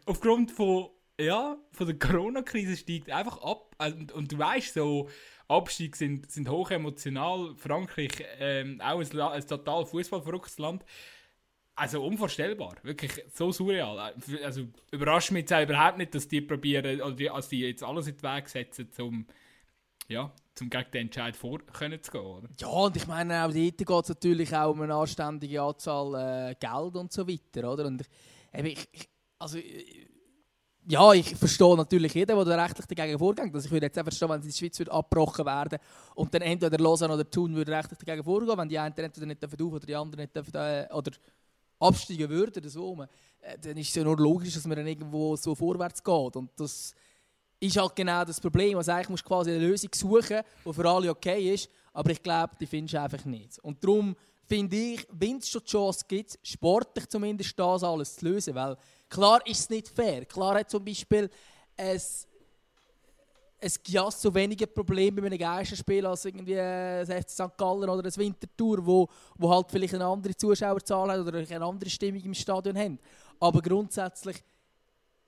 aufgrund 0.06 0.50
von 0.50 0.90
ja, 1.20 1.56
von 1.72 1.86
der 1.86 1.98
Corona-Krise 1.98 2.76
steigt 2.76 3.10
einfach 3.10 3.38
ab. 3.42 3.74
Also, 3.78 3.96
und, 3.96 4.12
und, 4.12 4.32
du 4.32 4.38
weißt, 4.38 4.74
so 4.74 5.08
Abstiege 5.48 5.96
sind, 5.96 6.30
sind 6.30 6.48
hoch 6.48 6.70
emotional. 6.70 7.54
Frankreich 7.56 8.24
ähm, 8.38 8.80
auch 8.80 9.00
ein, 9.00 9.20
ein 9.20 9.46
total 9.46 9.84
fußballverrücktes 9.84 10.58
Land. 10.58 10.84
Also 11.74 12.04
unvorstellbar, 12.04 12.76
wirklich 12.82 13.12
so 13.32 13.52
surreal. 13.52 14.14
Also 14.44 14.66
überrascht 14.90 15.30
mich 15.30 15.48
jetzt 15.48 15.62
überhaupt 15.62 15.96
nicht, 15.96 16.14
dass 16.14 16.28
die 16.28 16.42
probieren, 16.42 17.00
oder 17.00 17.14
die, 17.14 17.30
also 17.30 17.48
die 17.48 17.60
jetzt 17.60 17.82
alles 17.82 18.06
in 18.06 18.16
den 18.16 18.22
Weg 18.22 18.48
setzen, 18.48 18.90
um 18.98 19.26
ja, 20.08 20.30
zum 20.54 20.68
gegen 20.68 20.90
den 20.90 21.00
Entscheid 21.06 21.36
vor 21.36 21.60
zu 21.60 22.10
gehen. 22.10 22.20
Oder? 22.20 22.48
Ja, 22.58 22.68
und 22.68 22.96
ich 22.96 23.06
meine, 23.06 23.44
auch 23.44 23.52
dort 23.52 23.78
geht 23.78 23.88
es 23.88 24.08
natürlich 24.08 24.54
auch 24.54 24.72
um 24.72 24.82
eine 24.82 24.94
anständige 24.94 25.62
Anzahl 25.62 26.50
äh, 26.50 26.54
Geld 26.56 26.96
und 26.96 27.12
so 27.12 27.26
weiter, 27.26 27.72
oder? 27.72 27.86
Und 27.86 28.02
ich, 28.52 28.88
ich, 28.92 29.08
also 29.38 29.58
ja, 30.90 31.12
ich 31.12 31.36
verstehe 31.36 31.76
natürlich 31.76 32.12
jeden, 32.14 32.44
der 32.44 32.58
rechtlich 32.58 32.86
dagegen 32.86 33.18
vorgeht. 33.18 33.54
Also 33.54 33.66
ich 33.66 33.70
würde 33.70 33.86
jetzt 33.86 33.98
auch 33.98 34.02
verstehen, 34.02 34.28
wenn 34.28 34.40
die 34.40 34.52
Schweiz 34.52 34.76
würde 34.78 34.90
abgebrochen 34.90 35.46
werden 35.46 35.78
und 36.16 36.34
dann 36.34 36.42
entweder 36.42 36.78
Lausanne 36.78 37.14
oder 37.14 37.30
Thun 37.30 37.54
würde 37.54 37.72
rechtlich 37.72 37.98
dagegen 38.00 38.24
vorgehen, 38.24 38.58
wenn 38.58 38.68
die 38.68 38.78
einen 38.78 38.96
entweder 38.96 39.26
nicht 39.26 39.44
auf 39.44 39.52
oder 39.58 39.86
die 39.86 39.94
anderen 39.94 40.20
nicht 40.20 40.34
dürfen, 40.34 40.54
äh, 40.54 40.88
oder 40.92 41.12
absteigen 41.78 42.28
würden 42.28 42.68
so. 42.68 43.06
Äh, 43.40 43.56
dann 43.58 43.76
ist 43.76 43.90
es 43.90 43.94
ja 43.94 44.02
nur 44.02 44.16
logisch, 44.16 44.54
dass 44.54 44.66
man 44.66 44.78
dann 44.78 44.86
irgendwo 44.86 45.36
so 45.36 45.54
vorwärts 45.54 46.02
geht. 46.02 46.36
Und 46.36 46.50
das 46.56 46.92
ist 47.60 47.76
halt 47.76 47.94
genau 47.94 48.24
das 48.24 48.40
Problem. 48.40 48.76
Also 48.76 48.90
eigentlich 48.90 49.10
musst 49.10 49.24
du 49.24 49.28
quasi 49.28 49.52
eine 49.52 49.64
Lösung 49.64 49.90
suchen, 49.94 50.40
die 50.66 50.72
für 50.72 50.88
alle 50.88 51.10
okay 51.10 51.54
ist, 51.54 51.70
aber 51.92 52.10
ich 52.10 52.22
glaube, 52.22 52.54
die 52.60 52.66
findest 52.66 52.94
du 52.94 53.00
einfach 53.00 53.24
nicht. 53.24 53.60
Und 53.60 53.82
darum 53.84 54.16
finde 54.44 54.76
ich, 54.76 55.06
wenn 55.12 55.36
es 55.36 55.48
schon 55.48 55.62
die 55.64 55.70
Chance 55.70 56.04
gibt, 56.08 56.36
sportlich 56.42 57.08
zumindest 57.08 57.56
das 57.56 57.84
alles 57.84 58.16
zu 58.16 58.26
lösen, 58.26 58.54
weil 58.56 58.76
Klar 59.10 59.44
ist 59.44 59.60
es 59.60 59.70
nicht 59.70 59.88
fair. 59.88 60.24
Klar 60.24 60.60
hat 60.60 60.70
zum 60.70 60.84
Beispiel 60.84 61.28
ein, 61.76 62.00
ein 63.60 63.72
Gias 63.82 64.22
so 64.22 64.32
weniger 64.32 64.66
Probleme 64.66 65.20
bei 65.20 65.26
einem 65.26 65.38
Geisterspiel 65.38 66.06
als 66.06 66.24
irgendwie 66.24 66.58
ein 66.58 67.04
FC 67.04 67.28
St. 67.28 67.58
Gallen 67.58 67.90
oder 67.90 68.08
ein 68.08 68.16
Winterthur, 68.16 68.86
wo, 68.86 69.08
wo 69.36 69.50
halt 69.50 69.66
vielleicht 69.68 69.94
eine 69.94 70.06
andere 70.06 70.36
Zuschauerzahl 70.36 71.10
hat 71.10 71.26
oder 71.26 71.38
eine 71.38 71.64
andere 71.64 71.90
Stimmung 71.90 72.22
im 72.22 72.34
Stadion 72.34 72.78
haben. 72.78 72.98
Aber 73.40 73.60
grundsätzlich 73.60 74.36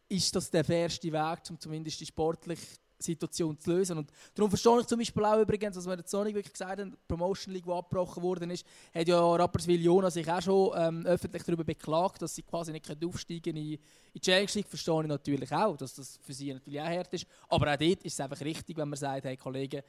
ist 0.08 0.34
das 0.36 0.48
der 0.48 0.64
fairste 0.64 1.12
Weg, 1.12 1.38
um 1.50 1.58
zumindest 1.58 2.06
sportlich 2.06 2.60
Situation 3.02 3.58
zu 3.58 3.70
lösen. 3.70 3.98
Und 3.98 4.10
darum 4.34 4.50
verstehe 4.50 4.80
ich 4.80 4.86
zum 4.86 4.98
Beispiel 4.98 5.24
auch 5.24 5.40
übrigens, 5.40 5.74
dass 5.76 5.86
wir 5.86 5.96
jetzt 5.96 6.12
nicht 6.12 6.34
wirklich 6.34 6.52
gesagt 6.52 6.80
haben, 6.80 6.92
die 6.92 6.96
Promotion 7.06 7.54
League, 7.54 7.64
die 7.64 7.70
abgebrochen 7.70 8.22
worden 8.22 8.50
ist, 8.50 8.66
hat 8.94 9.08
ja 9.08 9.20
Rapperswil-Jona 9.20 10.10
sich 10.10 10.30
auch 10.30 10.42
schon 10.42 10.72
ähm, 10.76 11.06
öffentlich 11.06 11.42
darüber 11.42 11.64
beklagt, 11.64 12.22
dass 12.22 12.34
sie 12.34 12.42
quasi 12.42 12.72
nicht 12.72 13.04
aufsteigen 13.04 13.56
in, 13.56 13.72
in 13.72 13.78
die 14.14 14.20
Challenge 14.20 14.50
League. 14.54 14.68
Verstehe 14.68 15.02
ich 15.02 15.08
natürlich 15.08 15.52
auch, 15.52 15.76
dass 15.76 15.94
das 15.94 16.18
für 16.22 16.32
sie 16.32 16.52
natürlich 16.52 16.80
auch 16.80 16.86
hart 16.86 17.12
ist. 17.14 17.26
Aber 17.48 17.72
auch 17.72 17.76
dort 17.76 18.02
ist 18.02 18.12
es 18.12 18.20
einfach 18.20 18.40
richtig, 18.40 18.76
wenn 18.76 18.88
man 18.88 18.98
sagt, 18.98 19.24
hey 19.24 19.36
Kollegen, 19.36 19.82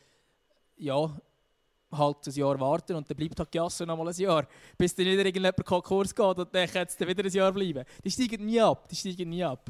ja, 0.78 1.16
halt 1.97 2.28
ein 2.28 2.34
Jahr 2.34 2.59
warten 2.59 2.95
und 2.95 3.09
dann 3.09 3.18
bleibt 3.18 3.39
halt 3.39 3.51
Giasso 3.51 3.86
noch 3.86 3.97
mal 3.97 4.07
ein 4.07 4.16
Jahr, 4.16 4.47
bis 4.78 4.95
dann 4.95 5.05
wieder 5.05 5.26
irgendjemand 5.26 5.66
Konkurs 5.66 6.14
geht 6.14 6.38
und 6.38 6.53
dann 6.53 6.68
kann 6.68 6.88
es 6.88 6.97
dann 6.97 7.07
wieder 7.07 7.24
ein 7.24 7.32
Jahr 7.32 7.51
bleiben. 7.51 7.84
Die 8.03 8.11
steigen 8.11 8.45
nie 8.45 8.59
ab, 8.59 8.88
die 8.89 8.95
steigen 8.95 9.30
nie 9.30 9.43
ab. 9.43 9.70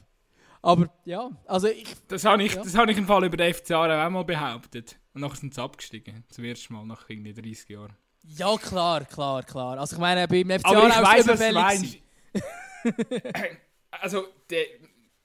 Aber 0.64 0.89
ja, 1.03 1.30
also 1.45 1.68
ich... 1.68 1.93
Das 2.07 2.24
habe 2.24 2.41
ich, 2.41 2.53
ja. 2.53 2.64
das 2.64 2.76
habe 2.76 2.89
ich 2.91 2.97
im 2.97 3.05
Fall 3.05 3.26
über 3.26 3.36
den 3.36 3.53
FCA 3.53 4.05
auch 4.05 4.09
mal 4.09 4.24
behauptet. 4.24 4.97
Und 5.14 5.22
nachher 5.22 5.36
sind 5.36 5.53
sie 5.53 5.61
abgestiegen. 5.61 6.24
Zum 6.30 6.45
ersten 6.45 6.74
Mal 6.74 6.86
nach 6.86 7.09
irgendwie 7.09 7.34
30 7.34 7.70
Jahren. 7.70 7.93
Ja, 8.24 8.55
klar, 8.55 9.03
klar, 9.03 9.43
klar. 9.43 9.78
Also 9.78 9.97
ich 9.97 9.99
meine, 9.99 10.26
beim 10.26 10.47
weiss, 10.47 11.28
was 11.28 11.39
du 11.39 11.53
meinst. 11.53 11.97
also, 13.91 14.28
der, 14.49 14.66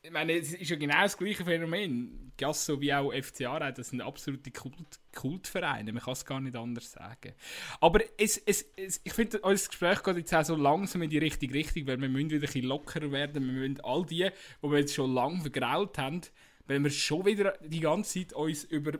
ich 0.03 0.11
meine, 0.11 0.35
es 0.35 0.53
ist 0.53 0.71
ja 0.71 0.77
genau 0.77 1.03
das 1.03 1.17
gleiche 1.17 1.45
Phänomen. 1.45 2.33
Giasso 2.37 2.81
wie 2.81 2.95
auch 2.95 3.13
FCA, 3.13 3.73
das 3.73 3.89
sind 3.89 4.01
absolute 4.01 4.53
Kult, 4.53 5.01
Kultvereine. 5.13 5.93
Man 5.93 6.03
kann 6.03 6.13
es 6.13 6.25
gar 6.25 6.41
nicht 6.41 6.55
anders 6.55 6.93
sagen. 6.93 7.35
Aber 7.81 8.01
es, 8.17 8.39
es, 8.39 8.65
es, 8.77 9.01
ich 9.03 9.13
finde, 9.13 9.41
unser 9.41 9.69
Gespräch 9.69 10.03
geht 10.05 10.17
jetzt 10.19 10.35
auch 10.35 10.45
so 10.45 10.55
langsam 10.55 11.03
in 11.03 11.11
die 11.11 11.19
richtige 11.19 11.53
Richtung, 11.53 11.89
weil 11.89 12.01
wir 12.01 12.09
müssen 12.09 12.31
wieder 12.31 12.39
ein 12.39 12.41
bisschen 12.43 12.65
lockerer 12.65 13.11
werden. 13.11 13.45
Wir 13.45 13.53
müssen 13.53 13.81
all 13.81 14.07
die, 14.07 14.31
die 14.63 14.71
wir 14.71 14.79
jetzt 14.79 14.95
schon 14.95 15.13
lange 15.13 15.41
vergrault 15.41 15.99
haben, 15.99 16.21
wenn 16.67 16.85
wir 16.85 16.91
schon 16.91 17.27
wieder 17.27 17.59
die 17.65 17.81
ganze 17.81 18.21
Zeit 18.21 18.33
uns 18.35 18.63
über 18.65 18.93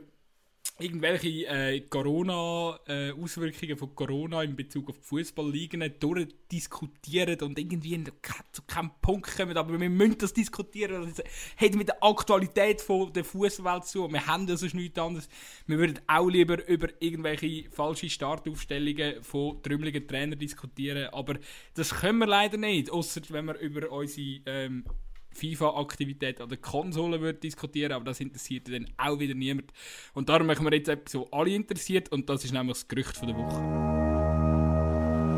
irgendwelche 0.79 1.47
äh, 1.47 1.81
Corona-Auswirkungen 1.81 3.71
äh, 3.71 3.75
von 3.75 3.95
Corona 3.95 4.43
in 4.43 4.55
Bezug 4.55 4.89
auf 4.89 4.97
die 4.97 5.05
Fußballligen 5.05 5.93
durchdiskutieren 5.99 7.39
und 7.41 7.59
irgendwie 7.59 8.03
zu 8.51 8.61
keinem 8.63 8.91
Punkt 9.01 9.35
kommen. 9.35 9.57
Aber 9.57 9.79
wir 9.79 9.89
müssen 9.89 10.17
das 10.17 10.33
diskutieren. 10.33 11.13
Das 11.15 11.23
hat 11.57 11.75
mit 11.75 11.89
der 11.89 12.03
Aktualität 12.03 12.81
von 12.81 13.11
der 13.13 13.23
Fußballwelt 13.23 13.85
zu. 13.85 14.11
Wir 14.11 14.25
haben 14.25 14.47
das 14.47 14.61
sonst 14.61 14.73
nichts 14.75 14.97
anderes. 14.97 15.29
Wir 15.67 15.77
würden 15.77 15.99
auch 16.07 16.29
lieber 16.29 16.65
über 16.67 16.87
irgendwelche 16.99 17.69
falsche 17.69 18.09
Startaufstellungen 18.09 19.21
von 19.23 19.61
trümmeligen 19.61 20.07
Trainern 20.07 20.39
diskutieren. 20.39 21.09
Aber 21.13 21.35
das 21.73 21.93
können 21.93 22.19
wir 22.19 22.27
leider 22.27 22.57
nicht, 22.57 22.89
außer 22.89 23.21
wenn 23.29 23.45
wir 23.45 23.57
über 23.59 23.91
unsere 23.91 24.41
ähm, 24.45 24.85
FIFA-Aktivität 25.31 26.41
an 26.41 26.49
der 26.49 26.57
Konsole 26.57 27.21
wird 27.21 27.43
diskutieren, 27.43 27.91
aber 27.93 28.05
das 28.05 28.19
interessiert 28.19 28.67
dann 28.67 28.87
auch 28.97 29.19
wieder 29.19 29.33
niemand. 29.33 29.71
Und 30.13 30.29
darum 30.29 30.47
machen 30.47 30.65
wir 30.65 30.75
jetzt 30.75 30.89
etwas, 30.89 31.15
was 31.15 31.33
alle 31.33 31.51
interessiert, 31.51 32.11
und 32.11 32.29
das 32.29 32.43
ist 32.43 32.53
nämlich 32.53 32.77
das 32.77 32.87
Gerücht 32.87 33.15
von 33.15 33.27
der 33.27 33.37
Woche. 33.37 33.59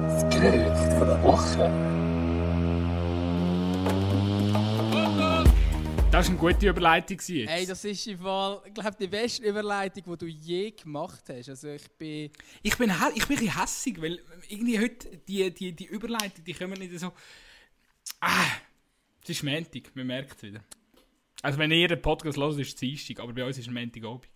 Das 0.07 0.23
Gerücht 0.35 0.93
von 0.97 1.07
der 1.07 1.23
Woche. 1.23 2.01
Das 6.11 6.27
war 6.27 6.31
eine 6.31 6.53
gute 6.53 6.67
Überleitung. 6.67 7.17
Jetzt. 7.25 7.49
Hey, 7.49 7.65
das 7.65 7.85
ist 7.85 8.05
im 8.05 8.19
Fall, 8.19 8.61
ich 8.65 8.73
glaube, 8.73 8.97
die 8.99 9.07
beste 9.07 9.43
Überleitung, 9.43 10.03
die 10.05 10.17
du 10.17 10.25
je 10.25 10.71
gemacht 10.71 11.23
hast. 11.29 11.47
Also 11.47 11.69
ich 11.69 11.89
bin... 11.91 12.29
Ich 12.61 12.77
bin, 12.77 12.91
ich 13.15 13.27
bin 13.27 13.37
ein 13.37 13.39
bisschen 13.39 13.61
hässig, 13.61 14.01
weil 14.01 14.19
irgendwie 14.49 14.77
heute 14.77 15.17
die, 15.25 15.49
die, 15.53 15.71
die 15.71 15.85
Überleitung, 15.85 16.43
die 16.43 16.53
kommen 16.53 16.73
nicht 16.73 16.99
so... 16.99 17.13
Ah, 18.19 18.45
es 19.23 19.29
ist 19.29 19.43
Montag, 19.43 19.95
man 19.95 20.07
merkt 20.07 20.37
es 20.37 20.43
wieder. 20.43 20.61
Also 21.41 21.57
wenn 21.57 21.71
ihr 21.71 21.87
den 21.87 22.01
Podcast 22.01 22.37
hört, 22.37 22.59
ist 22.59 22.67
es 22.69 22.75
Dienstag, 22.75 23.19
aber 23.19 23.33
bei 23.33 23.45
uns 23.45 23.57
ist 23.57 23.67
es 23.67 23.73
Montagabend. 23.73 24.29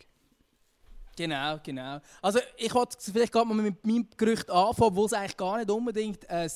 Genau, 1.16 1.60
genau. 1.64 2.00
Also 2.22 2.40
ich 2.58 2.74
wollte 2.74 2.98
vielleicht 3.00 3.32
gerade 3.32 3.48
mal 3.48 3.56
mit 3.56 3.86
meinem 3.86 4.08
Gerücht 4.18 4.50
anfangen, 4.50 4.92
obwohl 4.92 5.06
es 5.06 5.14
eigentlich 5.14 5.38
gar 5.38 5.58
nicht 5.58 5.72
unbedingt 5.72 6.30
ein 6.30 6.52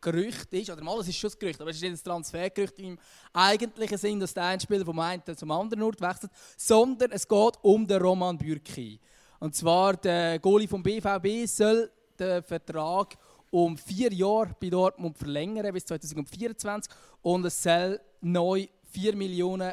Gerücht 0.00 0.50
ist, 0.54 0.70
oder 0.70 0.82
mal, 0.82 0.98
es 1.00 1.08
ist 1.08 1.18
schon 1.18 1.30
ein 1.30 1.38
Gerücht, 1.38 1.60
aber 1.60 1.70
es 1.70 1.76
ist 1.76 1.82
nicht 1.82 1.92
ein 1.92 2.04
Transfergerücht 2.04 2.78
im 2.78 2.98
eigentlichen 3.34 3.98
Sinn, 3.98 4.18
dass 4.18 4.32
der 4.32 4.44
ein 4.44 4.60
Spieler 4.60 4.84
vom 4.84 4.98
einen 4.98 5.22
zum 5.36 5.50
anderen 5.50 5.82
Ort 5.82 6.00
wechselt, 6.00 6.32
sondern 6.56 7.12
es 7.12 7.28
geht 7.28 7.54
um 7.60 7.86
den 7.86 8.00
Roman 8.00 8.38
Bürki. 8.38 8.98
Und 9.40 9.54
zwar 9.54 9.96
der 9.96 10.38
Goalie 10.38 10.68
vom 10.68 10.82
BVB 10.82 11.46
soll 11.46 11.90
den 12.18 12.42
Vertrag 12.42 13.16
um 13.50 13.76
vier 13.76 14.12
Jahre 14.12 14.54
bei 14.60 14.70
Dortmund 14.70 15.18
verlängern 15.18 15.72
bis 15.72 15.84
2024 15.84 16.92
und 17.22 17.44
es 17.44 17.62
soll 17.62 18.00
neu 18.20 18.66
4 18.90 19.16
Millionen 19.16 19.72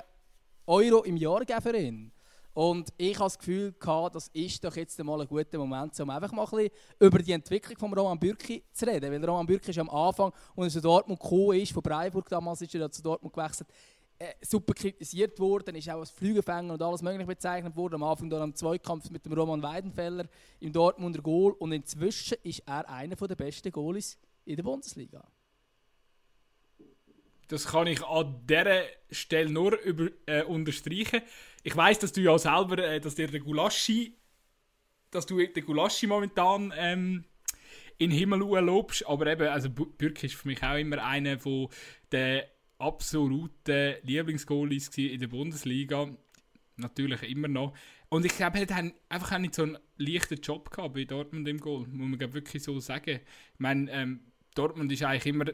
Euro 0.66 1.04
im 1.04 1.18
Jahr 1.18 1.46
geben 1.46 1.62
für 1.62 1.78
ihn. 1.78 2.12
Und 2.54 2.92
ich 2.98 3.14
habe 3.14 3.26
das 3.26 3.38
Gefühl, 3.38 3.72
gehabt, 3.80 4.16
das 4.16 4.30
ist 4.30 4.64
doch 4.64 4.76
jetzt 4.76 4.98
mal 5.04 5.22
ein 5.22 5.28
guter 5.28 5.60
Moment, 5.60 6.00
um 6.00 6.10
einfach 6.10 6.32
mal 6.32 6.48
ein 6.54 6.70
über 7.00 7.20
die 7.20 7.32
Entwicklung 7.32 7.78
von 7.78 7.94
Roman 7.94 8.18
Bürki 8.18 8.64
zu 8.74 8.88
reden. 8.88 9.12
Weil 9.12 9.24
Roman 9.24 9.46
Bürki 9.46 9.70
ist 9.70 9.78
am 9.78 9.92
Anfang, 9.92 10.34
als 10.56 10.74
er 10.74 10.82
zu 10.82 10.82
Dortmund 10.82 11.20
gekommen 11.20 11.60
ist, 11.60 11.72
von 11.72 11.84
Freiburg 11.84 12.28
damals 12.28 12.62
ist 12.62 12.74
er 12.74 12.90
zu 12.90 13.04
Dortmund 13.04 13.32
gewechselt, 13.32 13.70
äh, 14.20 14.34
super 14.42 14.74
kritisiert 14.74 15.40
worden, 15.40 15.76
ist 15.76 15.90
auch 15.90 16.00
als 16.00 16.12
Flügelfänger 16.12 16.74
und 16.74 16.82
alles 16.82 17.02
mögliche 17.02 17.28
bezeichnet 17.28 17.76
worden. 17.76 17.96
Am 17.96 18.04
Anfang 18.04 18.30
dann 18.30 18.42
am 18.42 18.56
Zweikampf 18.56 19.10
mit 19.10 19.26
dem 19.26 19.34
Roman 19.34 19.62
Weidenfeller 19.62 20.28
im 20.60 20.74
Dortmunder 20.74 21.22
Goal 21.22 21.54
und 21.54 21.72
inzwischen 21.72 22.38
ist 22.44 22.64
er 22.66 22.90
einer 22.90 23.16
der 23.16 23.36
besten 23.36 23.72
Goalies 23.72 24.18
in 24.46 24.56
der 24.56 24.64
Bundesliga. 24.64 25.24
Das 27.48 27.68
kann 27.68 27.88
ich 27.88 28.04
an 28.04 28.42
dieser 28.48 28.82
Stelle 29.12 29.50
nur 29.50 29.80
über, 29.82 30.10
äh, 30.26 30.44
unterstreichen. 30.44 31.22
Ich 31.64 31.76
weiß, 31.76 32.00
dass 32.00 32.12
du 32.12 32.22
ja 32.22 32.38
selber, 32.38 32.80
äh, 32.80 33.00
dass 33.00 33.16
dir 33.16 33.28
der 33.28 33.40
Gulaschi, 33.40 34.18
dass 35.12 35.26
du 35.26 35.38
den 35.38 35.66
Gulaschi 35.66 36.08
momentan 36.08 36.74
ähm, 36.76 37.24
in 37.98 38.10
den 38.10 38.18
Himmel 38.18 38.40
lobst, 38.40 39.08
aber 39.08 39.28
eben, 39.28 39.48
also 39.48 39.70
Bürki 39.70 40.26
ist 40.26 40.36
für 40.36 40.48
mich 40.48 40.62
auch 40.64 40.76
immer 40.76 41.04
einer 41.04 41.40
von 41.40 41.70
der 42.12 42.48
absoluten 42.80 43.96
Lieblingsgoalies 44.04 44.90
in 44.98 45.20
der 45.20 45.28
Bundesliga. 45.28 46.10
Natürlich 46.76 47.24
immer 47.24 47.48
noch. 47.48 47.74
Und 48.10 48.26
ich 48.26 48.36
glaube, 48.36 48.60
er 48.60 48.76
hat 48.76 48.94
einfach 49.10 49.32
auch 49.34 49.38
nicht 49.40 49.56
so 49.56 49.64
einen 49.64 49.78
leichten 49.98 50.40
Job 50.40 50.70
gehabt 50.72 50.94
bei 50.94 51.06
Dortmund 51.06 51.48
im 51.48 51.60
Goal, 51.60 51.88
muss 51.88 52.20
man 52.20 52.34
wirklich 52.34 52.64
so 52.64 52.80
sagen. 52.80 53.20
Ich 53.20 53.60
meine, 53.60 53.92
ähm, 53.92 54.20
Dortmund 54.56 54.92
ist 54.92 55.04
eigentlich 55.04 55.26
immer 55.26 55.46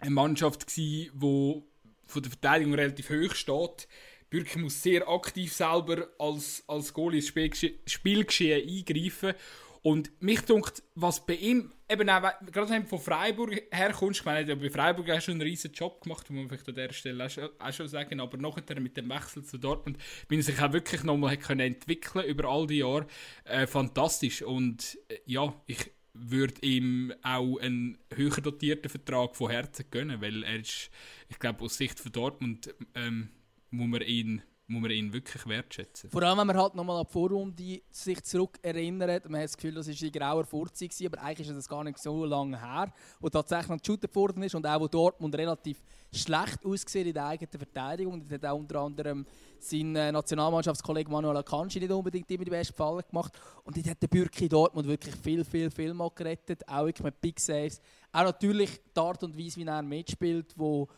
eine 0.00 0.10
Mannschaft 0.10 0.76
die 0.76 1.10
von 1.12 2.22
der 2.22 2.30
Verteidigung 2.30 2.74
relativ 2.74 3.08
hoch 3.10 3.34
steht. 3.34 3.88
Bürki 4.28 4.58
muss 4.58 4.82
sehr 4.82 5.08
aktiv 5.08 5.52
selber 5.52 6.08
als, 6.18 6.64
als 6.66 6.92
Goalie 6.92 7.18
ins 7.18 7.66
Spielgeschehen 7.86 8.68
eingreifen 8.68 9.34
und 9.82 10.22
mich 10.22 10.40
denkt, 10.42 10.82
was 10.94 11.26
bei 11.26 11.34
ihm, 11.34 11.72
eben 11.88 12.08
auch, 12.08 12.22
gerade 12.52 12.70
wenn 12.70 12.82
du 12.82 12.88
von 12.88 13.00
Freiburg 13.00 13.62
herkommst, 13.70 14.20
ich 14.20 14.24
meine, 14.24 14.56
bei 14.56 14.70
Freiburg 14.70 15.08
hast 15.08 15.26
du 15.26 15.32
einen 15.32 15.42
riesen 15.42 15.72
Job 15.72 16.00
gemacht, 16.00 16.30
muss 16.30 16.38
man 16.38 16.48
vielleicht 16.48 16.68
an 16.68 16.74
dieser 16.76 16.92
Stelle 16.92 17.26
auch 17.26 17.30
schon, 17.30 17.48
auch 17.58 17.72
schon 17.72 17.88
sagen, 17.88 18.20
aber 18.20 18.38
nachher 18.38 18.80
mit 18.80 18.96
dem 18.96 19.10
Wechsel 19.10 19.44
zu 19.44 19.58
Dortmund 19.58 19.98
bin 20.28 20.38
ich 20.38 20.46
sich 20.46 20.60
auch 20.60 20.72
wirklich 20.72 21.02
nochmal 21.02 21.36
entwickeln 21.58 22.26
über 22.26 22.48
all 22.48 22.66
die 22.68 22.78
Jahre. 22.78 23.06
Äh, 23.44 23.66
fantastisch 23.66 24.42
und 24.42 24.98
äh, 25.08 25.18
ja, 25.26 25.52
ich 25.66 25.90
würde 26.14 26.60
ihm 26.62 27.12
auch 27.22 27.58
einen 27.58 27.98
höher 28.14 28.40
dotierten 28.40 28.88
Vertrag 28.88 29.34
von 29.34 29.50
Herzen 29.50 29.86
gönnen, 29.90 30.20
weil 30.20 30.44
er 30.44 30.60
ist, 30.60 30.90
ich 31.28 31.38
glaube, 31.38 31.64
aus 31.64 31.76
Sicht 31.76 31.98
von 31.98 32.12
Dortmund 32.12 32.72
ähm, 32.94 33.30
muss 33.70 33.88
man 33.88 34.02
ihn 34.02 34.42
muss 34.66 34.82
man 34.82 34.90
ihn 34.90 35.12
wirklich 35.12 35.46
wertschätzen. 35.46 36.10
Vor 36.10 36.22
allem, 36.22 36.38
wenn 36.38 36.46
man 36.46 36.56
halt 36.56 36.74
nochmal 36.74 36.98
an 37.00 37.06
die 37.06 37.12
Vorrunde 37.12 37.82
sich 37.90 38.22
zurück 38.22 38.58
erinnert, 38.62 39.28
man 39.28 39.40
hat 39.40 39.48
das 39.48 39.56
Gefühl, 39.56 39.74
das 39.74 39.88
war 39.88 40.02
in 40.02 40.12
grauer 40.12 40.44
Vorzeit, 40.44 40.94
aber 41.04 41.22
eigentlich 41.22 41.48
ist 41.48 41.56
das 41.56 41.68
gar 41.68 41.84
nicht 41.84 41.98
so 41.98 42.24
lange 42.24 42.60
her, 42.60 42.92
wo 43.20 43.28
tatsächlich 43.28 43.68
noch 43.68 43.78
geshootet 43.80 44.14
worden 44.14 44.42
ist 44.42 44.54
und 44.54 44.66
auch 44.66 44.80
wo 44.80 44.88
Dortmund 44.88 45.34
relativ 45.34 45.82
schlecht 46.12 46.64
ausgesehen 46.64 47.08
in 47.08 47.14
der 47.14 47.26
eigenen 47.26 47.50
Verteidigung. 47.50 48.14
Und 48.14 48.32
hat 48.32 48.44
auch 48.44 48.58
unter 48.58 48.80
anderem 48.80 49.26
sein 49.58 49.94
äh, 49.96 50.12
Nationalmannschaftskollege 50.12 51.10
Manuel 51.10 51.36
Akanji 51.36 51.80
nicht 51.80 51.92
unbedingt 51.92 52.30
immer 52.30 52.44
die 52.44 52.50
besten 52.50 52.74
Fallen 52.74 53.02
gemacht. 53.08 53.32
Und 53.64 53.76
dort 53.76 53.88
hat 53.88 54.02
der 54.02 54.08
Bürki 54.08 54.48
Dortmund 54.48 54.86
wirklich 54.86 55.14
viel, 55.16 55.44
viel, 55.44 55.70
viel 55.70 55.94
mal 55.94 56.10
gerettet, 56.14 56.66
auch 56.66 56.86
mit 56.86 57.20
Big 57.20 57.38
Saves. 57.40 57.80
Auch 58.12 58.24
natürlich 58.24 58.80
die 58.94 59.00
Art 59.00 59.22
und 59.22 59.36
Weise, 59.36 59.60
wie 59.60 59.64
er 59.64 59.82
mitspielt, 59.82 60.52
wo 60.56 60.88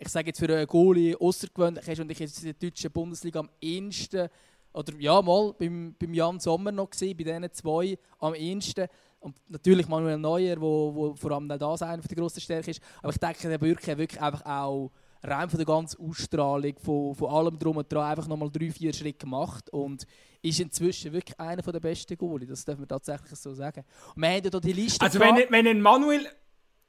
ich 0.00 0.08
sage 0.08 0.28
jetzt 0.28 0.38
für 0.38 0.52
einen 0.52 0.66
Goalie 0.66 1.14
außergewöhnlich 1.20 1.86
ist 1.86 2.00
und 2.00 2.10
ich 2.10 2.18
jetzt 2.18 2.42
in 2.42 2.54
der 2.58 2.70
deutschen 2.70 2.90
Bundesliga 2.90 3.40
am 3.40 3.50
ehesten, 3.60 4.28
oder 4.72 4.94
ja, 4.98 5.20
mal 5.20 5.52
beim, 5.58 5.94
beim 5.98 6.14
Jan 6.14 6.40
Sommer 6.40 6.72
noch 6.72 6.90
gesehen, 6.90 7.16
bei 7.16 7.24
diesen 7.24 7.52
zwei 7.52 7.98
am 8.18 8.34
ehesten. 8.34 8.88
Und 9.18 9.36
natürlich 9.48 9.86
Manuel 9.88 10.16
Neuer, 10.16 10.58
wo, 10.58 10.94
wo 10.94 11.14
vor 11.14 11.32
allem 11.32 11.48
da 11.48 11.76
sein 11.76 12.00
der 12.00 12.16
grossen 12.16 12.40
Stärke 12.40 12.70
ist. 12.70 12.80
Aber 13.02 13.12
ich 13.12 13.18
denke, 13.18 13.48
der 13.48 13.58
Bürki 13.58 13.90
hat 13.90 13.98
wirklich 13.98 14.20
einfach 14.20 14.46
auch 14.46 14.90
rein 15.22 15.50
von 15.50 15.58
der 15.58 15.66
ganzen 15.66 16.00
Ausstrahlung, 16.00 16.78
von, 16.78 17.14
von 17.14 17.30
allem 17.30 17.58
drum 17.58 17.76
und 17.76 17.92
dran, 17.92 18.10
einfach 18.10 18.26
nochmal 18.26 18.50
drei, 18.50 18.70
vier 18.70 18.94
Schritte 18.94 19.18
gemacht 19.18 19.68
und 19.70 20.06
ist 20.40 20.60
inzwischen 20.60 21.12
wirklich 21.12 21.38
einer 21.38 21.60
der 21.60 21.80
besten 21.80 22.16
Goalie. 22.16 22.46
Das 22.46 22.64
darf 22.64 22.78
man 22.78 22.88
tatsächlich 22.88 23.38
so 23.38 23.52
sagen. 23.52 23.84
Und 24.14 24.22
wir 24.22 24.30
haben 24.30 24.44
ja 24.44 24.60
die 24.60 24.72
Liste 24.72 25.04
Also 25.04 25.20
wenn, 25.20 25.36
wenn 25.50 25.66
ein 25.66 25.82
Manuel... 25.82 26.26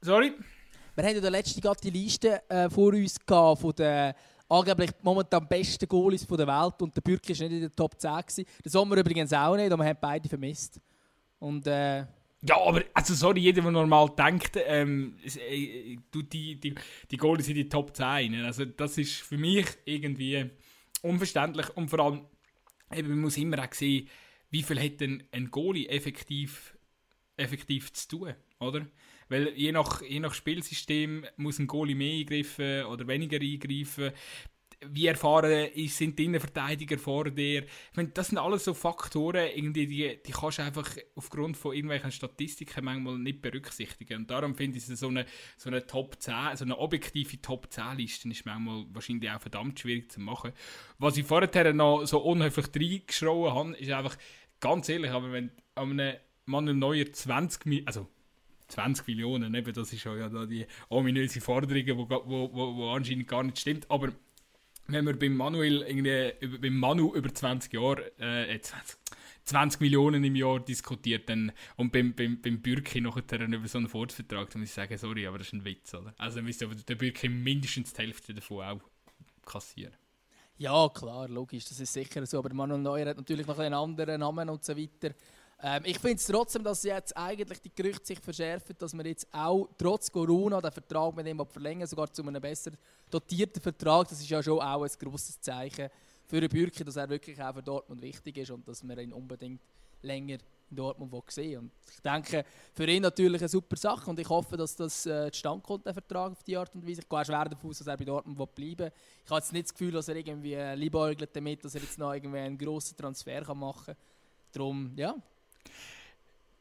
Sorry? 0.00 0.32
Wir 0.94 1.04
haben 1.04 1.22
ja 1.22 1.28
letzte 1.30 1.60
gerade 1.60 1.80
die 1.80 1.90
Liste 1.90 2.42
äh, 2.50 2.68
vor 2.68 2.92
uns 2.92 3.16
von 3.26 3.72
den 3.78 4.12
angeblich 4.46 4.90
momentan 5.02 5.48
besten 5.48 5.88
Goalies 5.88 6.26
der 6.26 6.46
Welt 6.46 6.82
und 6.82 6.94
der 6.94 7.00
Bürki 7.00 7.32
war 7.32 7.48
nicht 7.48 7.54
in 7.54 7.60
der 7.60 7.72
Top 7.72 7.98
10. 7.98 8.10
Gewesen. 8.10 8.44
Der 8.62 8.70
Sommer 8.70 8.96
übrigens 8.98 9.32
auch 9.32 9.56
nicht, 9.56 9.72
aber 9.72 9.82
wir 9.82 9.88
haben 9.88 9.98
beide 9.98 10.28
vermisst. 10.28 10.80
Und, 11.38 11.66
äh, 11.66 12.00
ja, 12.44 12.60
aber 12.60 12.82
also 12.92 13.14
sorry, 13.14 13.40
jeder, 13.40 13.62
der 13.62 13.70
normal 13.70 14.10
denkt, 14.10 14.58
ähm, 14.66 15.16
äh, 15.24 15.96
die, 16.14 16.60
die, 16.60 16.74
die 17.10 17.16
Goalies 17.16 17.46
sind 17.46 17.56
die 17.56 17.68
Top 17.68 17.96
10. 17.96 18.34
Also 18.44 18.66
das 18.66 18.98
ist 18.98 19.14
für 19.14 19.38
mich 19.38 19.66
irgendwie 19.86 20.50
unverständlich 21.00 21.74
und 21.74 21.88
vor 21.88 22.00
allem, 22.00 22.26
eben, 22.94 23.08
man 23.08 23.20
muss 23.20 23.38
immer 23.38 23.64
auch 23.64 23.72
sehen, 23.72 24.08
wie 24.50 24.62
viel 24.62 24.78
hat 24.78 25.00
denn 25.00 25.22
ein 25.32 25.50
Goalie 25.50 25.88
effektiv, 25.88 26.76
effektiv 27.38 27.94
zu 27.94 28.08
tun, 28.08 28.34
oder? 28.60 28.86
Weil 29.32 29.54
je 29.56 29.72
nach, 29.72 30.02
je 30.02 30.20
nach 30.20 30.34
Spielsystem 30.34 31.24
muss 31.38 31.58
ein 31.58 31.66
Goalie 31.66 31.94
mehr 31.94 32.20
eingreifen 32.20 32.84
oder 32.84 33.08
weniger 33.08 33.40
eingreifen. 33.40 34.12
Wie 34.84 35.06
erfahren 35.06 35.70
sind 35.86 36.18
die 36.18 36.24
Innenverteidiger 36.26 36.98
vor 36.98 37.30
dir? 37.30 37.62
Ich 37.62 37.96
meine, 37.96 38.10
das 38.10 38.28
sind 38.28 38.36
alles 38.36 38.64
so 38.64 38.74
Faktoren, 38.74 39.48
irgendwie, 39.54 39.86
die, 39.86 40.18
die 40.26 40.32
kannst 40.32 40.58
du 40.58 40.64
einfach 40.64 40.86
aufgrund 41.14 41.56
von 41.56 41.72
irgendwelchen 41.72 42.10
Statistiken 42.10 42.84
manchmal 42.84 43.16
nicht 43.16 43.40
berücksichtigen. 43.40 44.18
Und 44.18 44.30
darum 44.30 44.54
finde 44.54 44.76
ich, 44.76 44.84
so 44.84 45.08
eine, 45.08 45.24
so 45.56 45.70
eine 45.70 45.86
Top 45.86 46.20
10, 46.20 46.56
so 46.56 46.64
eine 46.64 46.76
objektive 46.76 47.40
Top 47.40 47.72
10 47.72 47.96
Liste 47.96 48.28
ist 48.28 48.44
manchmal 48.44 48.84
wahrscheinlich 48.92 49.30
auch 49.30 49.40
verdammt 49.40 49.80
schwierig 49.80 50.12
zu 50.12 50.20
machen. 50.20 50.52
Was 50.98 51.16
ich 51.16 51.24
vorher 51.24 51.72
noch 51.72 52.04
so 52.04 52.18
unhöflich 52.18 52.66
reingeschrauben 52.74 53.54
habe, 53.54 53.76
ist 53.78 53.90
einfach, 53.90 54.18
ganz 54.60 54.90
ehrlich, 54.90 55.10
aber 55.10 55.32
wenn 55.32 55.52
an 55.74 55.98
einem 55.98 56.16
Manuel 56.44 56.76
Neuer 56.76 57.10
20, 57.10 57.86
also 57.86 58.08
20 58.72 59.06
Millionen, 59.06 59.54
eben, 59.54 59.72
das 59.72 59.92
ist 59.92 60.04
ja 60.04 60.28
die 60.46 60.66
ominöse 60.88 61.40
Forderung, 61.40 61.84
die 61.84 61.96
wo, 61.96 62.08
wo, 62.08 62.52
wo, 62.52 62.76
wo 62.76 62.90
anscheinend 62.90 63.28
gar 63.28 63.42
nicht 63.42 63.58
stimmt. 63.58 63.90
Aber 63.90 64.12
wenn 64.86 65.06
wir 65.06 65.18
beim 65.18 65.36
Manuel 65.36 65.82
irgendwie, 65.82 66.58
beim 66.58 66.76
Manu 66.76 67.14
über 67.14 67.32
20 67.32 67.72
Jahre, 67.72 68.12
äh, 68.18 68.58
20, 68.58 68.98
20 69.44 69.80
Millionen 69.80 70.24
im 70.24 70.36
Jahr 70.36 70.60
diskutiert 70.60 71.28
dann, 71.28 71.52
und 71.76 71.92
beim, 71.92 72.14
beim, 72.14 72.40
beim 72.40 72.60
Bürki 72.60 73.00
nachher 73.00 73.40
über 73.40 73.68
so 73.68 73.78
einen 73.78 73.88
Fortvertrag, 73.88 74.50
dann 74.50 74.60
muss 74.60 74.70
ich 74.70 74.74
sagen, 74.74 74.96
sorry, 74.96 75.26
aber 75.26 75.38
das 75.38 75.48
ist 75.48 75.52
ein 75.52 75.64
Witz. 75.64 75.94
Oder? 75.94 76.14
Also 76.18 76.36
dann 76.36 76.46
müsste 76.46 76.66
der 76.66 76.94
Bürki 76.94 77.28
mindestens 77.28 77.92
die 77.92 78.02
Hälfte 78.02 78.34
davon 78.34 78.64
auch 78.64 78.80
kassieren. 79.44 79.94
Ja, 80.58 80.88
klar, 80.88 81.28
logisch, 81.28 81.64
das 81.64 81.80
ist 81.80 81.92
sicher 81.92 82.24
so. 82.24 82.38
Aber 82.38 82.54
Manuel 82.54 82.80
Neuer 82.80 83.06
hat 83.06 83.16
natürlich 83.16 83.46
noch 83.46 83.58
einen 83.58 83.74
anderen 83.74 84.20
Namen 84.20 84.48
und 84.48 84.64
so 84.64 84.76
weiter. 84.76 85.14
Ähm, 85.64 85.82
ich 85.84 85.98
finde 85.98 86.16
es 86.16 86.26
trotzdem, 86.26 86.64
dass 86.64 86.82
jetzt 86.82 87.16
eigentlich 87.16 87.60
die 87.60 87.70
Gerüchte 87.74 88.06
sich 88.06 88.18
verschärfen, 88.18 88.74
dass 88.78 88.92
man 88.92 89.06
jetzt 89.06 89.28
auch 89.30 89.68
trotz 89.78 90.10
Corona 90.10 90.60
den 90.60 90.72
Vertrag 90.72 91.14
mit 91.14 91.26
ihm 91.28 91.44
verlängern 91.46 91.86
sogar 91.86 92.12
zu 92.12 92.22
einem 92.26 92.42
besser 92.42 92.72
dotierten 93.08 93.62
Vertrag. 93.62 94.08
Das 94.08 94.20
ist 94.20 94.28
ja 94.28 94.42
schon 94.42 94.58
auch 94.58 94.82
ein 94.82 94.90
grosses 94.98 95.40
Zeichen 95.40 95.88
für 96.26 96.40
den 96.40 96.50
Bürki, 96.50 96.84
dass 96.84 96.96
er 96.96 97.08
wirklich 97.08 97.40
auch 97.40 97.54
für 97.54 97.62
Dortmund 97.62 98.02
wichtig 98.02 98.38
ist 98.38 98.50
und 98.50 98.66
dass 98.66 98.82
man 98.82 98.98
ihn 98.98 99.12
unbedingt 99.12 99.60
länger 100.02 100.38
in 100.70 100.76
Dortmund 100.76 101.12
sehen 101.28 101.58
Und 101.58 101.70
ich 101.88 102.00
denke, 102.00 102.44
für 102.72 102.86
ihn 102.88 103.02
natürlich 103.02 103.40
eine 103.40 103.48
super 103.48 103.76
Sache 103.76 104.10
und 104.10 104.18
ich 104.18 104.28
hoffe, 104.28 104.56
dass 104.56 104.74
das 104.74 105.06
äh, 105.06 105.30
zustande 105.30 105.62
kommt, 105.62 105.86
der 105.86 105.92
Vertrag 105.92 106.32
auf 106.32 106.42
die 106.42 106.56
Art 106.56 106.74
und 106.74 106.84
Weise. 106.84 107.02
Ich 107.02 107.08
gehe 107.08 107.24
schwer 107.24 107.44
davon 107.44 107.70
aus, 107.70 107.78
dass 107.78 107.86
er 107.86 107.96
bei 107.96 108.04
Dortmund 108.04 108.54
bleiben 108.54 108.78
will. 108.78 108.92
Ich 109.24 109.30
habe 109.30 109.38
jetzt 109.38 109.52
nicht 109.52 109.66
das 109.66 109.74
Gefühl, 109.74 109.92
dass 109.92 110.08
er 110.08 110.16
irgendwie 110.16 110.56
liebäugelt 110.74 111.30
damit, 111.36 111.64
dass 111.64 111.76
er 111.76 111.82
jetzt 111.82 111.98
noch 111.98 112.12
irgendwie 112.12 112.38
einen 112.38 112.58
grossen 112.58 112.96
Transfer 112.96 113.42
kann 113.42 113.58
machen 113.58 113.94
kann. 113.94 113.96
Darum, 114.52 114.92
ja, 114.96 115.14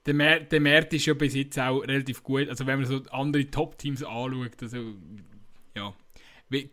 der, 0.05 0.13
Mer 0.13 0.39
der 0.39 0.61
Markt 0.61 0.93
ist 0.93 1.05
ja 1.05 1.13
bis 1.13 1.35
jetzt 1.35 1.59
auch 1.59 1.81
relativ 1.81 2.23
gut. 2.23 2.49
Also 2.49 2.65
wenn 2.65 2.79
man 2.79 2.87
so 2.87 3.01
andere 3.11 3.49
Top-Teams 3.49 4.03
anschaut, 4.03 4.61
also 4.61 4.95
ja. 5.75 5.93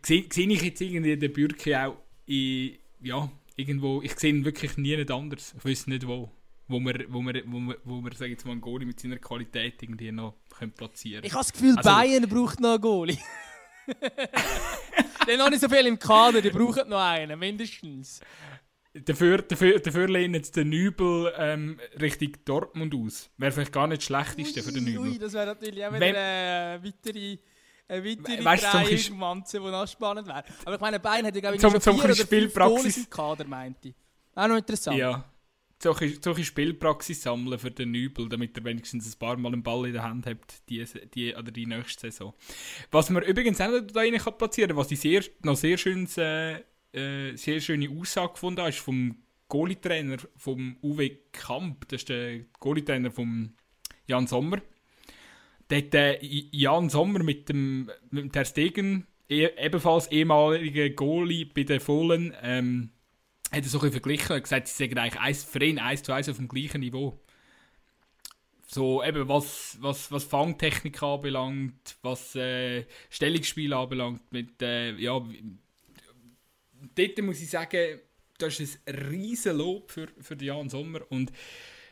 Sehe 0.03 0.25
ich 0.29 0.61
jetzt 0.61 0.81
irgendwie 0.81 1.15
den 1.15 1.31
Bürki 1.33 1.75
auch 1.75 1.97
in, 2.25 2.77
ja, 3.01 3.31
irgendwo, 3.55 4.01
ich 4.01 4.17
sehe 4.19 4.31
ihn 4.31 4.45
wirklich 4.45 4.77
nie 4.77 4.95
nicht 4.95 5.11
anders. 5.11 5.55
Ich 5.57 5.65
weiß 5.65 5.87
nicht 5.87 6.07
wo. 6.07 6.31
Wo 6.67 6.79
man, 6.79 7.03
wo 7.07 7.21
man, 7.21 7.41
wo 7.45 7.59
man, 7.59 7.75
wo 7.83 8.01
man 8.01 8.11
sagen 8.11 8.31
jetzt 8.31 8.45
mal, 8.45 8.51
einen 8.51 8.61
Goalie 8.61 8.85
mit 8.85 8.99
seiner 8.99 9.17
Qualität 9.17 9.81
irgendwie 9.81 10.11
noch 10.11 10.35
können 10.55 10.71
platzieren 10.71 11.23
Ich 11.23 11.33
habe 11.33 11.43
das 11.43 11.51
Gefühl, 11.51 11.75
also, 11.75 11.89
Bayern 11.89 12.29
braucht 12.29 12.59
noch 12.59 12.73
einen 12.73 12.81
Goalie. 12.81 13.17
der 15.27 15.37
noch 15.37 15.49
nicht 15.49 15.61
so 15.61 15.69
viel 15.69 15.87
im 15.87 15.97
Kader, 15.97 16.41
die 16.41 16.51
brauchen 16.51 16.89
noch 16.89 16.99
einen, 16.99 17.39
mindestens. 17.39 18.21
Dafür, 18.93 19.43
dafür, 19.43 19.79
dafür 19.79 20.07
lehnt 20.07 20.35
jetzt 20.35 20.55
der 20.55 20.65
Nübel 20.65 21.31
ähm, 21.37 21.79
Richtung 22.01 22.31
Dortmund 22.43 22.95
aus. 22.95 23.29
Wäre 23.37 23.51
vielleicht 23.51 23.71
gar 23.71 23.85
nicht 23.85 24.01
das 24.01 24.05
Schlechteste 24.05 24.59
ui, 24.61 24.65
für 24.65 24.71
den 24.71 24.83
Nübel. 24.83 25.11
Ui, 25.11 25.19
das 25.19 25.33
wäre 25.33 25.45
natürlich 25.45 25.85
auch 25.85 25.93
wieder 25.93 26.05
eine 26.07 26.83
weitere, 26.83 27.37
eine 27.87 28.45
weitere 28.45 28.45
weißt, 28.45 29.53
die 29.53 29.59
noch 29.59 29.87
spannend 29.87 30.27
wäre. 30.27 30.43
Aber 30.65 30.75
ich 30.75 30.81
meine, 30.81 30.99
Bayern 30.99 31.27
hat 31.27 31.35
ja 31.35 31.41
glaube 31.41 31.55
ich 31.55 31.61
zum, 31.61 31.79
schon 31.79 31.81
vier 31.81 32.03
oder 32.03 32.47
Goalies 32.67 32.97
im 32.97 33.09
Kader, 33.09 33.45
meinte 33.45 33.89
ich. 33.89 33.95
Auch 34.33 34.47
noch 34.47 34.57
interessant. 34.57 34.97
Ja. 34.97 35.23
solche, 35.81 36.43
Spielpraxis 36.43 37.21
sammeln 37.21 37.59
für 37.59 37.71
den 37.71 37.91
Nübel, 37.91 38.27
damit 38.27 38.57
er 38.57 38.63
wenigstens 38.63 39.13
ein 39.13 39.19
paar 39.19 39.37
Mal 39.37 39.53
einen 39.53 39.63
Ball 39.63 39.85
in 39.87 39.93
der 39.93 40.03
Hand 40.03 40.25
hat, 40.25 40.37
die, 40.67 40.83
die, 41.13 41.35
oder 41.35 41.51
die 41.51 41.65
nächste 41.65 42.11
Saison. 42.11 42.33
Was 42.91 43.09
man 43.09 43.23
übrigens 43.23 43.61
auch 43.61 43.79
da 43.79 43.99
rein 43.99 44.17
kann 44.17 44.37
platzieren 44.37 44.75
was 44.75 44.91
ich 44.91 44.99
sehr, 44.99 45.23
noch 45.43 45.55
sehr, 45.55 45.77
schönes, 45.77 46.17
äh, 46.17 46.63
äh, 46.93 47.35
sehr 47.35 47.59
schöne 47.59 47.89
Aussage 47.89 48.33
gefunden 48.33 48.59
habe, 48.59 48.69
ist 48.69 48.79
vom 48.79 49.15
Goalie-Trainer 49.49 50.17
vom 50.37 50.77
Uwe 50.81 51.09
Kamp, 51.31 51.87
das 51.89 52.01
ist 52.01 52.09
der 52.09 52.39
Goalie-Trainer 52.59 53.11
von 53.11 53.53
Jan 54.07 54.27
Sommer. 54.27 54.61
Der 55.69 55.79
hat 55.79 55.95
äh, 55.95 56.19
Jan 56.21 56.89
Sommer 56.89 57.23
mit 57.23 57.49
dem, 57.49 57.91
mit 58.11 58.23
dem 58.23 58.31
Ter 58.31 58.45
Stegen, 58.45 59.07
e 59.27 59.47
ebenfalls 59.57 60.07
ehemaliger 60.11 60.89
Goalie 60.89 61.45
bei 61.45 61.63
den 61.63 61.79
Fohlen, 61.79 62.33
ähm, 62.41 62.91
hat 63.51 63.63
er 63.63 63.69
so 63.69 63.81
ein 63.81 63.91
verglichen 63.91 64.35
und 64.35 64.43
gesagt, 64.43 64.67
sie 64.67 64.83
sagen 64.83 64.97
eigentlich 64.97 65.19
eins, 65.19 65.43
für 65.43 65.63
ihn 65.63 65.79
eins 65.79 66.03
zu 66.03 66.11
eins 66.11 66.29
auf 66.29 66.37
dem 66.37 66.47
gleichen 66.47 66.81
Niveau. 66.81 67.19
So 68.67 69.03
eben, 69.03 69.27
was, 69.27 69.77
was, 69.81 70.11
was 70.11 70.23
Fangtechnik 70.25 71.01
anbelangt, 71.01 71.97
was 72.03 72.35
äh, 72.35 72.85
Stellungsspiel 73.09 73.73
anbelangt, 73.73 74.31
mit, 74.31 74.61
äh, 74.61 74.91
ja, 74.93 75.19
dort 76.95 77.21
muss 77.21 77.41
ich 77.41 77.49
sagen, 77.49 77.99
das 78.37 78.59
ist 78.59 78.79
ein 78.85 78.95
riesen 78.95 79.57
Lob 79.57 79.91
für, 79.91 80.07
für 80.19 80.41
Jan 80.41 80.69
Sommer 80.69 81.01
und 81.09 81.31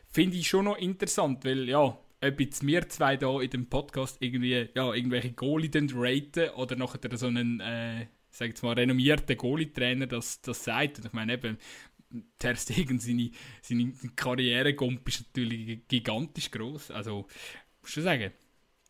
finde 0.10 0.38
ich 0.38 0.48
schon 0.48 0.66
noch 0.66 0.78
interessant, 0.78 1.44
weil 1.46 1.68
ja, 1.68 1.98
ob 2.22 2.40
jetzt 2.40 2.66
wir 2.66 2.88
zwei 2.90 3.18
da 3.18 3.40
in 3.42 3.50
dem 3.50 3.68
Podcast 3.68 4.18
irgendwie, 4.22 4.70
ja, 4.74 4.94
irgendwelche 4.94 5.34
Goalie 5.34 5.70
raten 5.94 6.50
oder 6.52 6.76
nachher 6.76 7.18
so 7.18 7.28
einen, 7.28 7.60
äh, 7.60 8.08
sag 8.30 8.50
jetzt 8.50 8.64
mal, 8.64 8.74
renommierten 8.74 9.38
Goalie-Trainer 9.38 10.08
das, 10.08 10.42
das 10.42 10.64
sagt. 10.64 11.00
Und 11.00 11.06
ich 11.06 11.14
meine 11.14 11.34
eben, 11.34 11.58
Ter 12.40 12.56
Stegen, 12.56 13.00
seine, 13.00 13.32
seine 13.62 13.92
Karrieregump 14.16 15.08
ist 15.08 15.26
natürlich 15.28 15.88
gigantisch 15.88 16.50
groß. 16.52 16.92
Also, 16.92 17.28
muss 17.82 17.92
schon 17.92 18.04
sagen, 18.04 18.32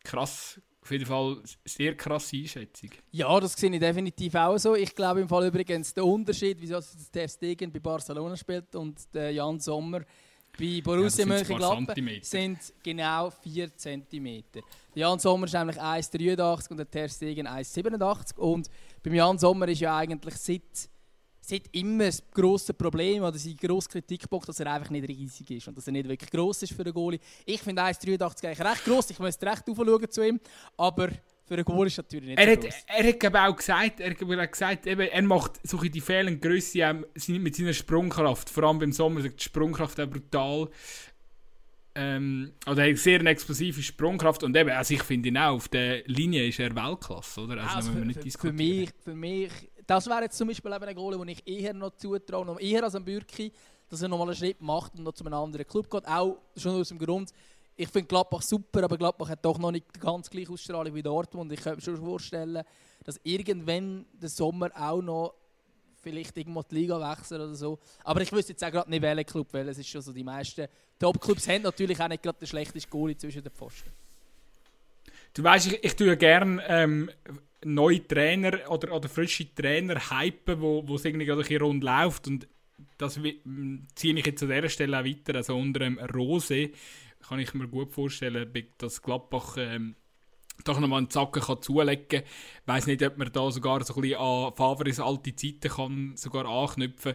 krass, 0.04 0.60
auf 0.88 0.92
jeden 0.92 1.04
Fall 1.04 1.36
sehr 1.66 1.94
krasse 1.94 2.36
Einschätzung. 2.36 2.90
Ja, 3.10 3.38
das 3.38 3.52
sehe 3.52 3.70
ich 3.70 3.78
definitiv 3.78 4.34
auch 4.34 4.56
so. 4.56 4.74
Ich 4.74 4.94
glaube 4.94 5.20
im 5.20 5.28
Fall 5.28 5.46
übrigens 5.46 5.92
der 5.92 6.04
Unterschied, 6.04 6.56
wieso 6.58 6.80
Ter 7.12 7.28
Stegen 7.28 7.70
bei 7.70 7.78
Barcelona 7.78 8.34
spielt 8.34 8.74
und 8.74 8.96
der 9.12 9.30
Jan 9.30 9.60
Sommer 9.60 10.00
bei 10.58 10.80
Borussia 10.82 11.26
ja, 11.26 11.26
Mönchengladbach 11.26 11.94
sind 12.22 12.58
genau 12.82 13.30
4 13.30 13.76
cm. 13.76 14.42
Jan 14.94 15.18
Sommer 15.18 15.44
ist 15.44 15.52
nämlich 15.52 15.76
1,83 15.76 16.70
und 16.70 16.76
der 16.78 16.90
Ter 16.90 17.08
Stegen 17.10 17.46
1,87 17.46 18.38
und 18.38 18.70
beim 19.02 19.14
Jan 19.14 19.38
Sommer 19.38 19.68
ist 19.68 19.80
ja 19.80 19.94
eigentlich 19.94 20.36
seit, 20.36 20.88
seit 21.48 21.62
immer 21.72 22.04
das 22.04 22.22
grosse 22.30 22.74
Problem 22.74 23.22
oder 23.22 23.38
sein 23.38 23.56
grosser 23.56 23.90
Kritikpunkt, 23.90 24.48
dass 24.48 24.60
er 24.60 24.72
einfach 24.72 24.90
nicht 24.90 25.08
riesig 25.08 25.50
ist 25.50 25.68
und 25.68 25.76
dass 25.76 25.86
er 25.86 25.92
nicht 25.92 26.08
wirklich 26.08 26.30
gross 26.30 26.62
ist 26.62 26.74
für 26.74 26.82
einen 26.82 26.92
Goalie. 26.92 27.20
Ich 27.46 27.60
finde 27.60 27.82
1,83 27.82 28.46
eigentlich 28.46 28.60
recht 28.60 28.84
gross, 28.84 29.10
ich 29.10 29.18
müsste 29.18 29.46
recht 29.46 29.68
aufschauen 29.68 30.10
zu 30.10 30.26
ihm, 30.26 30.40
aber 30.76 31.08
für 31.48 31.54
einen 31.54 31.64
Goal 31.64 31.86
ist 31.86 31.96
natürlich 31.96 32.28
nicht 32.28 32.38
er 32.38 32.60
so 32.60 32.68
hat, 32.68 32.74
Er 32.86 33.08
hat 33.08 33.24
aber 33.24 33.48
auch 33.48 33.56
gesagt, 33.56 34.00
er 34.00 34.10
hat 34.10 34.52
gesagt 34.52 34.86
eben, 34.86 35.08
er 35.08 35.22
macht 35.22 35.52
solche 35.66 35.88
die 35.88 36.02
fehlende 36.02 36.38
Größe 36.38 37.04
mit 37.28 37.56
seiner 37.56 37.72
Sprungkraft. 37.72 38.50
Vor 38.50 38.64
allem 38.64 38.78
beim 38.78 38.92
Sommer 38.92 39.22
die 39.22 39.32
Sprungkraft 39.42 39.98
auch 39.98 40.06
brutal. 40.06 40.68
Ähm, 41.94 42.52
oder 42.66 42.84
er 42.84 42.92
hat 42.92 42.98
sehr 42.98 43.18
eine 43.20 43.30
explosive 43.30 43.82
Sprungkraft 43.82 44.44
und 44.44 44.56
eben, 44.56 44.70
also 44.70 44.92
ich 44.92 45.02
finde 45.02 45.30
ihn 45.30 45.38
auch, 45.38 45.54
auf 45.54 45.68
der 45.68 46.04
Linie 46.04 46.46
ist 46.46 46.60
er 46.60 46.76
Weltklasse, 46.76 47.40
oder? 47.40 47.62
Also, 47.62 47.76
also 47.76 47.92
für, 47.92 47.98
nicht 48.04 48.22
für, 48.22 48.38
für, 48.38 48.52
mich, 48.52 48.90
für 49.02 49.14
mich, 49.14 49.50
das 49.88 50.06
wäre 50.06 50.24
jetzt 50.24 50.36
zum 50.36 50.48
Beispiel 50.48 50.70
eben 50.70 50.84
ein 50.84 50.94
Goal, 50.94 51.16
den 51.16 51.28
ich 51.28 51.48
eher 51.48 51.72
noch 51.72 51.96
zutraue, 51.96 52.44
noch 52.44 52.60
eher 52.60 52.84
als 52.84 52.94
ein 52.94 53.04
Bürki, 53.04 53.50
dass 53.88 54.02
er 54.02 54.08
nochmal 54.08 54.28
einen 54.28 54.36
Schritt 54.36 54.60
macht 54.60 54.94
und 54.96 55.04
noch 55.04 55.14
zu 55.14 55.24
einem 55.24 55.32
anderen 55.32 55.66
Club 55.66 55.90
geht. 55.90 56.06
Auch 56.06 56.36
schon 56.56 56.78
aus 56.78 56.88
dem 56.88 56.98
Grund, 56.98 57.32
ich 57.74 57.88
finde 57.88 58.06
Gladbach 58.06 58.42
super, 58.42 58.84
aber 58.84 58.98
Gladbach 58.98 59.30
hat 59.30 59.42
doch 59.42 59.58
noch 59.58 59.70
nicht 59.70 59.98
ganz 59.98 60.28
gleiche 60.28 60.52
Ausstrahlung 60.52 60.94
wie 60.94 61.02
Dortmund. 61.02 61.50
Ich 61.52 61.60
könnte 61.62 61.76
mir 61.76 61.82
schon 61.82 62.04
vorstellen, 62.04 62.62
dass 63.02 63.18
irgendwann 63.22 64.04
der 64.12 64.28
Sommer 64.28 64.70
auch 64.78 65.00
noch 65.00 65.34
vielleicht 66.02 66.36
irgendwo 66.36 66.62
die 66.62 66.74
Liga 66.74 67.00
wechseln 67.10 67.40
oder 67.40 67.54
so. 67.54 67.78
Aber 68.04 68.20
ich 68.20 68.30
wüsste 68.30 68.52
jetzt 68.52 68.62
auch 68.62 68.70
gerade 68.70 68.90
nicht, 68.90 69.00
welcher 69.00 69.24
Club, 69.24 69.48
weil 69.52 69.68
es 69.70 69.78
ist 69.78 69.88
schon 69.88 70.02
so, 70.02 70.12
die 70.12 70.22
meisten 70.22 70.68
Top-Clubs 70.98 71.48
haben 71.48 71.62
natürlich 71.62 71.98
auch 71.98 72.08
nicht 72.08 72.22
gerade 72.22 72.38
den 72.38 72.46
schlechtesten 72.46 72.90
Goalie 72.90 73.16
zwischen 73.16 73.42
den 73.42 73.52
Pfosten. 73.52 73.90
Du 75.32 75.42
weißt, 75.42 75.68
ich, 75.68 75.82
ich 75.82 75.96
tue 75.96 76.14
gerne 76.16 76.62
ähm, 76.68 77.10
neue 77.64 78.06
Trainer 78.06 78.70
oder, 78.70 78.94
oder 78.94 79.08
frische 79.08 79.52
Trainer 79.54 80.00
hypen, 80.10 80.60
wo, 80.60 80.86
wo 80.86 80.94
es 80.96 81.04
irgendwie 81.04 81.26
gerade 81.26 81.40
ein 81.40 81.48
bisschen 81.48 81.62
rund 81.62 81.84
läuft. 81.84 82.26
Und 82.28 82.48
das 82.96 83.14
ziehe 83.94 84.18
ich 84.18 84.26
jetzt 84.26 84.42
an 84.42 84.50
dieser 84.50 84.68
Stelle 84.68 85.00
auch 85.00 85.04
weiter, 85.04 85.34
also 85.36 85.56
unter 85.56 85.80
dem 85.80 85.98
Rose 85.98 86.70
kann 87.26 87.40
ich 87.40 87.52
mir 87.54 87.68
gut 87.68 87.92
vorstellen, 87.92 88.52
dass 88.78 89.02
Gladbach 89.02 89.56
ähm, 89.58 89.96
doch 90.64 90.80
nochmal 90.80 90.98
einen 90.98 91.10
Zacken 91.10 91.42
kann 91.42 91.62
zulegen 91.62 92.08
kann. 92.08 92.22
Ich 92.22 92.66
weiss 92.66 92.86
nicht, 92.86 93.02
ob 93.02 93.18
man 93.18 93.32
da 93.32 93.50
sogar 93.50 93.84
so 93.84 93.94
ein 93.94 94.00
bisschen 94.02 94.20
an 94.20 94.54
Favres 94.54 95.00
alte 95.00 95.34
Zeiten 95.34 95.68
kann 95.68 96.16
sogar 96.16 96.46
anknüpfen. 96.46 97.14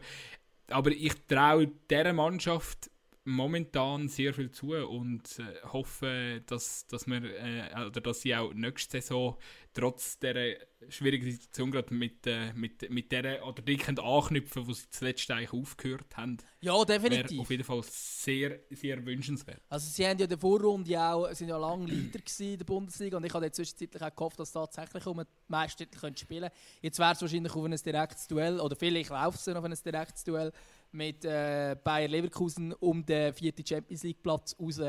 Aber 0.67 0.91
ich 0.91 1.13
traue 1.27 1.71
dieser 1.89 2.13
Mannschaft 2.13 2.89
momentan 3.25 4.09
sehr 4.09 4.33
viel 4.33 4.51
zu 4.51 4.73
und 4.73 5.39
äh, 5.39 5.65
hoffe, 5.67 6.41
dass, 6.45 6.87
dass, 6.87 7.07
wir, 7.07 7.23
äh, 7.23 7.85
oder 7.87 8.01
dass 8.01 8.21
sie 8.21 8.35
auch 8.35 8.53
nächste 8.53 9.01
Saison 9.01 9.37
trotz 9.73 10.19
dieser 10.19 10.55
schwierigen 10.89 11.29
Situation 11.29 11.71
gerade 11.71 11.93
mit, 11.93 12.25
äh, 12.27 12.53
mit, 12.53 12.89
mit 12.89 13.11
der 13.11 13.45
oder 13.45 13.61
die 13.61 13.77
können 13.77 13.99
anknüpfen, 13.99 14.67
wo 14.67 14.73
sie 14.73 14.89
zuletzt 14.89 15.29
eigentlich 15.31 15.53
aufgehört 15.53 16.15
haben. 16.15 16.37
Ja, 16.61 16.83
definitiv. 16.85 17.31
Wäre 17.31 17.41
auf 17.41 17.49
jeden 17.49 17.63
Fall 17.63 17.81
sehr, 17.83 18.59
sehr 18.69 19.05
wünschenswert. 19.05 19.61
Also 19.69 19.89
sie 19.89 20.05
haben 20.05 20.17
ja 20.17 20.25
in 20.25 20.29
der 20.29 20.37
Vorrunde 20.37 20.99
auch, 21.01 21.31
sind 21.33 21.49
ja 21.49 21.57
lange 21.57 21.87
Leader 21.87 22.19
in 22.39 22.57
der 22.57 22.65
Bundesliga 22.65 23.17
und 23.17 23.25
ich 23.25 23.33
habe 23.33 23.51
zwischenzeitlich 23.51 24.01
auch 24.01 24.15
gehofft, 24.15 24.39
dass 24.39 24.49
sie 24.49 24.59
tatsächlich 24.59 25.05
um 25.05 25.17
den 25.17 25.27
Meistertitel 25.47 26.15
spielen 26.17 26.41
können. 26.43 26.53
Jetzt 26.81 26.99
wäre 26.99 27.13
es 27.13 27.21
wahrscheinlich 27.21 27.53
auf 27.53 27.63
ein 27.63 27.75
direktes 27.75 28.27
Duell, 28.27 28.59
oder 28.59 28.75
vielleicht 28.75 29.09
läuft 29.09 29.39
es 29.39 29.47
auf 29.47 29.63
ein 29.63 29.73
direktes 29.73 30.23
Duell 30.23 30.51
mit 30.93 31.25
äh, 31.25 31.75
Bayer 31.83 32.07
Leverkusen 32.07 32.73
um 32.73 33.05
den 33.05 33.33
vierten 33.33 33.65
Champions 33.65 34.03
League 34.03 34.21
Platz 34.21 34.55
raus. 34.59 34.79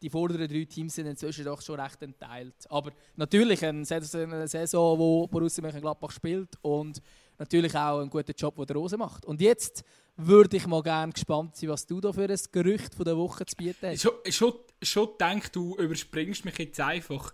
Die 0.00 0.10
vorderen 0.10 0.48
drei 0.48 0.64
Teams 0.64 0.94
sind 0.94 1.06
inzwischen 1.06 1.44
doch 1.44 1.60
schon 1.62 1.78
recht 1.78 2.00
entteilt. 2.02 2.54
Aber 2.68 2.92
natürlich 3.16 3.64
eine 3.64 3.84
Saison, 3.84 4.98
wo 4.98 5.26
Borussia 5.26 5.62
Mönchengladbach 5.62 6.10
spielt 6.10 6.56
und 6.62 7.00
natürlich 7.38 7.74
auch 7.74 8.00
einen 8.00 8.10
guten 8.10 8.34
Job, 8.36 8.56
den 8.56 8.66
der 8.66 8.76
Rose 8.76 8.96
macht. 8.96 9.24
Und 9.24 9.40
jetzt 9.40 9.84
würde 10.16 10.56
ich 10.56 10.66
mal 10.66 10.82
gerne 10.82 11.12
gespannt 11.12 11.56
sein, 11.56 11.70
was 11.70 11.86
du 11.86 12.00
da 12.00 12.12
für 12.12 12.24
ein 12.24 12.38
Gerücht 12.52 12.94
von 12.94 13.04
der 13.04 13.16
Woche 13.16 13.46
zu 13.46 13.56
bieten 13.56 13.88
hast. 13.88 14.02
Schon, 14.02 14.12
schon, 14.28 14.54
schon 14.82 15.08
denke 15.18 15.48
du 15.50 15.76
überspringst 15.76 16.44
mich 16.44 16.58
jetzt 16.58 16.80
einfach. 16.80 17.32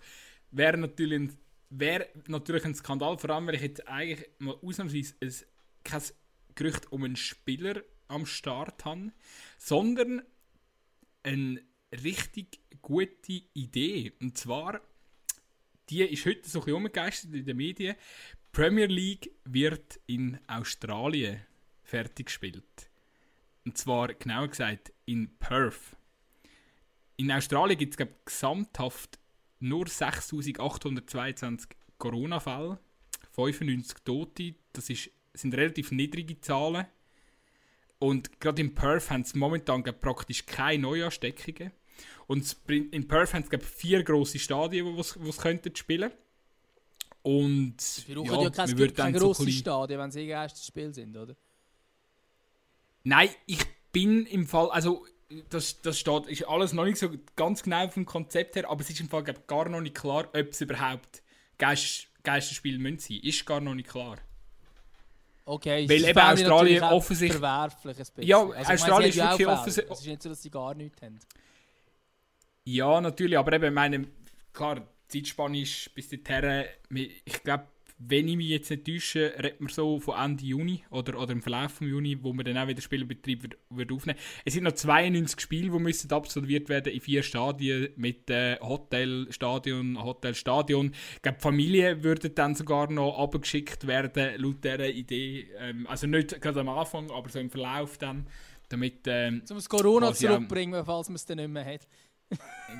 Wäre 0.50 0.78
natürlich 0.78 1.20
ein, 1.20 1.38
wäre 1.70 2.06
natürlich 2.28 2.64
ein 2.64 2.74
Skandal, 2.74 3.18
vor 3.18 3.30
allem 3.30 3.46
weil 3.48 3.56
ich 3.56 3.62
jetzt 3.62 3.86
eigentlich 3.88 4.28
mal 4.38 4.56
ausnahmsweise 4.62 5.14
ein, 5.20 5.34
kein 5.82 6.02
Gerücht 6.54 6.90
um 6.90 7.04
einen 7.04 7.16
Spieler 7.16 7.82
am 8.08 8.26
Start 8.26 8.84
habe, 8.84 9.12
sondern 9.58 10.22
eine 11.22 11.62
richtig 11.92 12.60
gute 12.82 13.42
Idee. 13.54 14.12
Und 14.20 14.38
zwar, 14.38 14.80
die 15.88 16.02
ist 16.02 16.26
heute 16.26 16.48
so 16.48 16.60
ein 16.60 16.64
bisschen 16.64 16.76
umgegeistert 16.76 17.34
in 17.34 17.44
den 17.44 17.56
Medien. 17.56 17.96
Die 17.96 18.50
Premier 18.52 18.86
League 18.86 19.30
wird 19.44 20.00
in 20.06 20.38
Australien 20.46 21.40
fertig 21.82 22.26
gespielt. 22.26 22.90
Und 23.64 23.76
zwar 23.76 24.14
genauer 24.14 24.48
gesagt 24.48 24.92
in 25.04 25.36
Perth. 25.38 25.96
In 27.16 27.32
Australien 27.32 27.78
gibt 27.78 27.98
es 27.98 28.08
gesamthaft 28.24 29.18
nur 29.58 29.86
6.822 29.86 31.68
Corona-Fälle, 31.98 32.78
95 33.32 33.98
Tote. 34.04 34.54
Das 34.72 34.90
ist, 34.90 35.10
sind 35.34 35.54
relativ 35.54 35.92
niedrige 35.92 36.40
Zahlen. 36.40 36.86
Und 37.98 38.40
gerade 38.40 38.60
in 38.60 38.74
Perth 38.74 39.10
haben 39.10 39.24
sie 39.24 39.38
momentan 39.38 39.82
praktisch 39.82 40.44
keine 40.44 40.82
Neuansteckungen. 40.82 41.72
Und 42.26 42.56
in 42.68 43.08
Perth 43.08 43.34
haben 43.34 43.44
sie 43.44 43.58
vier 43.58 44.02
grosse 44.02 44.38
Stadien, 44.38 44.96
wo 44.96 45.02
sie 45.02 45.38
könnten 45.38 45.74
spielen 45.74 46.10
Und 47.22 47.80
Sie 47.80 48.14
brauchen 48.14 48.26
ja, 48.26 48.42
ja 48.42 48.50
kein, 48.50 48.94
kein 48.94 49.12
grosses 49.14 49.44
so 49.46 49.50
Stadion, 49.50 50.00
wenn 50.00 50.10
sie 50.10 50.26
erstes 50.26 50.66
Spiel 50.66 50.92
sind, 50.92 51.16
oder? 51.16 51.36
Nein, 53.04 53.30
ich 53.46 53.64
bin 53.92 54.26
im 54.26 54.46
Fall, 54.46 54.68
also 54.70 55.06
das, 55.48 55.80
das 55.80 55.98
steht, 55.98 56.26
ist 56.26 56.46
alles 56.46 56.72
noch 56.72 56.84
nicht 56.84 56.98
so 56.98 57.10
ganz 57.34 57.62
genau 57.62 57.88
vom 57.88 58.04
Konzept 58.04 58.56
her, 58.56 58.68
aber 58.68 58.80
es 58.80 58.90
ist 58.90 59.00
im 59.00 59.08
Fall 59.08 59.24
glaub, 59.24 59.46
gar 59.46 59.68
noch 59.68 59.80
nicht 59.80 59.94
klar, 59.94 60.28
ob 60.28 60.48
es 60.50 60.60
überhaupt 60.60 61.22
Geist, 61.58 62.08
Geisterspiele 62.22 62.78
müssen 62.78 62.98
sein. 62.98 63.20
Ist 63.22 63.46
gar 63.46 63.60
noch 63.60 63.74
nicht 63.74 63.88
klar. 63.88 64.18
Okay, 65.48 65.88
Weil 65.88 66.04
eben 66.04 66.18
Australien 66.18 66.82
offensichtlich... 66.82 67.40
verwerflich 67.40 67.96
ein 67.98 68.06
bisschen. 68.16 68.22
Ja, 68.22 68.50
also, 68.50 68.72
Australien 68.72 69.10
ist 69.10 69.16
wirklich 69.16 69.46
offensichtlich... 69.46 69.92
Es 69.92 70.00
ist 70.00 70.06
nicht 70.06 70.22
so, 70.22 70.28
dass 70.28 70.42
sie 70.42 70.50
gar 70.50 70.74
nichts 70.74 71.00
haben. 71.00 71.20
Ja, 72.64 73.00
natürlich, 73.00 73.38
aber 73.38 73.52
eben, 73.52 73.72
meine, 73.72 74.08
klar, 74.52 74.82
Zeitspanne 75.06 75.60
ist 75.60 75.94
bis 75.94 76.08
dorthin, 76.08 76.64
ich 77.24 77.42
glaube, 77.44 77.68
wenn 77.98 78.28
ich 78.28 78.36
mich 78.36 78.48
jetzt 78.48 78.70
nicht 78.70 78.86
täusche, 78.86 79.32
redet 79.38 79.60
man 79.60 79.72
so 79.72 79.98
von 80.00 80.18
Ende 80.18 80.44
Juni 80.44 80.84
oder, 80.90 81.18
oder 81.18 81.32
im 81.32 81.40
Verlauf 81.40 81.72
vom 81.72 81.88
Juni, 81.88 82.22
wo 82.22 82.32
man 82.32 82.44
dann 82.44 82.58
auch 82.58 82.68
wieder 82.68 82.82
Spielbetrieb 82.82 83.42
wird, 83.42 83.56
wird 83.70 83.92
aufnehmen. 83.92 84.18
Es 84.44 84.52
sind 84.52 84.64
noch 84.64 84.72
92 84.72 85.40
Spiele, 85.40 85.70
die 85.70 85.78
müssen 85.78 86.12
absolviert 86.12 86.68
werden 86.68 86.92
in 86.92 87.00
vier 87.00 87.22
Stadien 87.22 87.88
mit 87.96 88.28
äh, 88.28 88.58
Hotel, 88.60 89.26
Stadion, 89.30 90.02
Hotel, 90.02 90.34
Stadion. 90.34 90.92
Ich 91.14 91.22
glaube, 91.22 91.40
Familien 91.40 92.02
würden 92.02 92.34
dann 92.34 92.54
sogar 92.54 92.90
noch 92.90 93.18
abgeschickt 93.18 93.86
werden, 93.86 94.34
laut 94.42 94.62
dieser 94.62 94.88
Idee. 94.88 95.48
Ähm, 95.58 95.86
also 95.86 96.06
nicht 96.06 96.38
gerade 96.40 96.60
am 96.60 96.68
Anfang, 96.68 97.10
aber 97.10 97.30
so 97.30 97.38
im 97.38 97.50
Verlauf 97.50 97.96
dann. 97.96 98.26
Damit, 98.68 99.06
ähm, 99.06 99.42
um 99.48 99.56
das 99.56 99.68
Corona 99.68 100.12
zurückzubringen, 100.12 100.84
falls 100.84 101.08
man 101.08 101.14
es 101.14 101.24
dann 101.24 101.36
nicht 101.36 101.48
mehr 101.48 101.64
hat. 101.64 101.86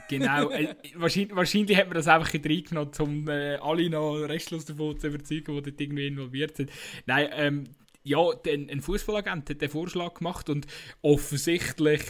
Genau, 0.08 0.50
äh, 0.50 0.74
wahrscheinlich, 0.94 1.34
wahrscheinlich 1.34 1.76
hat 1.76 1.86
man 1.86 1.94
das 1.94 2.08
einfach 2.08 2.32
reingenommen, 2.34 2.92
um 2.98 3.28
äh, 3.28 3.56
alle 3.56 3.90
noch 3.90 4.16
restlos 4.22 4.64
davon 4.64 4.98
zu 4.98 5.08
überzeugen, 5.08 5.56
die 5.56 5.62
dort 5.62 5.80
irgendwie 5.80 6.06
involviert 6.06 6.56
sind. 6.56 6.70
Nein, 7.06 7.28
ähm, 7.32 7.64
ja, 8.02 8.32
den, 8.34 8.70
ein 8.70 8.80
Fußballagent 8.80 9.50
hat 9.50 9.60
den 9.60 9.68
Vorschlag 9.68 10.14
gemacht 10.14 10.48
und 10.48 10.66
offensichtlich, 11.02 12.02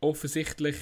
offensichtlich 0.00 0.76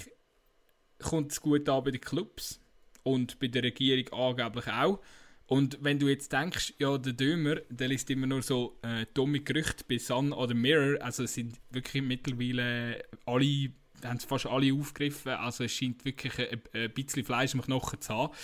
kommt 0.98 1.32
es 1.32 1.40
gut 1.40 1.68
an 1.68 1.84
bei 1.84 1.90
den 1.90 2.00
Clubs 2.00 2.60
und 3.02 3.38
bei 3.38 3.48
der 3.48 3.64
Regierung 3.64 4.08
angeblich 4.12 4.68
auch. 4.68 5.00
Und 5.46 5.78
wenn 5.80 5.98
du 5.98 6.08
jetzt 6.08 6.32
denkst, 6.32 6.74
ja, 6.78 6.98
der 6.98 7.12
Dömer, 7.12 7.56
der 7.68 7.88
liest 7.88 8.10
immer 8.10 8.26
nur 8.26 8.42
so 8.42 8.78
äh, 8.82 9.06
dumme 9.14 9.40
Gerüchte 9.40 9.84
bei 9.88 9.98
Sun 9.98 10.32
oder 10.32 10.54
Mirror, 10.54 11.00
also 11.02 11.22
es 11.22 11.34
sind 11.34 11.60
wirklich 11.70 12.02
mittlerweile 12.02 13.04
alle 13.26 13.70
haben 14.08 14.16
es 14.16 14.24
fast 14.24 14.46
alle 14.46 14.72
aufgegriffen. 14.72 15.32
Also 15.32 15.64
es 15.64 15.72
scheint 15.72 16.04
wirklich 16.04 16.38
ein, 16.38 16.60
ein 16.72 16.92
bisschen 16.92 17.24
Fleisch 17.24 17.54
im 17.54 17.62
Knochen 17.62 18.00
zu 18.00 18.14
haben. 18.14 18.34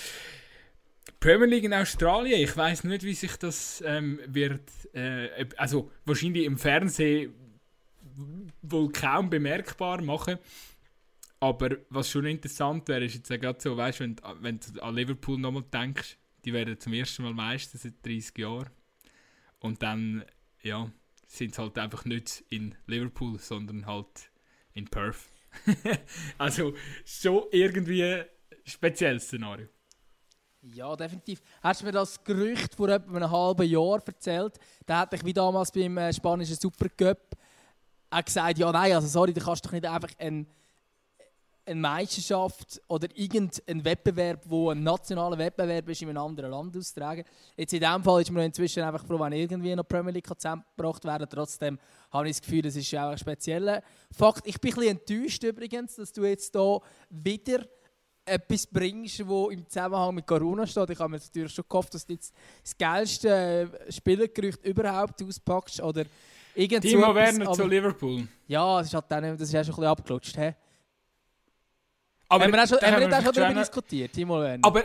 Premier 1.18 1.46
League 1.46 1.64
in 1.64 1.74
Australien, 1.74 2.40
ich 2.40 2.56
weiß 2.56 2.84
nicht, 2.84 3.02
wie 3.02 3.14
sich 3.14 3.36
das 3.36 3.82
ähm, 3.86 4.20
wird. 4.26 4.70
Äh, 4.94 5.46
also 5.56 5.90
wahrscheinlich 6.04 6.44
im 6.44 6.58
Fernsehen 6.58 7.34
wohl 8.62 8.90
kaum 8.92 9.30
bemerkbar 9.30 10.02
machen. 10.02 10.38
Aber 11.40 11.76
was 11.90 12.10
schon 12.10 12.26
interessant 12.26 12.86
wäre, 12.88 13.04
ist 13.04 13.14
jetzt 13.14 13.28
gerade 13.28 13.60
so, 13.60 13.76
weißt 13.76 14.00
wenn, 14.00 14.16
wenn 14.40 14.60
du 14.60 14.80
an 14.80 14.94
Liverpool 14.94 15.38
nochmal 15.38 15.64
denkst, 15.72 16.16
die 16.44 16.52
werden 16.52 16.78
zum 16.78 16.92
ersten 16.92 17.22
Mal 17.22 17.34
Meister 17.34 17.78
seit 17.78 18.04
30 18.04 18.38
Jahren. 18.38 18.70
Und 19.58 19.82
dann, 19.82 20.24
ja, 20.62 20.90
sind 21.26 21.54
sie 21.54 21.62
halt 21.62 21.78
einfach 21.78 22.04
nicht 22.04 22.44
in 22.50 22.74
Liverpool, 22.86 23.38
sondern 23.38 23.86
halt 23.86 24.30
in 24.72 24.86
Perth. 24.86 25.31
also 26.38 26.74
schon 27.04 27.44
irgendwie 27.50 28.04
ein 28.04 28.24
spezielles 28.64 29.24
Szenario. 29.24 29.68
Ja, 30.62 30.94
definitiv. 30.94 31.40
Hast 31.60 31.80
du 31.80 31.86
mir 31.86 31.92
das 31.92 32.22
Gerücht 32.22 32.76
vor 32.76 32.88
etwa 32.88 33.16
einem 33.16 33.30
halben 33.30 33.68
Jahr 33.68 34.00
erzählt? 34.06 34.58
Da 34.86 35.02
hätte 35.02 35.16
ich 35.16 35.24
wie 35.24 35.32
damals 35.32 35.72
beim 35.72 35.98
äh, 35.98 36.12
spanischen 36.12 36.54
Supercup 36.54 37.36
auch 38.12 38.24
gesagt, 38.24 38.58
ja 38.58 38.70
nein, 38.70 38.92
also 38.92 39.08
sorry, 39.08 39.32
du 39.32 39.40
kannst 39.40 39.64
doch 39.64 39.72
nicht 39.72 39.86
einfach 39.86 40.10
ein 40.18 40.46
eine 41.64 41.80
Meisterschaft 41.80 42.80
oder 42.88 43.08
irgendein 43.14 43.84
Wettbewerb, 43.84 44.42
wo 44.46 44.70
ein 44.70 44.82
nationaler 44.82 45.38
Wettbewerb 45.38 45.88
ist, 45.88 46.02
in 46.02 46.08
einem 46.08 46.18
anderen 46.18 46.50
Land 46.50 46.76
austragen. 46.76 47.24
Jetzt 47.56 47.72
in 47.72 47.80
diesem 47.80 48.02
Fall 48.02 48.22
ist 48.22 48.30
man 48.30 48.44
inzwischen 48.44 48.82
einfach 48.82 49.04
froh, 49.04 49.18
wenn 49.20 49.32
irgendwie 49.32 49.74
noch 49.74 49.86
Premier 49.86 50.12
League 50.12 50.26
zusammengebracht 50.26 51.04
werden 51.04 51.28
Trotzdem 51.30 51.78
habe 52.10 52.28
ich 52.28 52.36
das 52.36 52.42
Gefühl, 52.42 52.62
das 52.62 52.76
ist 52.76 52.94
auch 52.94 53.10
ein 53.10 53.18
spezieller 53.18 53.82
Fakt. 54.10 54.46
Ich 54.46 54.60
bin 54.60 54.72
ein 54.72 54.74
bisschen 54.74 54.98
enttäuscht 54.98 55.44
übrigens, 55.44 55.96
dass 55.96 56.12
du 56.12 56.24
jetzt 56.24 56.52
hier 56.52 56.80
wieder 57.10 57.64
etwas 58.24 58.66
bringst, 58.66 59.26
wo 59.26 59.50
im 59.50 59.66
Zusammenhang 59.68 60.14
mit 60.14 60.26
Corona 60.26 60.66
steht. 60.66 60.90
Ich 60.90 60.98
habe 60.98 61.10
mir 61.10 61.18
natürlich 61.18 61.52
schon 61.52 61.64
gehofft, 61.68 61.94
dass 61.94 62.06
du 62.06 62.12
jetzt 62.12 62.34
das 62.62 62.76
geilste 62.76 63.70
Spielergerücht 63.88 64.64
überhaupt 64.64 65.22
auspackst 65.22 65.80
oder 65.80 66.04
irgend 66.54 66.82
Timo 66.82 67.14
Werner 67.14 67.52
zu 67.52 67.66
Liverpool. 67.66 68.26
Ja, 68.46 68.78
das 68.78 68.88
ist, 68.88 68.94
halt 68.94 69.06
dann, 69.08 69.22
das 69.24 69.40
ist 69.40 69.52
ja 69.52 69.64
schon 69.64 69.74
ein 69.74 69.76
bisschen 69.76 69.90
abgelutscht. 69.90 70.36
He? 70.36 70.52
Aber 72.32 72.44
haben 72.44 72.52
wir, 72.52 72.66
schon, 72.66 72.78
haben 72.80 73.00
wir 73.00 73.08
nicht 73.08 73.18
auch 73.18 73.24
schon 73.24 73.34
darüber 73.34 73.60
diskutiert, 73.60 74.12
Timo 74.12 74.40
Werner? 74.40 74.66
Aber, 74.66 74.84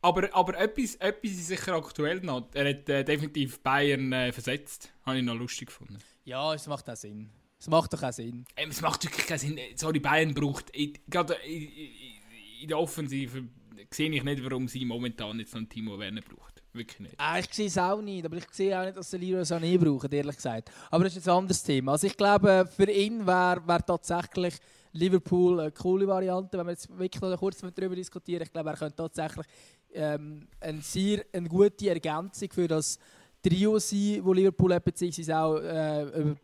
aber, 0.00 0.32
aber 0.32 0.58
etwas, 0.58 0.94
etwas 0.96 1.30
ist 1.32 1.48
sicher 1.48 1.74
aktuell 1.74 2.20
noch. 2.20 2.48
Er 2.54 2.68
hat 2.70 2.88
äh, 2.88 3.04
definitiv 3.04 3.60
Bayern 3.60 4.12
äh, 4.12 4.32
versetzt. 4.32 4.92
Habe 5.04 5.18
ich 5.18 5.24
noch 5.24 5.34
lustig 5.34 5.66
gefunden. 5.66 5.98
Ja, 6.24 6.54
es 6.54 6.68
macht 6.68 6.88
auch 6.88 6.96
Sinn. 6.96 7.30
Es 7.58 7.66
macht 7.66 7.92
doch 7.92 8.02
auch 8.04 8.12
Sinn. 8.12 8.44
Ähm, 8.56 8.70
es 8.70 8.80
macht 8.80 9.02
wirklich 9.04 9.26
keinen 9.26 9.38
Sinn. 9.38 9.58
Sorry, 9.74 9.98
Bayern 9.98 10.32
braucht... 10.32 10.72
Gerade 11.08 11.34
in, 11.44 11.68
in 12.62 12.68
der 12.68 12.78
Offensive 12.78 13.44
sehe 13.90 14.10
ich 14.10 14.22
nicht, 14.22 14.44
warum 14.44 14.68
sie 14.68 14.84
momentan 14.84 15.40
jetzt 15.40 15.54
noch 15.54 15.62
Timo 15.68 15.98
Werner 15.98 16.20
braucht. 16.20 16.62
Wirklich 16.72 17.00
nicht. 17.00 17.14
Ah, 17.18 17.38
ich 17.38 17.46
sehe 17.52 17.66
es 17.66 17.78
auch 17.78 18.00
nicht, 18.00 18.24
aber 18.24 18.36
ich 18.36 18.46
sehe 18.52 18.78
auch 18.78 18.84
nicht, 18.84 18.96
dass 18.96 19.10
sie 19.10 19.16
Leroy 19.16 19.42
Sané 19.42 19.78
brauchen, 19.78 20.10
ehrlich 20.12 20.36
gesagt. 20.36 20.70
Aber 20.90 21.04
das 21.04 21.12
ist 21.12 21.18
jetzt 21.18 21.28
ein 21.28 21.36
anderes 21.36 21.62
Thema. 21.62 21.92
Also 21.92 22.06
ich 22.06 22.16
glaube, 22.16 22.68
für 22.76 22.90
ihn 22.90 23.26
wäre 23.26 23.66
wär 23.66 23.84
tatsächlich 23.84 24.54
Liverpool 24.94 25.60
eine 25.60 25.72
coole 25.72 26.06
Variante, 26.06 26.56
wenn 26.56 26.66
wir 26.66 26.72
jetzt 26.72 26.88
wirklich 26.96 27.20
noch 27.20 27.36
kurz 27.38 27.60
darüber 27.60 27.96
diskutieren. 27.96 28.42
Ich 28.42 28.52
glaube, 28.52 28.70
er 28.70 28.76
könnte 28.76 28.96
tatsächlich 28.96 29.46
ähm, 29.92 30.46
eine 30.60 30.80
sehr 30.80 31.24
eine 31.32 31.48
gute 31.48 31.88
Ergänzung 31.88 32.48
für 32.50 32.68
das 32.68 32.98
Trio 33.42 33.78
sein, 33.78 34.20
wo 34.22 34.32
Liverpool 34.32 34.72
hat, 34.72 34.84
beziehungsweise 34.84 35.36
auch 35.36 35.56
äh, 35.56 36.34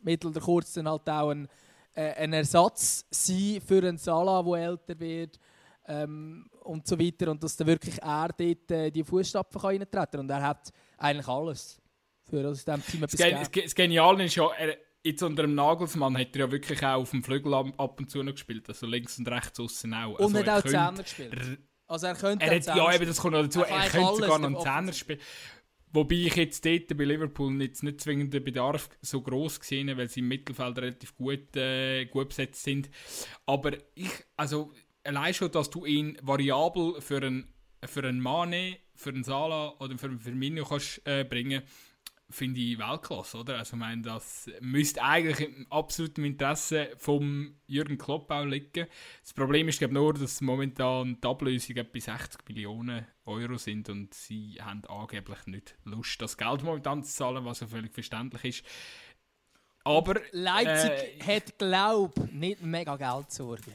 mittel- 0.00 0.30
oder 0.30 0.40
kurz 0.40 0.72
dann 0.72 0.88
halt 0.88 1.08
auch 1.08 1.30
ein, 1.30 1.48
äh, 1.94 2.12
ein 2.14 2.32
Ersatz 2.32 3.04
sein 3.10 3.60
für 3.64 3.78
einen 3.78 3.98
Salah, 3.98 4.42
der 4.42 4.68
älter 4.68 4.98
wird 4.98 5.38
ähm, 5.86 6.48
und 6.62 6.86
so 6.86 6.98
weiter. 6.98 7.30
Und 7.30 7.42
dass 7.42 7.56
dann 7.56 7.66
wirklich 7.66 8.02
er 8.02 8.28
dort 8.28 8.70
äh, 8.70 8.90
die 8.90 9.04
Fußstapfen 9.04 9.60
kann 9.60 9.70
reintreten 9.70 10.10
kann. 10.10 10.20
Und 10.20 10.30
er 10.30 10.42
hat 10.42 10.72
eigentlich 10.96 11.28
alles 11.28 11.78
für 12.24 12.48
aus 12.48 12.64
diesem 12.64 12.84
Team 12.86 13.02
etwas 13.04 13.20
das, 13.20 13.50
das 13.50 13.74
Geniale 13.74 14.24
ist 14.24 14.34
ja, 14.34 14.48
er, 14.58 14.76
jetzt 15.06 15.22
unter 15.22 15.42
dem 15.42 15.54
Nagelsmann 15.54 16.16
hat 16.18 16.34
er 16.34 16.46
ja 16.46 16.50
wirklich 16.50 16.84
auch 16.84 17.00
auf 17.00 17.10
dem 17.10 17.22
Flügel 17.22 17.54
ab 17.54 17.98
und 17.98 18.10
zu 18.10 18.22
noch 18.22 18.32
gespielt, 18.32 18.68
also 18.68 18.86
links 18.86 19.18
und 19.18 19.28
rechts 19.28 19.58
außen 19.58 19.94
auch. 19.94 20.18
Und 20.18 20.36
also 20.36 20.52
hat 20.52 20.64
auch 20.64 20.68
Zehner 20.68 21.02
gespielt. 21.02 21.58
Also 21.86 22.06
er 22.06 22.14
könnte 22.14 22.44
er 22.44 22.56
hat, 22.56 22.66
Ja, 22.66 22.94
eben, 22.94 23.06
das 23.06 23.18
kommt 23.18 23.34
noch 23.34 23.42
dazu. 23.42 23.62
Er, 23.62 23.68
er 23.68 23.88
könnte 23.88 24.16
sogar 24.16 24.38
noch 24.38 24.46
einen 24.46 24.60
Zehner 24.60 24.92
spielen. 24.92 25.20
Wobei 25.92 26.16
ich 26.16 26.34
jetzt 26.34 26.66
dort 26.66 26.94
bei 26.96 27.04
Liverpool 27.04 27.62
jetzt 27.62 27.82
nicht 27.82 28.00
zwingend 28.00 28.34
den 28.34 28.44
Bedarf 28.44 28.90
so 29.00 29.22
groß 29.22 29.60
gesehen 29.60 29.96
weil 29.96 30.08
sie 30.08 30.20
im 30.20 30.28
Mittelfeld 30.28 30.76
relativ 30.78 31.16
gut, 31.16 31.56
äh, 31.56 32.04
gut 32.06 32.28
besetzt 32.28 32.64
sind. 32.64 32.90
Aber 33.46 33.72
ich, 33.94 34.10
also 34.36 34.72
allein 35.04 35.32
schon, 35.32 35.50
dass 35.52 35.70
du 35.70 35.86
ihn 35.86 36.18
variabel 36.20 37.00
für 37.00 37.18
einen, 37.18 37.54
für 37.84 38.02
einen 38.02 38.20
Mane, 38.20 38.78
für 38.94 39.10
einen 39.10 39.24
Salah 39.24 39.74
oder 39.78 39.96
für 39.96 40.06
einen 40.06 40.18
Firmino 40.18 40.64
kannst 40.64 41.00
äh, 41.06 41.24
bringen 41.24 41.62
finde 42.28 42.60
ich 42.60 42.78
Weltklasse, 42.78 43.38
oder? 43.38 43.58
Also 43.58 43.76
ich 43.76 43.80
meine, 43.80 44.02
das 44.02 44.50
müsste 44.60 45.02
eigentlich 45.02 45.48
im 45.48 45.66
absoluten 45.70 46.24
Interesse 46.24 46.90
vom 46.96 47.56
Jürgen 47.66 47.98
Klopp 47.98 48.30
auch 48.30 48.44
liegen. 48.44 48.86
Das 49.22 49.32
Problem 49.32 49.68
ist 49.68 49.78
glaube 49.78 49.94
nur, 49.94 50.14
dass 50.14 50.40
momentan 50.40 51.20
die 51.20 51.28
Ablösungen 51.28 51.78
etwa 51.78 52.00
60 52.00 52.48
Millionen 52.48 53.06
Euro 53.24 53.56
sind 53.56 53.88
und 53.88 54.12
sie 54.14 54.58
haben 54.60 54.84
angeblich 54.86 55.46
nicht 55.46 55.76
Lust, 55.84 56.20
das 56.20 56.36
Geld 56.36 56.62
momentan 56.62 57.04
zu 57.04 57.14
zahlen, 57.14 57.44
was 57.44 57.60
ja 57.60 57.66
völlig 57.66 57.94
verständlich 57.94 58.44
ist. 58.44 58.64
Aber 59.84 60.20
Leipzig 60.32 60.90
äh, 60.90 61.36
hat 61.36 61.58
glaub 61.58 62.32
nicht 62.32 62.60
mega 62.60 62.96
Geld 62.96 63.30
zu 63.30 63.44
sorgen. 63.44 63.72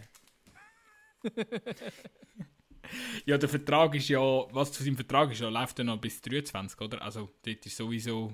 ja, 3.25 3.37
der 3.37 3.49
Vertrag 3.49 3.95
ist 3.95 4.09
ja, 4.09 4.19
was 4.19 4.71
zu 4.71 4.83
seinem 4.83 4.95
Vertrag 4.95 5.31
ist, 5.31 5.41
ja, 5.41 5.49
läuft 5.49 5.77
ja 5.79 5.85
noch 5.85 5.99
bis 5.99 6.21
23, 6.21 6.79
oder? 6.81 7.01
Also 7.01 7.29
dort 7.43 7.65
ist 7.65 7.77
sowieso, 7.77 8.33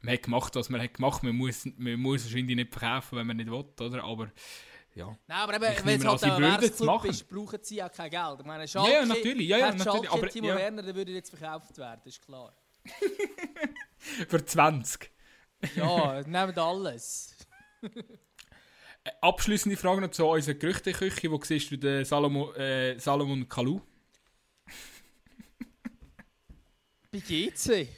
man 0.00 0.14
hat 0.14 0.22
gemacht, 0.22 0.54
was 0.54 0.68
man 0.68 0.80
hat 0.80 0.94
gemacht, 0.94 1.22
man 1.22 1.34
muss, 1.34 1.66
man 1.76 1.98
muss 2.00 2.24
wahrscheinlich 2.24 2.56
nicht 2.56 2.72
verkaufen, 2.72 3.18
wenn 3.18 3.26
man 3.26 3.36
nicht 3.36 3.50
will, 3.50 3.64
oder? 3.80 4.04
Aber 4.04 4.30
ja. 4.94 5.16
Nein, 5.26 5.38
aber 5.38 5.54
eben, 5.54 5.86
wenn 5.86 6.00
es 6.00 6.06
halt 6.06 6.24
ein 6.24 6.42
Werksclub 6.42 7.04
ist, 7.06 7.28
brauchen 7.28 7.58
sie 7.62 7.76
ja 7.76 7.88
kein 7.88 8.10
Geld. 8.10 8.40
Ich 8.40 8.46
meine, 8.46 8.68
Schalke, 8.68 8.92
ja, 8.92 9.00
ja, 9.00 9.06
natürlich, 9.06 9.48
ja, 9.48 9.58
ja, 9.58 9.66
natürlich. 9.66 9.84
Schalke, 9.84 10.10
aber, 10.12 10.28
Timo 10.28 10.48
ja. 10.48 10.56
Werner, 10.56 10.82
der 10.82 10.94
würde 10.94 11.12
jetzt 11.12 11.30
verkauft 11.30 11.78
werden, 11.78 12.02
ist 12.04 12.22
klar. 12.22 12.54
Für 14.28 14.44
20. 14.44 15.10
ja, 15.76 16.22
nehmt 16.22 16.58
alles. 16.58 17.36
Abschließende 19.20 19.76
Frage 19.76 20.00
noch 20.00 20.10
zu 20.10 20.26
unserer 20.26 20.54
Gerüchteküche. 20.54 21.30
Wo 21.30 21.40
siehst 21.42 21.70
du 21.70 21.76
den 21.76 22.04
Salomon, 22.04 22.54
äh, 22.54 22.98
Salomon 22.98 23.48
Kalou? 23.48 23.80
Bei 27.10 27.18
GC. 27.18 27.88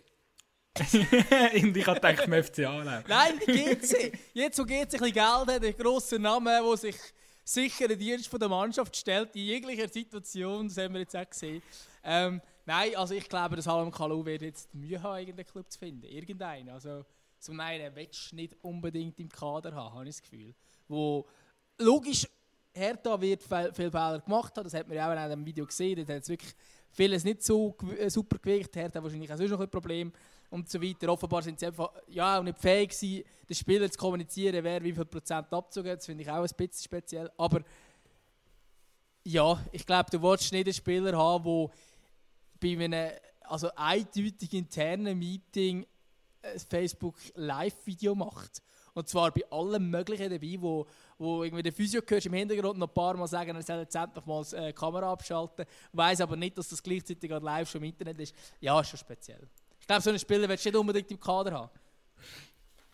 Und 0.76 1.76
ich 1.76 1.84
gedacht, 1.84 2.26
im 2.26 2.42
FCA. 2.42 3.02
Nein, 3.06 3.38
bei 3.38 3.52
GC. 3.52 4.12
Jetzt, 4.32 4.58
wo 4.58 4.64
GC 4.64 4.72
ein 4.80 4.88
bisschen 4.88 5.12
Geld 5.12 5.16
hat, 5.16 5.64
ein 5.64 5.76
grosser 5.76 6.18
Name, 6.18 6.60
der 6.62 6.76
sich 6.76 6.96
sicher 7.44 7.86
den 7.86 7.98
Dienst 7.98 8.28
von 8.28 8.40
der 8.40 8.48
Mannschaft 8.48 8.96
stellt, 8.96 9.36
in 9.36 9.42
jeglicher 9.42 9.88
Situation, 9.88 10.68
das 10.68 10.78
haben 10.78 10.94
wir 10.94 11.02
jetzt 11.02 11.14
auch 11.14 11.28
gesehen. 11.28 11.62
Ähm, 12.02 12.40
nein, 12.64 12.96
also 12.96 13.14
ich 13.14 13.28
glaube, 13.28 13.56
dass 13.56 13.66
Salomon 13.66 13.92
Kalou 13.92 14.24
wird 14.24 14.40
jetzt 14.40 14.74
Mühe 14.74 15.00
haben, 15.00 15.18
irgendeinen 15.18 15.46
Club 15.46 15.70
zu 15.70 15.78
finden. 15.78 16.06
Irgendeinen. 16.06 16.70
Also, 16.70 17.04
zum 17.38 17.60
einen 17.60 17.94
willst 17.94 18.32
du 18.32 18.36
nicht 18.36 18.56
unbedingt 18.62 19.20
im 19.20 19.28
Kader 19.28 19.74
haben, 19.74 19.94
habe 19.94 20.08
ich 20.08 20.16
das 20.16 20.22
Gefühl 20.22 20.54
wo 20.88 21.26
logisch 21.78 22.28
Hertha 22.72 23.20
wird 23.20 23.42
viel, 23.42 23.72
Fehler 23.72 24.20
gemacht 24.20 24.56
hat, 24.56 24.66
das 24.66 24.74
hat 24.74 24.88
man 24.88 24.96
ja 24.96 25.06
auch 25.08 25.12
in 25.12 25.18
einem 25.18 25.46
Video 25.46 25.64
gesehen, 25.64 25.96
dort 25.96 26.08
hat 26.08 26.22
es 26.22 26.28
wirklich 26.28 26.54
vieles 26.90 27.24
nicht 27.24 27.42
so 27.42 27.76
äh, 27.98 28.08
super 28.08 28.38
gewirkt. 28.38 28.74
Hertha 28.76 29.02
wahrscheinlich 29.02 29.32
auch 29.32 29.36
sonst 29.36 29.50
noch 29.50 29.60
ein 29.60 29.70
Problem 29.70 30.12
und 30.50 30.68
so 30.68 30.80
weiter. 30.80 31.12
Offenbar 31.12 31.42
sind 31.42 31.58
sie 31.58 31.66
einfach 31.66 31.92
ja, 32.08 32.38
auch 32.38 32.42
nicht 32.42 32.58
fähig 32.58 32.90
gewesen, 32.90 33.24
den 33.48 33.54
Spieler 33.54 33.90
zu 33.90 33.98
kommunizieren, 33.98 34.62
wer 34.62 34.82
wie 34.82 34.92
viel 34.92 35.04
Prozent 35.04 35.52
abzugeben. 35.52 35.96
Das 35.96 36.06
finde 36.06 36.22
ich 36.22 36.30
auch 36.30 36.36
ein 36.36 36.48
bisschen 36.56 36.84
speziell. 36.84 37.30
Aber 37.36 37.62
ja, 39.24 39.62
ich 39.72 39.84
glaube, 39.84 40.10
du 40.10 40.22
willst 40.22 40.52
nicht 40.52 40.66
einen 40.66 40.74
Spieler 40.74 41.16
haben, 41.16 41.44
der 41.44 41.70
bei 42.60 42.84
einem 42.84 43.10
also 43.42 43.70
eindeutig 43.74 44.52
internen 44.54 45.18
Meeting 45.18 45.86
ein 46.42 46.58
Facebook 46.58 47.16
Live-Video 47.34 48.14
macht. 48.14 48.62
Und 48.94 49.08
zwar 49.08 49.32
bei 49.32 49.42
allen 49.50 49.90
möglichen 49.90 50.30
dabei, 50.30 50.56
wo, 50.60 50.86
wo 51.18 51.42
irgendwie 51.42 51.64
der 51.64 51.72
Physio 51.72 52.00
hörst 52.06 52.26
im 52.26 52.32
Hintergrund 52.32 52.78
noch 52.78 52.88
ein 52.88 52.94
paar 52.94 53.16
Mal 53.16 53.26
sagen, 53.26 53.54
er 53.54 53.62
soll 53.62 53.80
jetzt 53.80 53.96
endlich 53.96 54.24
mal 54.24 54.44
die 54.44 54.56
äh, 54.56 54.72
Kamera 54.72 55.12
abschalten, 55.12 55.66
weiß 55.92 56.20
aber 56.20 56.36
nicht, 56.36 56.56
dass 56.56 56.68
das 56.68 56.82
gleichzeitig 56.82 57.30
live 57.30 57.68
schon 57.68 57.82
im 57.82 57.88
Internet 57.88 58.20
ist. 58.20 58.34
Ja, 58.60 58.80
ist 58.80 58.90
schon 58.90 58.98
speziell. 58.98 59.48
Ich 59.80 59.86
glaube, 59.86 60.02
so 60.02 60.10
einen 60.10 60.18
Spieler 60.18 60.48
willst 60.48 60.64
du 60.64 60.70
nicht 60.70 60.78
unbedingt 60.78 61.10
im 61.10 61.20
Kader 61.20 61.52
haben. 61.52 61.70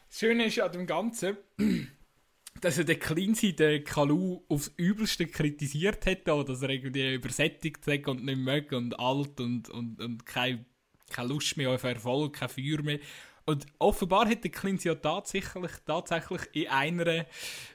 Das 0.09 0.19
Schöne 0.19 0.47
ist 0.47 0.59
an 0.59 0.73
dem 0.73 0.87
Ganzen, 0.87 1.37
dass 2.61 2.79
er 2.79 2.85
den 2.85 2.99
Cleansy, 2.99 3.55
den 3.55 3.85
Kalu, 3.85 4.43
aufs 4.49 4.73
Übelste 4.77 5.27
kritisiert 5.27 6.05
hat, 6.07 6.27
dass 6.27 6.63
er 6.63 6.71
irgendwie 6.71 7.15
übersättigt 7.15 7.87
hat 7.87 8.09
und 8.09 8.25
nicht 8.25 8.39
möge 8.39 8.77
und 8.77 8.99
alt 8.99 9.39
und, 9.39 9.69
und, 9.69 10.01
und 10.01 10.27
keine, 10.27 10.65
keine 11.11 11.29
Lust 11.29 11.57
mehr 11.57 11.71
auf 11.71 11.85
Erfolg, 11.85 12.33
kein 12.33 12.49
Feuer 12.49 12.83
mehr. 12.83 12.99
Und 13.47 13.67
offenbar 13.79 14.29
hat 14.29 14.45
der 14.45 14.51
Cleansy 14.51 14.89
ja 14.89 14.95
tatsächlich, 14.95 15.73
tatsächlich 15.85 16.41
in, 16.53 16.69
einer, 16.69 17.27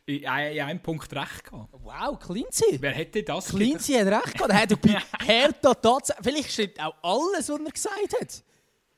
in, 0.05 0.25
einem 0.25 0.79
Punkt 0.79 1.13
recht 1.13 1.43
gehabt. 1.43 1.73
Wow, 1.73 2.19
Cleansy? 2.19 2.77
Wer 2.79 2.91
hätte 2.91 3.23
das 3.23 3.49
Cleansy 3.49 3.93
hat 3.93 4.07
recht 4.07 4.37
gehabt. 4.37 4.51
Er 4.51 4.61
hat 4.61 4.81
bei 4.81 5.01
Hertha 5.25 5.73
tatsächlich... 5.73 6.25
Vielleicht 6.25 6.51
stimmt 6.51 6.79
auch 6.79 6.95
alles, 7.01 7.49
was 7.49 7.59
er 7.59 7.71
gesagt 7.71 8.21
hat. 8.21 8.43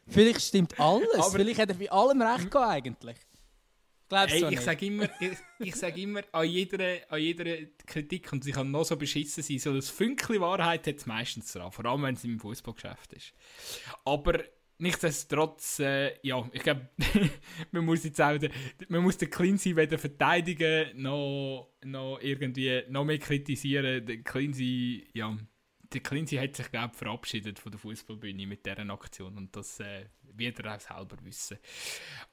Vielleicht 0.08 0.42
stimmt 0.42 0.80
alles. 0.80 1.16
Aber 1.16 1.32
Vielleicht 1.32 1.60
hat 1.60 1.70
er 1.70 1.76
bei 1.76 1.92
allem 1.92 2.22
recht 2.22 2.52
gehabt 2.52 2.72
eigentlich. 2.72 3.18
Glaubst 4.10 4.36
hey, 4.36 4.54
ich 4.54 4.62
sage 4.62 4.86
immer, 4.86 5.10
ich, 5.20 5.38
ich 5.60 5.76
sag 5.76 5.98
immer 5.98 6.22
an, 6.32 6.48
jeder, 6.48 6.98
an 7.10 7.20
jeder 7.20 7.58
Kritik, 7.86 8.32
und 8.32 8.42
sie 8.42 8.54
kann 8.54 8.72
noch 8.72 8.86
so 8.86 8.96
beschissen 8.96 9.44
sein, 9.44 9.60
so 9.60 9.74
das 9.74 9.90
Fünkchen 9.90 10.40
Wahrheit 10.40 10.88
hat 10.88 10.96
es 10.96 11.06
meistens 11.06 11.52
dran, 11.52 11.74
vor 11.74 11.86
allem 11.86 12.04
wenn 12.04 12.16
es 12.16 12.24
im 12.24 12.40
Fußballgeschäft 12.40 13.12
ist. 13.14 13.34
Aber 14.06 14.40
nichtsdestotrotz, 14.80 15.80
äh, 15.80 16.18
ja, 16.22 16.48
ich 16.52 16.64
glaube, 16.64 16.90
man 17.72 17.86
muss 17.86 18.04
jetzt 18.04 18.22
auch, 18.22 18.38
den, 18.38 18.52
man 18.90 19.04
muss 19.04 19.18
den 19.18 19.30
Cleansy 19.30 19.76
weder 19.76 19.98
verteidigen, 19.98 21.02
noch, 21.02 21.74
noch 21.84 22.20
irgendwie, 22.22 22.84
noch 22.90 23.06
mehr 23.06 23.20
kritisieren. 23.20 24.06
Der 24.06 24.24
Cleansy, 24.24 25.08
ja, 25.14 25.36
der 25.94 26.02
Cleansy 26.02 26.36
hat 26.36 26.56
sich, 26.56 26.72
glaube 26.72 26.94
verabschiedet 26.94 27.60
von 27.60 27.72
der 27.72 27.80
Fußballbühne 27.80 28.46
mit 28.46 28.66
dieser 28.66 28.90
Aktion 28.90 29.38
und 29.38 29.56
das 29.56 29.80
äh, 29.80 30.06
wird 30.22 30.60
er 30.60 30.76
auch 30.76 30.80
selber 30.80 31.18
wissen. 31.24 31.58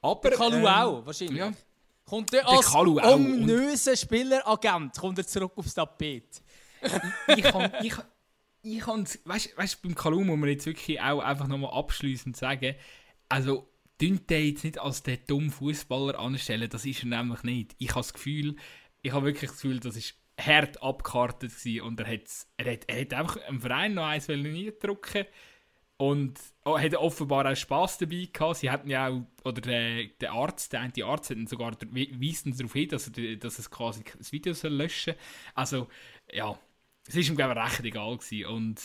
Aber, 0.01 0.29
der 0.29 0.37
Kalu 0.37 0.57
ähm, 0.57 0.65
auch, 0.65 1.05
wahrscheinlich. 1.05 1.37
Ja. 1.37 1.53
Kommt 2.05 2.33
er 2.33 2.47
als 2.47 2.75
ominöser 2.75 3.97
Spieleragent 3.97 4.95
kommt 4.95 5.17
er 5.17 5.25
zurück 5.25 5.53
aufs 5.55 5.73
Tapet. 5.73 6.39
ich, 7.29 7.43
ich 7.81 7.89
kann, 7.89 8.05
ich, 8.65 8.79
kann, 8.79 9.07
weißt, 9.25 9.81
beim 9.81 9.95
Kalu 9.95 10.23
muss 10.23 10.37
man 10.37 10.49
jetzt 10.49 10.65
wirklich 10.65 10.99
auch 10.99 11.19
einfach 11.19 11.47
nochmal 11.47 11.77
abschließend 11.77 12.35
sagen, 12.35 12.75
also 13.29 13.69
dünnt 14.01 14.29
er 14.31 14.43
jetzt 14.43 14.63
nicht 14.63 14.79
als 14.79 15.03
der 15.03 15.17
dumme 15.17 15.51
Fußballer 15.51 16.19
anstellen, 16.19 16.69
das 16.69 16.85
ist 16.85 17.03
er 17.03 17.09
nämlich 17.09 17.43
nicht. 17.43 17.75
Ich 17.77 17.89
habe 17.89 17.99
das 17.99 18.13
Gefühl, 18.13 18.55
ich 19.01 19.13
habe 19.13 19.27
wirklich 19.27 19.51
das 19.51 19.61
Gefühl, 19.61 19.79
das 19.79 19.95
ist 19.95 20.15
hart 20.39 20.81
abgekartet 20.81 21.55
gewesen 21.55 21.81
und 21.81 21.99
er, 21.99 22.07
er, 22.57 22.73
hat, 22.73 22.85
er 22.87 23.01
hat 23.01 23.13
einfach 23.13 23.37
im 23.47 23.61
Verein 23.61 23.93
noch 23.93 24.05
eins 24.05 24.27
niedrücken 24.27 25.25
und 25.97 26.37
oh, 26.65 26.77
hat 26.77 26.95
offenbar 26.95 27.49
auch 27.49 27.55
Spass 27.55 27.97
dabei 27.99 28.27
gehabt. 28.33 28.57
Sie 28.57 28.69
hatten 28.69 28.89
ja 28.89 29.07
auch, 29.07 29.21
oder 29.45 29.61
der, 29.61 30.07
der 30.19 30.33
Arzt, 30.33 30.73
der 30.73 30.81
eine 30.81 31.05
Arzt 31.05 31.29
hat 31.29 31.49
sogar 31.49 31.71
weist 31.71 32.45
darauf 32.47 32.73
hin, 32.73 32.89
dass, 32.89 33.07
er, 33.15 33.37
dass 33.37 33.59
es 33.59 33.71
quasi 33.71 34.03
das 34.17 34.31
Video 34.31 34.53
soll 34.53 34.73
löschen 34.73 35.13
soll. 35.13 35.53
Also, 35.53 35.87
ja, 36.33 36.59
es 37.07 37.15
war 37.15 37.21
ihm, 37.21 37.35
glaube 37.35 37.53
ich, 37.53 37.65
recht 37.65 37.85
egal 37.85 38.17
gewesen. 38.17 38.45
Und 38.45 38.81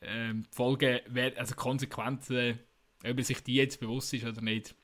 ähm, 0.00 0.46
die 0.50 0.56
Folge, 0.56 1.02
also 1.36 1.54
Konsequenzen, 1.54 2.58
ob 3.04 3.18
er 3.18 3.24
sich 3.24 3.42
die 3.42 3.54
jetzt 3.54 3.80
bewusst 3.80 4.12
ist 4.14 4.24
oder 4.24 4.40
nicht, 4.40 4.74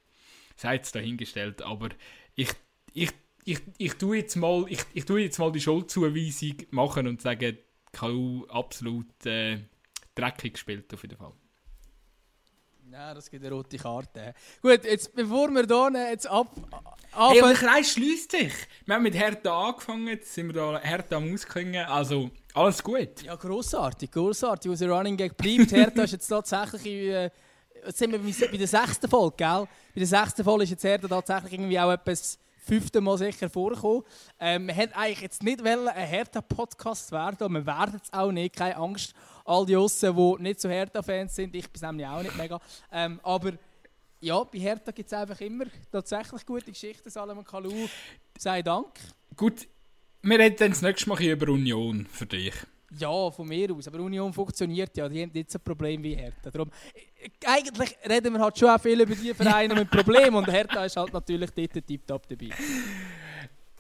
sei 0.57 0.77
es 0.77 0.93
dahingestellt. 0.93 1.63
Aber 1.63 1.89
ich, 2.35 2.51
ich, 2.93 3.11
ich, 3.45 3.61
ich, 3.79 3.95
tue 3.95 4.19
jetzt 4.19 4.37
mal, 4.37 4.65
ich, 4.69 4.81
ich 4.93 5.05
tue 5.05 5.21
jetzt 5.21 5.39
mal 5.39 5.53
die 5.53 5.61
Schuldzuweisung 5.61 6.57
machen 6.71 7.07
und 7.07 7.21
sage, 7.21 7.59
KU 7.93 8.45
absolut 8.49 9.27
äh, 9.27 9.61
dreckig 10.15 10.55
gespielt 10.55 10.93
auf 10.93 11.03
jeden 11.03 11.17
Fall. 11.17 11.33
Ja, 12.91 13.13
das 13.13 13.31
gibt 13.31 13.45
eine 13.45 13.55
rote 13.55 13.77
Karte. 13.77 14.35
Gut, 14.63 14.85
jetzt 14.85 15.15
bevor 15.15 15.49
wir 15.51 15.67
hier 15.67 16.11
jetzt 16.11 16.29
ab. 16.29 16.55
ab 17.13 17.33
hey, 17.33 17.41
der 17.41 17.55
Kreis 17.55 17.93
schließt 17.93 18.31
sich. 18.31 18.53
Wir 18.85 18.95
haben 18.95 19.03
mit 19.03 19.15
Hertha 19.15 19.69
angefangen, 19.69 20.07
jetzt 20.09 20.33
sind 20.33 20.47
wir 20.47 20.53
da 20.53 20.79
Hertha 20.79 21.17
am 21.17 21.33
Ausklingen. 21.33 21.87
Also, 21.87 22.31
alles 22.55 22.83
gut. 22.83 23.23
Ja, 23.23 23.35
grossartig, 23.35 24.11
grossartig. 24.11 24.71
Unser 24.71 24.89
Running 24.89 25.17
Gag 25.17 25.37
bleibt. 25.37 25.73
Hertha 25.73 26.05
ist 26.05 26.13
jetzt 26.13 26.29
tatsächlich. 26.29 26.87
Äh, 26.87 27.31
jetzt 27.85 27.99
sind 27.99 28.13
wir 28.13 28.49
bei 28.49 28.57
der 28.57 28.69
sechsten 28.69 29.09
Folge, 29.09 29.37
gell? 29.37 29.67
Bei 29.95 29.99
der 29.99 30.07
sechsten 30.07 30.45
Folge 30.45 30.63
ist 30.63 30.71
jetzt 30.71 30.85
Hertha 30.85 31.09
tatsächlich 31.09 31.55
irgendwie 31.55 31.79
auch 31.81 31.91
etwas 31.91 32.39
fünfte 32.65 33.01
Mal 33.01 33.19
sicher 33.19 33.51
vorkommen. 33.51 34.05
Ähm, 34.39 34.69
wir 34.69 34.75
hätten 34.75 34.95
eigentlich 34.95 35.21
jetzt 35.21 35.43
nicht 35.43 35.67
ein 35.67 35.89
Hertha-Podcast 35.89 37.13
werden, 37.13 37.53
wir 37.53 37.67
werden 37.67 38.01
es 38.03 38.13
auch 38.13 38.33
nicht, 38.33 38.57
keine 38.57 38.77
Angst 38.77 39.15
all 39.45 39.67
die 39.67 39.75
Russen, 39.75 40.17
die 40.17 40.43
nicht 40.43 40.61
so 40.61 40.69
Hertha-Fans 40.69 41.35
sind. 41.35 41.55
Ich 41.55 41.69
bin 41.69 41.83
nämlich 41.83 42.07
auch 42.07 42.23
nicht 42.23 42.37
mega. 42.37 42.59
Ähm, 42.91 43.21
aber 43.23 43.53
ja, 44.21 44.43
bei 44.45 44.59
Hertha 44.59 44.93
gibt 44.93 45.13
es 45.13 45.13
einfach 45.13 45.41
immer 45.41 45.67
tatsächlich 45.93 46.47
gute 46.47 46.71
Geschichten. 46.71 47.11
Salomon 47.11 47.45
Kalou, 47.45 47.89
sei 48.39 48.63
Dank. 48.63 48.89
Gut, 49.37 49.67
wir 50.25 50.39
reden 50.39 50.57
dann 50.59 50.71
das 50.71 50.83
nächste 50.83 51.09
Mal 51.09 51.23
über 51.23 51.53
Union 51.53 52.07
für 52.11 52.27
dich. 52.27 52.55
Ja, 52.99 53.31
von 53.31 53.49
mir 53.49 53.73
aus. 53.73 53.89
Aber 53.89 53.99
Union 54.01 54.33
funktioniert 54.33 54.97
ja. 54.97 55.09
Die 55.09 55.23
haben 55.23 55.33
nicht 55.33 55.51
so 55.51 55.59
ein 55.59 55.63
Problem 55.65 56.03
wie 56.03 56.15
Hertha. 56.15 56.51
Darum, 56.51 56.71
äh, 56.95 57.29
eigentlich 57.47 57.97
reden 58.09 58.33
wir 58.35 58.41
halt 58.41 58.59
schon 58.59 58.69
auch 58.69 58.81
viel 58.81 59.01
über 59.01 59.15
die 59.15 59.35
Vereine 59.35 59.75
mit 59.75 59.91
Problemen 59.91 60.37
und 60.37 60.51
Hertha 60.51 60.85
ist 60.85 60.97
halt 60.97 61.13
natürlich 61.13 61.51
dort 61.51 61.87
tiptop 61.87 62.29
dabei 62.29 62.51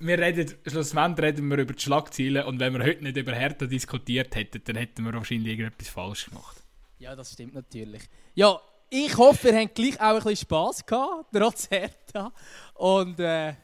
wir 0.06 0.18
reden, 0.18 0.54
schlussendlich 0.66 1.24
reden 1.24 1.48
wir 1.48 1.58
über 1.58 1.72
die 1.72 1.82
Schlagzeilen 1.82 2.44
und 2.44 2.60
wenn 2.60 2.72
wir 2.74 2.84
heute 2.84 3.02
nicht 3.02 3.16
über 3.16 3.32
Hertha 3.32 3.66
diskutiert 3.66 4.34
hätten, 4.34 4.60
dann 4.64 4.76
hätten 4.76 5.04
wir 5.04 5.14
wahrscheinlich 5.14 5.52
irgendetwas 5.52 5.88
falsch 5.88 6.26
gemacht. 6.26 6.62
Ja, 6.98 7.14
das 7.14 7.32
stimmt 7.32 7.54
natürlich. 7.54 8.02
Ja, 8.34 8.60
ich 8.90 9.16
hoffe, 9.16 9.48
ihr 9.48 9.60
habt 9.60 9.74
gleich 9.74 10.00
auch 10.00 10.16
ein 10.16 10.16
bisschen 10.16 10.36
Spass 10.36 10.84
gehabt, 10.84 11.26
trotz 11.32 11.70
Hertha. 11.70 12.32
Und 12.74 13.18
äh, 13.20 13.54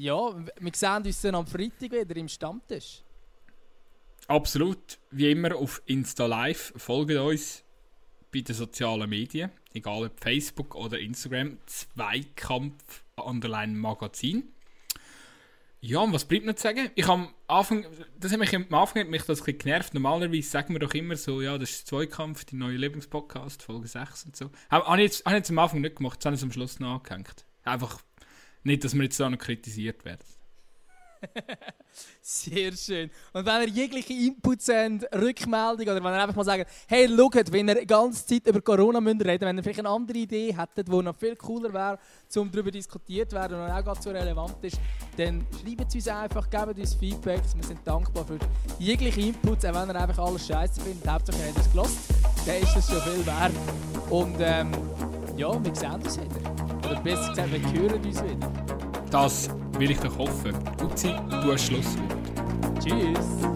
ja, 0.00 0.34
wir 0.58 0.72
sehen 0.74 1.02
uns 1.04 1.20
dann 1.20 1.34
am 1.34 1.46
Freitag 1.46 1.92
wieder 1.92 2.16
im 2.16 2.28
Stammtisch. 2.28 3.02
Absolut. 4.28 4.98
Wie 5.10 5.30
immer 5.30 5.54
auf 5.56 5.82
Insta 5.86 6.24
Live. 6.24 6.72
Folgt 6.76 7.12
uns 7.12 7.64
bei 8.32 8.40
den 8.40 8.54
sozialen 8.54 9.10
Medien, 9.10 9.50
egal 9.74 10.06
ob 10.06 10.18
Facebook 10.18 10.74
oder 10.74 10.98
Instagram. 10.98 11.58
Zweikampf 11.66 13.04
Underline 13.16 13.74
Magazin. 13.74 14.54
Ja, 15.82 16.00
und 16.00 16.14
was 16.14 16.24
bleibt 16.24 16.46
noch 16.46 16.54
zu 16.54 16.62
sagen? 16.62 16.90
Ich 16.94 17.06
am 17.06 17.34
Anfang, 17.46 17.84
das 18.18 18.32
hat 18.32 18.38
mich 18.38 18.54
am 18.54 18.72
Anfang 18.72 19.02
hat 19.02 19.10
mich 19.10 19.22
das 19.22 19.46
ein 19.46 19.58
genervt. 19.58 19.92
Normalerweise 19.92 20.48
sagen 20.48 20.74
wir 20.74 20.78
doch 20.78 20.94
immer 20.94 21.16
so, 21.16 21.42
ja, 21.42 21.58
das 21.58 21.70
ist 21.70 21.86
Zweikampf, 21.86 22.44
die 22.44 22.56
neue 22.56 22.76
Lieblingspodcast, 22.76 23.62
Folge 23.62 23.88
6 23.88 24.24
und 24.26 24.36
so. 24.36 24.50
Habe 24.70 24.96
ich 24.96 25.02
jetzt, 25.04 25.24
hab 25.24 25.32
ich 25.32 25.38
jetzt 25.38 25.50
am 25.50 25.58
Anfang 25.58 25.80
nicht 25.82 25.96
gemacht, 25.96 26.18
das 26.20 26.26
habe 26.26 26.36
ich 26.36 26.42
am 26.42 26.52
Schluss 26.52 26.80
noch 26.80 26.96
angehängt. 26.96 27.44
Einfach 27.64 28.00
nicht, 28.62 28.84
dass 28.84 28.94
wir 28.94 29.02
jetzt 29.04 29.18
da 29.18 29.28
noch 29.28 29.38
kritisiert 29.38 30.04
werden. 30.04 30.20
Sehr 32.22 32.72
schön. 32.72 33.10
Und 33.32 33.44
wenn 33.44 33.62
ihr 33.62 33.68
jegliche 33.68 34.12
Inputs 34.12 34.68
habt, 34.68 35.04
Rückmeldung 35.14 35.86
oder 35.86 35.96
wenn 35.96 36.12
ihr 36.12 36.22
einfach 36.22 36.36
mal 36.36 36.44
sagt, 36.44 36.70
hey, 36.86 37.08
schaut, 37.08 37.52
wenn 37.52 37.68
ihr 37.68 37.74
die 37.74 37.86
ganze 37.86 38.26
Zeit 38.26 38.46
über 38.46 38.60
Corona 38.60 39.00
müsst 39.00 39.24
reden, 39.24 39.46
wenn 39.46 39.56
ihr 39.56 39.62
vielleicht 39.62 39.80
eine 39.80 39.88
andere 39.88 40.18
Idee 40.18 40.54
hättet, 40.56 40.88
die 40.88 41.02
noch 41.02 41.16
viel 41.16 41.36
cooler 41.36 41.72
wäre, 41.72 41.98
um 42.36 42.50
darüber 42.50 42.70
diskutiert 42.70 43.32
werden 43.32 43.60
und 43.60 43.70
auch 43.70 43.84
gerade 43.84 44.00
so 44.00 44.10
relevant 44.10 44.56
ist, 44.62 44.80
dann 45.16 45.46
schreibt 45.60 45.88
es 45.88 45.94
uns 45.94 46.08
einfach, 46.08 46.48
gebt 46.48 46.78
uns 46.78 46.94
Feedback. 46.94 47.42
Wir 47.54 47.64
sind 47.64 47.80
dankbar 47.84 48.24
für 48.24 48.38
jegliche 48.78 49.20
Inputs, 49.20 49.64
auch 49.64 49.74
wenn 49.74 49.94
ihr 49.94 50.00
einfach 50.00 50.18
alles 50.18 50.46
scheiße 50.46 50.80
findet. 50.80 51.08
Hauptsache, 51.08 51.38
ihr 51.38 51.48
habt 51.48 51.58
es 51.58 51.70
gelassen. 51.70 51.98
Dann 52.46 52.56
ist 52.56 52.76
das 52.76 52.88
schon 52.88 53.02
viel 53.02 53.26
wert. 53.26 53.52
Und 54.10 54.36
ähm, 54.40 54.72
ja, 55.36 55.64
wir 55.64 55.74
sehen 55.74 55.94
uns 55.94 56.18
wieder. 56.18 56.69
Oder 56.90 57.00
besser 57.02 57.28
gesagt, 57.30 57.52
wir 57.52 57.80
hören 57.80 58.04
uns 58.04 58.22
wieder. 58.22 58.52
Das 59.10 59.48
will 59.78 59.92
ich 59.92 60.00
doch 60.00 60.18
hoffen. 60.18 60.52
Uzi, 60.82 61.14
du 61.30 61.52
hast 61.52 61.66
Schlusswort. 61.66 62.16
Tschüss. 62.80 63.46